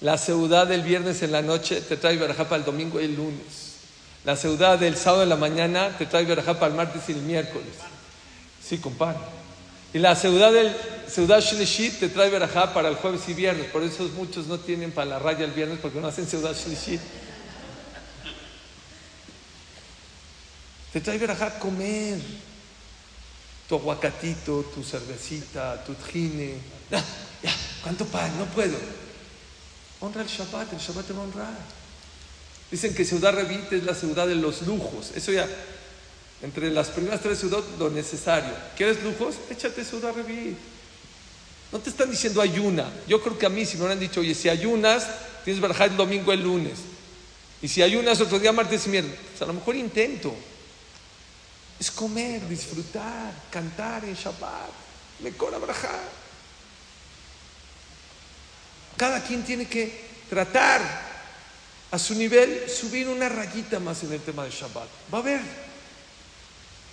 La 0.00 0.16
ciudad 0.16 0.66
del 0.66 0.82
viernes 0.82 1.22
en 1.22 1.32
la 1.32 1.42
noche 1.42 1.80
te 1.80 1.96
trae 1.96 2.16
verajá 2.16 2.44
para 2.44 2.56
el 2.56 2.64
domingo 2.64 3.00
y 3.00 3.04
el 3.04 3.16
lunes. 3.16 3.68
La 4.24 4.36
ciudad 4.36 4.78
del 4.78 4.96
sábado 4.96 5.24
en 5.24 5.28
la 5.28 5.36
mañana 5.36 5.96
te 5.96 6.06
trae 6.06 6.24
verajá 6.24 6.54
para 6.54 6.68
el 6.68 6.74
martes 6.74 7.02
y 7.08 7.12
el 7.12 7.22
miércoles. 7.22 7.74
Sí, 8.62 8.78
compadre. 8.78 9.18
Y 9.92 9.98
la 9.98 10.14
ciudad 10.14 10.52
del 10.52 10.74
ciudad 11.08 11.40
Shlishit 11.40 11.98
te 11.98 12.08
trae 12.08 12.28
verajá 12.30 12.74
para 12.74 12.88
el 12.88 12.96
jueves 12.96 13.22
y 13.28 13.34
viernes. 13.34 13.70
Por 13.70 13.82
eso 13.82 14.08
muchos 14.14 14.46
no 14.46 14.58
tienen 14.58 14.92
para 14.92 15.08
la 15.08 15.18
raya 15.18 15.44
el 15.44 15.52
viernes 15.52 15.78
porque 15.80 16.00
no 16.00 16.08
hacen 16.08 16.26
ciudad 16.26 16.54
Shlishit. 16.54 17.00
Te 20.92 21.00
trae 21.00 21.18
verajá 21.18 21.58
comer 21.58 22.18
tu 23.68 23.74
aguacatito, 23.74 24.62
tu 24.74 24.82
cervecita, 24.82 25.82
tu 25.84 25.92
ya, 26.90 27.04
¿cuánto 27.82 28.04
pan? 28.06 28.30
No 28.38 28.46
puedo. 28.46 28.76
Honra 30.00 30.22
el 30.22 30.28
Shabbat, 30.28 30.72
el 30.72 30.78
Shabbat 30.78 31.06
te 31.06 31.12
va 31.12 31.20
a 31.20 31.24
honrar. 31.24 31.58
Dicen 32.70 32.94
que 32.94 33.04
Ciudad 33.04 33.32
Revite 33.32 33.78
es 33.78 33.84
la 33.84 33.94
ciudad 33.94 34.26
de 34.26 34.34
los 34.34 34.62
lujos. 34.62 35.12
Eso 35.14 35.32
ya, 35.32 35.48
entre 36.42 36.70
las 36.70 36.88
primeras 36.88 37.20
tres 37.20 37.38
ciudades, 37.38 37.64
lo 37.78 37.90
necesario. 37.90 38.52
¿Quieres 38.76 39.02
lujos? 39.02 39.36
Échate 39.50 39.84
Ciudad 39.84 40.14
Revit. 40.14 40.56
No 41.72 41.78
te 41.78 41.90
están 41.90 42.10
diciendo 42.10 42.40
ayuna. 42.40 42.90
Yo 43.06 43.20
creo 43.22 43.38
que 43.38 43.46
a 43.46 43.50
mí, 43.50 43.66
si 43.66 43.76
me 43.76 43.82
hubieran 43.84 44.00
dicho, 44.00 44.20
oye, 44.20 44.34
si 44.34 44.48
ayunas, 44.48 45.06
tienes 45.44 45.60
que 45.60 45.84
el 45.90 45.96
domingo, 45.96 46.32
el 46.32 46.42
lunes. 46.42 46.78
Y 47.60 47.68
si 47.68 47.82
ayunas 47.82 48.20
otro 48.20 48.38
día, 48.38 48.52
martes 48.52 48.86
y 48.86 48.90
miércoles, 48.90 49.18
pues 49.30 49.42
a 49.42 49.46
lo 49.46 49.54
mejor 49.54 49.76
intento. 49.76 50.34
Es 51.80 51.90
comer, 51.90 52.46
disfrutar, 52.48 53.32
cantar 53.50 54.04
en 54.04 54.14
Shabbat, 54.14 54.70
me 55.20 55.30
brajar. 55.58 56.17
Cada 58.98 59.22
quien 59.22 59.44
tiene 59.44 59.66
que 59.66 60.08
tratar 60.28 60.82
a 61.90 61.98
su 61.98 62.14
nivel 62.14 62.68
subir 62.68 63.08
una 63.08 63.28
rayita 63.28 63.78
más 63.78 64.02
en 64.02 64.12
el 64.12 64.20
tema 64.20 64.44
de 64.44 64.50
Shabbat. 64.50 64.88
Va 65.12 65.18
a 65.18 65.20
haber, 65.20 65.40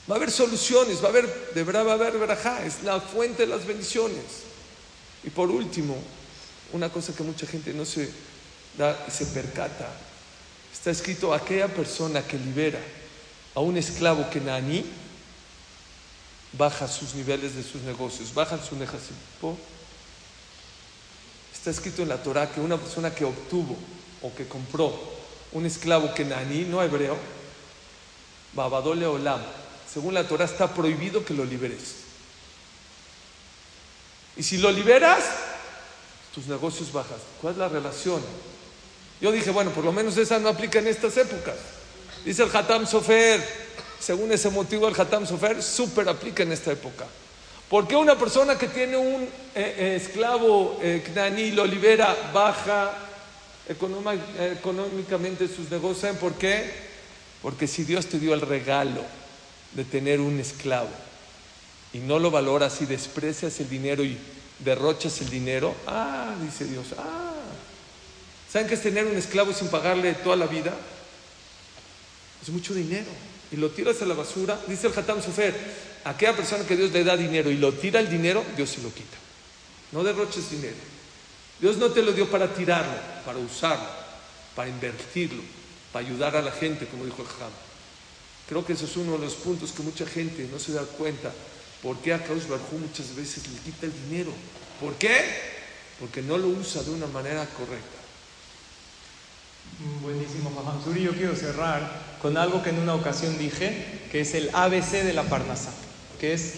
va 0.09 0.13
a 0.13 0.15
haber 0.15 0.31
soluciones, 0.31 1.01
va 1.01 1.07
a 1.07 1.09
haber, 1.09 1.53
de 1.53 1.61
haber 1.61 2.17
verajá, 2.19 2.63
es 2.63 2.83
la 2.83 3.01
fuente 3.01 3.45
de 3.45 3.47
las 3.47 3.65
bendiciones. 3.65 4.23
Y 5.23 5.31
por 5.31 5.49
último, 5.49 5.97
una 6.73 6.89
cosa 6.89 7.13
que 7.13 7.23
mucha 7.23 7.47
gente 7.47 7.73
no 7.73 7.83
se 7.85 8.09
da 8.77 9.03
y 9.07 9.11
se 9.11 9.25
percata, 9.25 9.89
está 10.71 10.91
escrito 10.91 11.33
aquella 11.33 11.67
persona 11.67 12.21
que 12.21 12.37
libera 12.37 12.79
a 13.55 13.61
un 13.61 13.77
esclavo 13.77 14.29
que 14.29 14.39
nani 14.39 14.85
baja 16.53 16.87
sus 16.87 17.15
niveles 17.15 17.55
de 17.55 17.63
sus 17.63 17.81
negocios, 17.81 18.33
baja 18.33 18.63
su 18.63 18.75
nejasipo. 18.75 19.57
Está 21.65 21.79
escrito 21.79 22.03
en 22.03 22.09
la 22.09 22.21
Torah 22.21 22.51
que 22.51 22.61
una 22.61 22.77
persona 22.77 23.09
que 23.09 23.25
obtuvo 23.25 23.75
o 24.21 24.31
que 24.35 24.47
compró 24.47 24.93
un 25.51 25.65
esclavo 25.65 26.13
que 26.13 26.23
nani, 26.23 26.61
no 26.65 26.83
hebreo, 26.83 27.17
babadole 28.53 29.07
olam, 29.07 29.41
según 29.91 30.13
la 30.13 30.27
Torah 30.27 30.45
está 30.45 30.71
prohibido 30.71 31.25
que 31.25 31.33
lo 31.33 31.43
liberes. 31.43 31.95
Y 34.37 34.43
si 34.43 34.59
lo 34.59 34.71
liberas, 34.71 35.23
tus 36.35 36.45
negocios 36.45 36.91
bajan. 36.91 37.17
¿Cuál 37.41 37.53
es 37.53 37.57
la 37.57 37.67
relación? 37.67 38.21
Yo 39.19 39.31
dije, 39.31 39.49
bueno, 39.49 39.71
por 39.71 39.83
lo 39.83 39.91
menos 39.91 40.15
esa 40.17 40.37
no 40.37 40.49
aplica 40.49 40.77
en 40.77 40.85
estas 40.85 41.17
épocas. 41.17 41.55
Dice 42.23 42.43
el 42.43 42.55
Hatam 42.55 42.85
Sofer, 42.85 43.43
según 43.99 44.31
ese 44.31 44.51
motivo 44.51 44.87
el 44.87 45.01
Hatam 45.01 45.25
Sofer 45.25 45.63
súper 45.63 46.09
aplica 46.09 46.43
en 46.43 46.51
esta 46.51 46.71
época. 46.71 47.07
Porque 47.69 47.95
una 47.95 48.17
persona 48.17 48.57
que 48.57 48.67
tiene 48.67 48.95
un 48.95 49.23
eh, 49.23 49.29
eh, 49.55 49.95
esclavo 49.95 50.79
eh, 50.81 51.51
lo 51.53 51.65
libera, 51.65 52.15
baja 52.33 52.93
económicamente 53.67 55.47
sus 55.47 55.71
negocios. 55.71 56.01
¿Saben 56.01 56.17
por 56.17 56.33
qué? 56.33 56.71
Porque 57.41 57.67
si 57.67 57.83
Dios 57.83 58.05
te 58.07 58.19
dio 58.19 58.33
el 58.35 58.41
regalo 58.41 59.01
de 59.73 59.83
tener 59.83 60.19
un 60.19 60.39
esclavo 60.39 60.89
y 61.91 61.99
no 61.99 62.19
lo 62.19 62.29
valoras 62.29 62.81
y 62.81 62.85
desprecias 62.85 63.59
el 63.59 63.69
dinero 63.69 64.03
y 64.03 64.17
derrochas 64.59 65.21
el 65.21 65.29
dinero, 65.29 65.75
ah, 65.87 66.35
dice 66.41 66.65
Dios, 66.65 66.87
ah, 66.97 67.33
¿saben 68.51 68.67
qué 68.67 68.75
es 68.75 68.81
tener 68.83 69.05
un 69.05 69.17
esclavo 69.17 69.53
sin 69.53 69.69
pagarle 69.69 70.13
toda 70.13 70.35
la 70.35 70.45
vida? 70.45 70.73
Es 72.43 72.49
mucho 72.49 72.75
dinero. 72.75 73.09
Y 73.55 73.57
lo 73.57 73.69
tiras 73.69 74.01
a 74.01 74.05
la 74.05 74.15
basura, 74.15 74.59
dice 74.67 74.87
el 74.87 74.99
Hatam 74.99 75.23
Sofer, 75.23 75.55
aquella 76.03 76.35
persona 76.35 76.65
que 76.65 76.75
Dios 76.75 76.91
le 76.91 77.05
da 77.05 77.15
dinero 77.15 77.49
y 77.49 77.55
lo 77.55 77.71
tira 77.71 78.01
el 78.01 78.09
dinero, 78.09 78.43
Dios 78.57 78.69
se 78.69 78.81
lo 78.81 78.93
quita. 78.93 79.15
No 79.93 80.03
derroches 80.03 80.51
dinero. 80.51 80.75
Dios 81.61 81.77
no 81.77 81.89
te 81.89 82.01
lo 82.01 82.11
dio 82.11 82.29
para 82.29 82.53
tirarlo, 82.53 82.99
para 83.25 83.37
usarlo, 83.37 83.87
para 84.57 84.67
invertirlo, 84.67 85.41
para 85.93 86.05
ayudar 86.05 86.35
a 86.35 86.41
la 86.41 86.51
gente, 86.51 86.85
como 86.85 87.05
dijo 87.05 87.21
el 87.21 87.29
Hatam. 87.29 87.51
Creo 88.49 88.65
que 88.65 88.73
eso 88.73 88.83
es 88.83 88.97
uno 88.97 89.13
de 89.13 89.19
los 89.19 89.35
puntos 89.35 89.71
que 89.71 89.83
mucha 89.83 90.05
gente 90.05 90.49
no 90.51 90.59
se 90.59 90.73
da 90.73 90.81
cuenta. 90.81 91.31
¿Por 91.81 91.97
qué 91.99 92.13
a 92.13 92.21
Kaush 92.21 92.47
Barjú 92.47 92.77
muchas 92.77 93.15
veces 93.15 93.47
le 93.47 93.59
quita 93.59 93.85
el 93.85 93.93
dinero? 94.09 94.33
¿Por 94.81 94.95
qué? 94.95 95.15
Porque 96.01 96.21
no 96.21 96.37
lo 96.37 96.49
usa 96.49 96.83
de 96.83 96.91
una 96.91 97.07
manera 97.07 97.45
correcta. 97.45 98.04
Buenísimo, 100.01 100.51
Suri. 100.83 101.03
Yo 101.03 101.13
quiero 101.13 101.35
cerrar 101.35 102.17
con 102.21 102.37
algo 102.37 102.63
que 102.63 102.69
en 102.69 102.79
una 102.79 102.95
ocasión 102.95 103.37
dije, 103.37 103.85
que 104.11 104.21
es 104.21 104.33
el 104.33 104.49
ABC 104.53 105.03
de 105.03 105.13
la 105.13 105.23
Parnasa, 105.23 105.71
que 106.19 106.33
es 106.33 106.53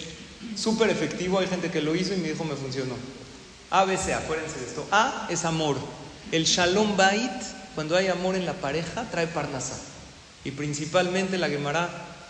súper 0.55 0.89
efectivo. 0.89 1.39
Hay 1.39 1.47
gente 1.47 1.71
que 1.71 1.81
lo 1.81 1.95
hizo 1.95 2.13
y 2.13 2.17
me 2.17 2.29
dijo 2.29 2.43
me 2.43 2.55
funcionó. 2.55 2.95
ABC, 3.71 4.13
acuérdense 4.13 4.59
de 4.59 4.65
esto. 4.65 4.87
A 4.91 5.27
es 5.29 5.45
amor. 5.45 5.77
El 6.31 6.45
Shalom 6.45 6.95
Bait, 6.95 7.31
cuando 7.75 7.95
hay 7.95 8.07
amor 8.07 8.35
en 8.35 8.45
la 8.45 8.53
pareja, 8.53 9.09
trae 9.09 9.27
Parnasa. 9.27 9.79
Y 10.43 10.51
principalmente 10.51 11.37
la 11.37 11.49
Gemara, 11.49 11.89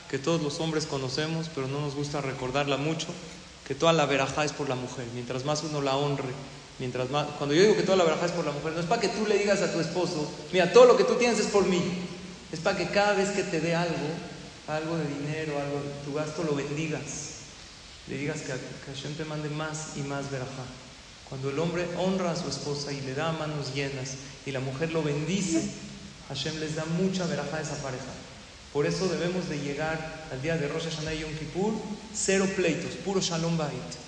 que 0.10 0.18
todos 0.18 0.42
los 0.42 0.60
hombres 0.60 0.86
conocemos, 0.86 1.50
pero 1.54 1.68
no 1.68 1.82
nos 1.82 1.96
gusta 1.96 2.22
recordarla 2.22 2.78
mucho, 2.78 3.08
que 3.68 3.76
toda 3.76 3.94
la 3.94 4.06
verajá 4.06 4.46
es 4.46 4.54
por 4.54 4.70
la 4.70 4.76
mujer. 4.76 5.06
Mientras 5.14 5.46
más 5.46 5.64
uno 5.64 5.82
la 5.82 5.96
honre, 5.96 6.30
Mientras 6.80 7.08
cuando 7.08 7.56
yo 7.56 7.64
digo 7.64 7.76
que 7.76 7.84
toda 7.84 7.98
la 7.98 8.04
verajá 8.04 8.28
es 8.28 8.32
por 8.32 8.46
la 8.46 8.52
mujer, 8.52 8.74
no 8.74 8.80
es 8.80 8.86
para 8.86 9.02
que 9.02 9.08
tú 9.08 9.26
le 9.26 9.38
digas 9.38 9.62
a 9.62 9.72
tu 9.72 9.80
esposo, 9.80 10.32
mira, 10.54 10.72
todo 10.72 10.86
lo 10.86 10.96
que 10.96 11.04
tú 11.04 11.16
tienes 11.16 11.40
es 11.40 11.48
por 11.48 11.66
mí. 11.66 11.82
Es 12.52 12.60
para 12.60 12.78
que 12.78 12.88
cada 12.90 13.14
vez 13.14 13.30
que 13.30 13.44
te 13.44 13.60
dé 13.60 13.76
algo, 13.76 13.96
algo 14.68 14.98
de 14.98 15.08
dinero, 15.08 15.60
algo 15.60 15.82
de 15.82 16.06
tu 16.06 16.14
gasto, 16.14 16.44
lo 16.44 16.56
bendigas. 16.56 17.02
Le 18.08 18.18
digas 18.18 18.42
que, 18.42 18.54
que 18.54 18.94
Hashem 18.94 19.16
te 19.16 19.26
mande 19.26 19.50
más 19.50 19.98
y 19.98 20.02
más 20.02 20.30
verajá. 20.32 20.64
Cuando 21.28 21.50
el 21.50 21.60
hombre 21.60 21.86
honra 21.98 22.32
a 22.32 22.36
su 22.36 22.48
esposa 22.48 22.94
y 22.94 23.02
le 23.02 23.14
da 23.14 23.34
manos 23.34 23.74
llenas 23.74 24.14
y 24.46 24.52
la 24.52 24.62
mujer 24.62 24.94
lo 24.94 25.04
bendice, 25.04 25.62
Hashem 26.30 26.60
les 26.60 26.76
da 26.76 26.86
mucha 26.86 27.26
verajá 27.26 27.58
a 27.58 27.62
esa 27.62 27.76
pareja. 27.82 28.06
Por 28.72 28.86
eso 28.86 29.08
debemos 29.08 29.50
de 29.50 29.60
llegar 29.60 30.28
al 30.32 30.42
día 30.42 30.56
de 30.58 30.68
Rosh 30.68 30.84
Hashanah 30.84 31.16
y 31.16 31.20
Yom 31.20 31.34
Kippur, 31.34 31.74
cero 32.14 32.48
pleitos, 32.56 32.94
puro 33.04 33.20
Shalom 33.20 33.58
Bait. 33.58 34.07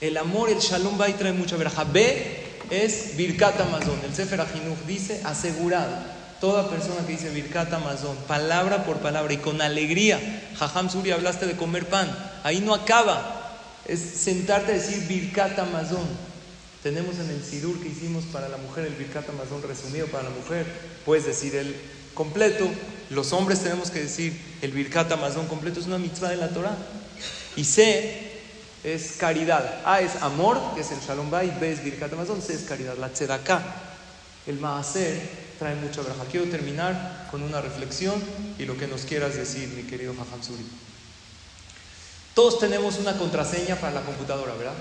El 0.00 0.16
amor, 0.16 0.48
el 0.48 0.58
shalom 0.58 0.98
va 0.98 1.10
y 1.10 1.12
trae 1.12 1.32
mucha 1.32 1.56
veraja. 1.56 1.84
B 1.84 2.42
es 2.70 3.16
Birkat 3.18 3.60
Amazon. 3.60 4.00
El 4.02 4.14
Sefer 4.14 4.40
Ajinuch 4.40 4.78
dice 4.86 5.20
asegurado. 5.24 5.92
Toda 6.40 6.70
persona 6.70 7.06
que 7.06 7.12
dice 7.12 7.28
Birkat 7.28 7.70
Amazon, 7.74 8.16
palabra 8.26 8.84
por 8.86 8.96
palabra 9.00 9.34
y 9.34 9.36
con 9.36 9.60
alegría. 9.60 10.18
Jajam 10.58 10.88
Suri, 10.88 11.10
hablaste 11.10 11.44
de 11.44 11.54
comer 11.54 11.86
pan. 11.86 12.10
Ahí 12.44 12.60
no 12.60 12.72
acaba. 12.72 13.58
Es 13.86 14.00
sentarte 14.00 14.72
a 14.72 14.76
decir 14.76 15.06
Birkat 15.06 15.58
Amazon. 15.58 16.06
Tenemos 16.82 17.18
en 17.18 17.28
el 17.28 17.44
Sidur 17.44 17.78
que 17.82 17.90
hicimos 17.90 18.24
para 18.24 18.48
la 18.48 18.56
mujer 18.56 18.86
el 18.86 18.94
Birkat 18.94 19.28
Amazon 19.28 19.62
resumido 19.62 20.06
para 20.06 20.24
la 20.24 20.30
mujer. 20.30 20.64
Puedes 21.04 21.26
decir 21.26 21.54
el 21.56 21.76
completo. 22.14 22.66
Los 23.10 23.34
hombres 23.34 23.60
tenemos 23.60 23.90
que 23.90 24.00
decir 24.00 24.40
el 24.62 24.72
Birkat 24.72 25.12
Amazon 25.12 25.46
completo. 25.46 25.78
Es 25.78 25.86
una 25.86 25.98
mitzvah 25.98 26.30
de 26.30 26.36
la 26.36 26.48
Torah. 26.48 26.78
Y 27.54 27.64
C 27.64 28.29
es 28.84 29.12
caridad. 29.18 29.80
A 29.84 30.00
es 30.00 30.16
amor, 30.22 30.58
que 30.74 30.80
es 30.80 30.90
el 30.90 31.00
Shalom 31.00 31.30
Bay, 31.30 31.56
B 31.60 31.72
es 31.72 31.84
Birkat 31.84 32.12
Amazon, 32.12 32.40
C 32.40 32.54
es 32.54 32.62
caridad. 32.62 32.96
La 32.96 33.10
Tzedaká, 33.10 33.62
el 34.46 34.58
Maaser, 34.58 35.20
trae 35.58 35.74
mucha 35.74 36.00
braja. 36.00 36.24
Quiero 36.30 36.46
terminar 36.50 37.28
con 37.30 37.42
una 37.42 37.60
reflexión 37.60 38.22
y 38.58 38.64
lo 38.64 38.76
que 38.76 38.86
nos 38.86 39.02
quieras 39.02 39.34
decir, 39.34 39.68
mi 39.68 39.82
querido 39.82 40.14
Jajam 40.14 40.42
Suri. 40.42 40.66
Todos 42.34 42.58
tenemos 42.58 42.98
una 42.98 43.18
contraseña 43.18 43.76
para 43.76 43.92
la 43.92 44.00
computadora, 44.02 44.54
¿verdad? 44.54 44.74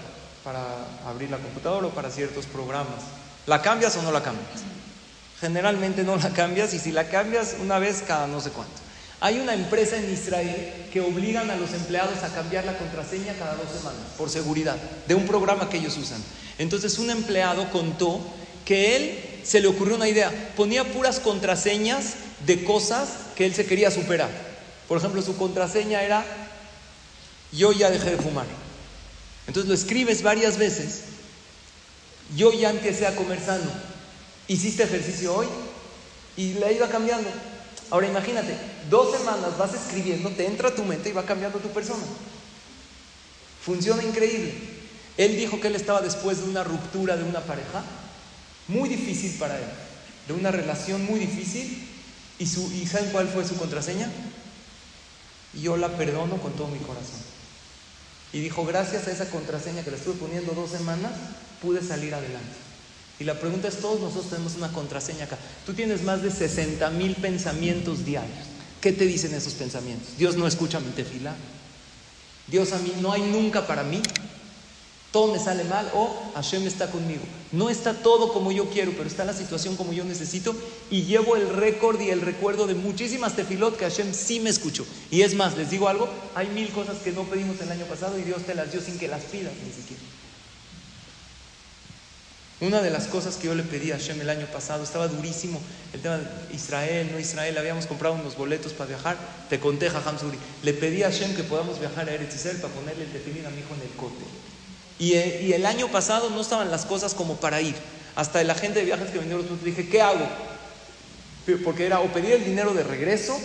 Para 0.44 0.64
abrir 1.06 1.30
la 1.30 1.38
computadora 1.38 1.88
o 1.88 1.90
para 1.90 2.10
ciertos 2.10 2.46
programas. 2.46 3.04
¿La 3.48 3.62
cambias 3.62 3.98
o 3.98 4.02
no 4.02 4.12
la 4.12 4.24
cambias? 4.24 4.62
Generalmente 5.42 6.04
no 6.04 6.16
la 6.16 6.30
cambias 6.30 6.74
y 6.74 6.80
si 6.80 6.92
la 6.92 7.10
cambias 7.10 7.56
una 7.60 7.80
vez 7.80 8.04
cada 8.08 8.28
no 8.28 8.40
sé 8.40 8.52
cuánto. 8.52 8.89
Hay 9.22 9.40
una 9.40 9.54
empresa 9.54 9.98
en 9.98 10.12
Israel 10.12 10.74
que 10.94 11.02
obligan 11.02 11.50
a 11.50 11.58
los 11.58 11.74
empleados 11.74 12.24
a 12.24 12.34
cambiar 12.34 12.64
la 12.64 12.78
contraseña 12.78 13.34
cada 13.34 13.56
dos 13.56 13.70
semanas, 13.70 14.02
por 14.18 14.30
seguridad, 14.30 14.78
de 15.08 15.16
un 15.16 15.26
programa 15.26 15.70
que 15.70 15.78
ellos 15.78 15.98
usan. 15.98 16.24
Entonces 16.58 16.98
un 17.00 17.10
empleado 17.10 17.70
contó 17.70 18.22
que 18.64 18.96
él 18.96 19.20
se 19.44 19.60
le 19.60 19.68
ocurrió 19.68 19.96
una 19.96 20.08
idea, 20.08 20.32
ponía 20.56 20.86
puras 20.86 21.20
contraseñas 21.20 22.14
de 22.46 22.64
cosas 22.64 23.10
que 23.36 23.46
él 23.46 23.54
se 23.54 23.66
quería 23.66 23.92
superar. 23.92 24.30
Por 24.88 24.98
ejemplo, 24.98 25.22
su 25.22 25.36
contraseña 25.38 26.02
era, 26.02 26.26
yo 27.52 27.74
ya 27.74 27.90
dejé 27.90 28.12
de 28.12 28.18
fumar. 28.18 28.46
Entonces 29.48 29.68
lo 29.68 29.76
escribes 29.76 30.22
varias 30.24 30.58
veces, 30.58 31.02
yo 32.36 32.54
ya 32.54 32.70
empecé 32.70 33.06
a 33.06 33.16
comer 33.16 33.40
sano, 33.44 33.70
hiciste 34.48 34.84
ejercicio 34.84 35.36
hoy 35.36 35.48
y 36.38 36.54
le 36.54 36.74
iba 36.74 36.88
cambiando. 36.88 37.30
Ahora 37.92 38.08
imagínate, 38.08 38.56
dos 38.90 39.18
semanas 39.18 39.58
vas 39.58 39.74
escribiendo, 39.74 40.30
te 40.30 40.46
entra 40.46 40.70
a 40.70 40.76
tu 40.76 40.84
mente 40.84 41.10
y 41.10 41.14
va 41.14 41.26
cambiando 41.26 41.60
tu 41.60 41.70
persona. 41.70 42.04
Funciona 43.64 44.04
increíble. 44.04 44.54
Él 45.18 45.36
dijo 45.36 45.60
que 45.60 45.68
él 45.68 45.76
estaba 45.76 46.02
después 46.02 46.40
de 46.40 46.50
una 46.50 46.64
ruptura 46.64 47.18
de 47.18 47.24
una 47.24 47.42
pareja 47.42 47.84
muy 48.68 48.88
difícil 48.88 49.34
para 49.40 49.58
él, 49.58 49.66
de 50.28 50.34
una 50.34 50.52
relación 50.52 51.04
muy 51.06 51.20
difícil. 51.20 51.88
¿Y, 52.38 52.46
su, 52.46 52.72
¿y 52.72 52.86
saben 52.86 53.10
cuál 53.12 53.28
fue 53.28 53.46
su 53.46 53.58
contraseña? 53.58 54.10
Yo 55.54 55.76
la 55.76 55.90
perdono 55.90 56.38
con 56.38 56.54
todo 56.54 56.68
mi 56.68 56.80
corazón. 56.80 57.20
Y 58.32 58.40
dijo, 58.40 58.66
gracias 58.66 59.08
a 59.08 59.12
esa 59.12 59.30
contraseña 59.30 59.84
que 59.84 59.92
le 59.92 59.98
estuve 59.98 60.14
poniendo 60.14 60.54
dos 60.54 60.70
semanas, 60.70 61.12
pude 61.62 61.82
salir 61.82 62.14
adelante. 62.14 62.69
Y 63.20 63.26
la 63.26 63.40
pregunta 63.40 63.68
es, 63.68 63.78
todos 63.78 64.00
nosotros 64.00 64.30
tenemos 64.30 64.56
una 64.56 64.72
contraseña 64.72 65.26
acá. 65.26 65.38
Tú 65.66 65.74
tienes 65.74 66.04
más 66.04 66.22
de 66.24 66.32
60 66.32 66.90
mil 66.92 67.16
pensamientos 67.16 68.06
diarios. 68.06 68.48
¿Qué 68.82 68.94
te 68.94 69.06
dicen 69.06 69.34
esos 69.34 69.54
pensamientos? 69.54 70.18
Dios 70.18 70.38
no 70.38 70.48
escucha 70.48 70.80
mi 70.80 70.92
tefila. 70.92 71.36
Dios 72.48 72.72
a 72.72 72.80
mí 72.80 72.94
no 73.02 73.12
hay 73.12 73.22
nunca 73.22 73.68
para 73.68 73.84
mí. 73.84 74.02
Todo 75.12 75.34
me 75.34 75.40
sale 75.40 75.64
mal 75.64 75.90
o 75.94 76.32
Hashem 76.36 76.66
está 76.68 76.92
conmigo. 76.92 77.24
No 77.52 77.70
está 77.70 77.96
todo 77.96 78.32
como 78.32 78.52
yo 78.52 78.70
quiero, 78.70 78.92
pero 78.92 79.08
está 79.08 79.26
la 79.26 79.34
situación 79.34 79.76
como 79.76 79.92
yo 79.92 80.06
necesito 80.06 80.56
y 80.92 81.02
llevo 81.02 81.36
el 81.36 81.50
récord 81.50 82.00
y 82.00 82.12
el 82.12 82.22
recuerdo 82.22 82.68
de 82.68 82.76
muchísimas 82.76 83.36
tefilot 83.36 83.76
que 83.76 83.86
Hashem 83.86 84.14
sí 84.14 84.40
me 84.40 84.52
escuchó. 84.52 84.86
Y 85.10 85.24
es 85.24 85.34
más, 85.34 85.58
les 85.58 85.72
digo 85.72 85.90
algo, 85.90 86.08
hay 86.36 86.48
mil 86.50 86.70
cosas 86.70 87.00
que 87.00 87.12
no 87.12 87.24
pedimos 87.24 87.60
el 87.60 87.72
año 87.72 87.86
pasado 87.86 88.18
y 88.20 88.22
Dios 88.22 88.44
te 88.44 88.54
las 88.54 88.72
dio 88.72 88.82
sin 88.82 89.00
que 89.00 89.08
las 89.08 89.24
pidas 89.24 89.54
ni 89.66 89.74
siquiera. 89.74 90.09
Una 92.62 92.82
de 92.82 92.90
las 92.90 93.08
cosas 93.08 93.38
que 93.38 93.48
yo 93.48 93.56
le 93.56 93.64
pedí 93.64 93.92
a 93.92 93.98
Hashem 93.98 94.20
el 94.20 94.30
año 94.30 94.46
pasado, 94.48 94.84
estaba 94.84 95.08
durísimo 95.08 95.62
el 95.94 96.02
tema 96.02 96.18
de 96.18 96.26
Israel, 96.54 97.10
no 97.12 97.20
Israel, 97.20 97.58
habíamos 97.58 97.86
comprado 97.86 98.16
unos 98.16 98.36
boletos 98.36 98.74
para 98.74 98.90
viajar, 98.90 99.18
te 99.50 99.62
conté 99.62 99.90
Jajam 99.90 100.20
Suri, 100.20 100.38
le 100.64 100.74
pedí 100.74 101.04
a 101.04 101.10
Hashem 101.10 101.36
que 101.36 101.44
podamos 101.44 101.80
viajar 101.80 102.10
a 102.10 102.14
Eretz 102.14 102.36
Israel 102.36 102.58
para 102.58 102.74
ponerle 102.74 103.06
el 103.06 103.12
tefilín 103.14 103.46
a 103.46 103.50
mi 103.50 103.60
hijo 103.60 103.74
en 103.76 103.82
el 103.82 103.96
cote. 103.96 104.26
Y, 105.00 105.14
eh, 105.14 105.42
y, 105.44 105.54
el 105.54 105.66
año 105.66 105.88
pasado 105.88 106.30
no 106.30 106.42
estaban 106.42 106.70
las 106.70 106.86
cosas 106.86 107.14
como 107.14 107.38
para 107.38 107.62
ir. 107.62 107.76
Hasta 108.18 108.42
el 108.42 108.50
agente 108.50 108.80
de 108.80 108.86
viajes 108.86 109.10
que 109.10 109.20
vendió 109.20 109.38
los 109.38 109.46
puntos 109.46 109.66
dije, 109.66 109.88
¿qué 109.88 110.02
hago? 110.02 110.28
Porque 111.64 111.86
era 111.86 112.02
o 112.02 112.12
pedir 112.12 112.34
el 112.34 112.44
dinero 112.44 112.74
de 112.74 112.84
regreso 112.84 113.40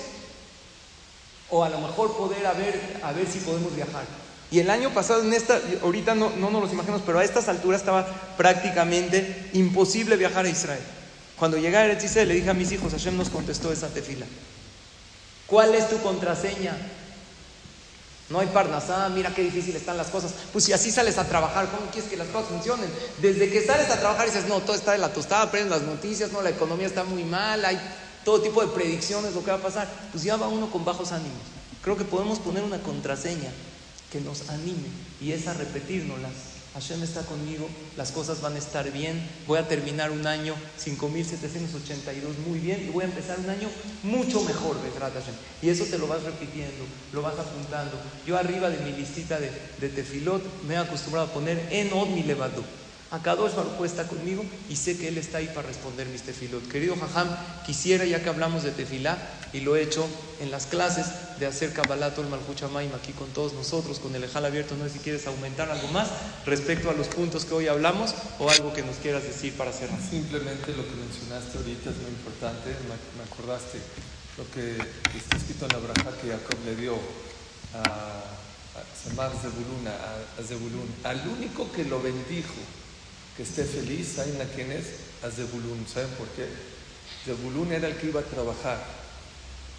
o 1.50 1.62
a 1.62 1.68
lo 1.68 1.78
mejor 1.78 2.16
poder 2.16 2.44
a 2.46 2.52
ver, 2.52 2.98
a 3.02 3.12
ver 3.12 3.28
si 3.28 3.38
podemos 3.38 3.74
viajar. 3.76 4.04
Y 4.54 4.60
el 4.60 4.70
año 4.70 4.94
pasado, 4.94 5.20
en 5.20 5.32
esta, 5.32 5.60
ahorita 5.82 6.14
no, 6.14 6.30
no 6.30 6.48
nos 6.48 6.62
los 6.62 6.72
imaginamos, 6.72 7.02
pero 7.04 7.18
a 7.18 7.24
estas 7.24 7.48
alturas 7.48 7.80
estaba 7.80 8.06
prácticamente 8.36 9.50
imposible 9.52 10.16
viajar 10.16 10.44
a 10.44 10.48
Israel. 10.48 10.78
Cuando 11.36 11.56
llegué 11.56 11.76
a 11.76 11.84
Eretz 11.84 12.14
le 12.14 12.34
dije 12.34 12.50
a 12.50 12.54
mis 12.54 12.70
hijos, 12.70 12.92
Hashem 12.92 13.16
nos 13.16 13.30
contestó 13.30 13.72
esa 13.72 13.88
tefila. 13.88 14.26
¿Cuál 15.48 15.74
es 15.74 15.90
tu 15.90 16.00
contraseña? 16.00 16.76
No 18.30 18.38
hay 18.38 18.46
parnasá, 18.46 19.08
mira 19.08 19.34
qué 19.34 19.42
difícil 19.42 19.74
están 19.74 19.96
las 19.96 20.06
cosas. 20.06 20.32
Pues 20.52 20.64
si 20.64 20.72
así 20.72 20.92
sales 20.92 21.18
a 21.18 21.26
trabajar, 21.26 21.66
¿cómo 21.66 21.90
quieres 21.90 22.08
que 22.08 22.16
las 22.16 22.28
cosas 22.28 22.50
funcionen? 22.50 22.88
Desde 23.20 23.50
que 23.50 23.60
sales 23.60 23.90
a 23.90 23.98
trabajar 23.98 24.26
dices, 24.26 24.46
no, 24.46 24.60
todo 24.60 24.76
está 24.76 24.92
de 24.92 24.98
la 24.98 25.12
tostada, 25.12 25.42
aprendes 25.42 25.72
las 25.72 25.82
noticias, 25.82 26.30
no, 26.30 26.42
la 26.42 26.50
economía 26.50 26.86
está 26.86 27.02
muy 27.02 27.24
mal, 27.24 27.64
hay 27.64 27.80
todo 28.24 28.40
tipo 28.40 28.64
de 28.64 28.68
predicciones, 28.68 29.34
lo 29.34 29.44
que 29.44 29.50
va 29.50 29.56
a 29.56 29.62
pasar. 29.62 29.88
Pues 30.12 30.22
ya 30.22 30.36
va 30.36 30.46
uno 30.46 30.70
con 30.70 30.84
bajos 30.84 31.10
ánimos. 31.10 31.42
Creo 31.82 31.96
que 31.96 32.04
podemos 32.04 32.38
poner 32.38 32.62
una 32.62 32.78
contraseña 32.78 33.50
que 34.14 34.20
nos 34.20 34.48
anime 34.48 34.86
y 35.20 35.32
es 35.32 35.48
a 35.48 35.54
repetirnoslas. 35.54 36.54
Hashem 36.74 37.02
está 37.02 37.22
conmigo, 37.22 37.68
las 37.96 38.12
cosas 38.12 38.40
van 38.40 38.54
a 38.54 38.58
estar 38.58 38.90
bien, 38.92 39.20
voy 39.48 39.58
a 39.58 39.66
terminar 39.66 40.12
un 40.12 40.24
año 40.26 40.54
5782 40.78 42.38
muy 42.46 42.60
bien 42.60 42.84
y 42.86 42.90
voy 42.90 43.02
a 43.02 43.06
empezar 43.08 43.38
un 43.40 43.50
año 43.50 43.68
mucho 44.04 44.40
mejor, 44.42 44.76
Hashem. 45.00 45.34
Y 45.62 45.68
eso 45.68 45.84
te 45.86 45.98
lo 45.98 46.06
vas 46.06 46.22
repitiendo, 46.22 46.84
lo 47.12 47.22
vas 47.22 47.38
apuntando. 47.38 48.00
Yo 48.24 48.38
arriba 48.38 48.70
de 48.70 48.78
mi 48.84 48.92
listita 48.92 49.38
de, 49.40 49.50
tefilot 49.88 50.42
me 50.62 50.74
he 50.74 50.76
acostumbrado 50.78 51.26
a 51.26 51.32
poner 51.32 51.68
en 51.72 51.92
od 51.92 52.08
mi 52.08 52.22
levado. 52.22 52.62
Akadosh 53.10 53.54
Baruj 53.54 53.84
está 53.84 54.08
conmigo 54.08 54.44
y 54.68 54.76
sé 54.76 54.98
que 54.98 55.08
Él 55.08 55.18
está 55.18 55.38
ahí 55.38 55.46
para 55.54 55.68
responder 55.68 56.06
mis 56.08 56.22
tefilot. 56.22 56.68
Querido 56.68 56.96
Jajam, 56.96 57.28
quisiera, 57.64 58.04
ya 58.04 58.22
que 58.22 58.28
hablamos 58.28 58.64
de 58.64 58.72
tefilá, 58.72 59.18
y 59.52 59.60
lo 59.60 59.76
he 59.76 59.82
hecho 59.82 60.04
en 60.40 60.50
las 60.50 60.66
clases 60.66 61.06
de 61.38 61.46
hacer 61.46 61.72
Kabbalat 61.72 62.18
el 62.18 62.26
Malhuchamaim 62.26 62.92
aquí 62.92 63.12
con 63.12 63.28
todos 63.28 63.52
nosotros, 63.52 64.00
con 64.00 64.12
el 64.16 64.24
Ejal 64.24 64.44
abierto, 64.44 64.74
no 64.74 64.84
sé 64.84 64.94
si 64.94 64.98
quieres 64.98 65.28
aumentar 65.28 65.70
algo 65.70 65.86
más 65.88 66.08
respecto 66.44 66.90
a 66.90 66.92
los 66.92 67.06
puntos 67.06 67.44
que 67.44 67.54
hoy 67.54 67.68
hablamos 67.68 68.14
o 68.40 68.50
algo 68.50 68.72
que 68.72 68.82
nos 68.82 68.96
quieras 68.96 69.22
decir 69.22 69.52
para 69.54 69.72
cerrar. 69.72 69.98
Simplemente 70.00 70.72
lo 70.72 70.82
que 70.82 70.96
mencionaste 70.96 71.58
ahorita 71.58 71.90
es 71.90 71.96
muy 71.98 72.10
importante, 72.10 72.74
me 73.16 73.22
acordaste 73.22 73.78
lo 74.36 74.50
que 74.50 74.72
está 75.16 75.36
escrito 75.36 75.66
en 75.66 75.72
la 75.72 75.78
braja 75.78 76.16
que 76.20 76.30
Jacob 76.30 76.58
le 76.66 76.74
dio 76.74 76.94
a, 77.74 78.22
Samar 79.04 79.30
Zebulun, 79.30 79.86
a 79.86 80.42
Zebulun, 80.42 80.92
al 81.04 81.28
único 81.28 81.70
que 81.70 81.84
lo 81.84 82.02
bendijo 82.02 82.54
que 83.36 83.42
esté 83.42 83.64
feliz, 83.64 84.14
¿saben 84.16 84.40
a 84.40 84.44
quién 84.44 84.70
es? 84.70 84.86
A 85.22 85.30
Zebulun. 85.30 85.86
¿Saben 85.92 86.10
por 86.10 86.28
qué? 86.28 86.46
Zebulun 87.24 87.72
era 87.72 87.88
el 87.88 87.96
que 87.96 88.08
iba 88.08 88.20
a 88.20 88.24
trabajar. 88.24 88.84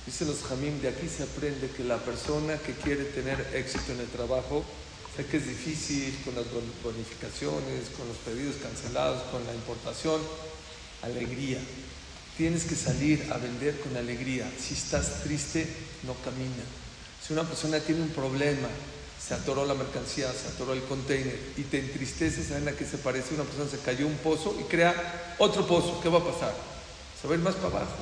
Dice 0.05 0.25
los 0.25 0.43
Jamim, 0.43 0.81
de 0.81 0.89
aquí 0.89 1.07
se 1.07 1.23
aprende 1.23 1.69
que 1.69 1.83
la 1.83 1.97
persona 1.97 2.57
que 2.57 2.73
quiere 2.73 3.05
tener 3.05 3.39
éxito 3.53 3.93
en 3.93 4.01
el 4.01 4.07
trabajo, 4.07 4.63
sé 5.15 5.25
que 5.25 5.37
es 5.37 5.47
difícil 5.47 6.15
con 6.23 6.35
las 6.35 6.45
bonificaciones, 6.83 7.89
con 7.97 8.07
los 8.07 8.17
pedidos 8.17 8.57
cancelados, 8.61 9.23
con 9.31 9.45
la 9.45 9.53
importación, 9.53 10.21
alegría. 11.01 11.59
Tienes 12.37 12.65
que 12.65 12.75
salir 12.75 13.25
a 13.31 13.37
vender 13.37 13.79
con 13.79 13.95
alegría. 13.95 14.51
Si 14.59 14.73
estás 14.73 15.23
triste, 15.23 15.65
no 16.03 16.13
camina. 16.23 16.63
Si 17.25 17.33
una 17.33 17.43
persona 17.43 17.79
tiene 17.79 18.01
un 18.01 18.09
problema, 18.09 18.67
se 19.26 19.34
atoró 19.34 19.65
la 19.65 19.73
mercancía, 19.73 20.32
se 20.32 20.49
atoró 20.49 20.73
el 20.73 20.84
container 20.84 21.39
y 21.57 21.63
te 21.63 21.80
entristeces, 21.80 22.47
¿saben 22.47 22.67
a 22.67 22.73
qué 22.73 22.86
se 22.86 22.99
parece? 22.99 23.34
Una 23.34 23.43
persona 23.43 23.69
se 23.69 23.80
cayó 23.80 24.05
un 24.05 24.17
pozo 24.17 24.55
y 24.59 24.63
crea 24.65 25.36
otro 25.39 25.65
pozo. 25.65 25.99
¿Qué 26.01 26.09
va 26.09 26.19
a 26.19 26.23
pasar? 26.23 26.53
Se 27.19 27.28
va 27.28 27.34
a 27.34 27.38
ir 27.38 27.43
más 27.43 27.55
para 27.55 27.78
abajo. 27.78 27.95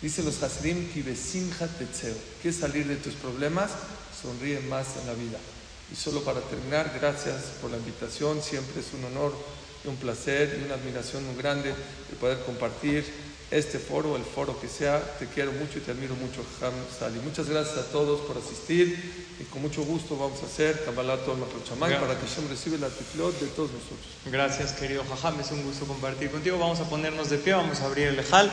Dice 0.00 0.22
los 0.22 0.40
Hasidim, 0.42 0.88
tetzeo. 0.88 2.14
¿Quieres 2.40 2.60
salir 2.60 2.86
de 2.86 2.96
tus 2.96 3.14
problemas? 3.14 3.72
Sonríe 4.22 4.60
más 4.60 4.86
en 5.00 5.06
la 5.08 5.14
vida. 5.14 5.38
Y 5.92 5.96
solo 5.96 6.22
para 6.22 6.40
terminar, 6.42 6.92
gracias 7.00 7.42
por 7.60 7.72
la 7.72 7.78
invitación. 7.78 8.40
Siempre 8.40 8.82
es 8.82 8.94
un 8.94 9.04
honor 9.06 9.34
y 9.84 9.88
un 9.88 9.96
placer 9.96 10.58
y 10.60 10.64
una 10.64 10.74
admiración 10.74 11.26
muy 11.26 11.36
grande 11.36 11.70
de 11.70 12.16
poder 12.20 12.38
compartir 12.44 13.04
este 13.50 13.78
foro, 13.78 14.16
el 14.16 14.22
foro 14.22 14.58
que 14.60 14.68
sea. 14.68 15.00
Te 15.18 15.26
quiero 15.26 15.52
mucho 15.52 15.78
y 15.78 15.80
te 15.80 15.90
admiro 15.90 16.14
mucho, 16.14 16.44
Ham 16.62 16.72
Sali. 16.98 17.18
Muchas 17.20 17.48
gracias 17.48 17.78
a 17.78 17.84
todos 17.90 18.20
por 18.20 18.38
asistir 18.38 18.98
y 19.40 19.44
con 19.44 19.62
mucho 19.62 19.82
gusto 19.82 20.16
vamos 20.16 20.42
a 20.42 20.46
hacer 20.46 20.84
Kabbalah 20.84 21.18
Tol 21.18 21.38
Chamay 21.68 21.98
para 22.00 22.18
que 22.18 22.26
Hashem 22.26 22.48
reciba 22.48 22.78
la 22.78 22.88
tiflot 22.88 23.38
de 23.40 23.46
todos 23.48 23.70
nosotros. 23.70 24.06
Gracias, 24.26 24.72
querido 24.72 25.04
Jajam. 25.04 25.40
Es 25.40 25.50
un 25.50 25.62
gusto 25.64 25.86
compartir 25.86 26.30
contigo. 26.30 26.58
Vamos 26.58 26.80
a 26.80 26.84
ponernos 26.84 27.30
de 27.30 27.38
pie, 27.38 27.54
vamos 27.54 27.80
a 27.80 27.86
abrir 27.86 28.08
el 28.08 28.16
lejal. 28.16 28.50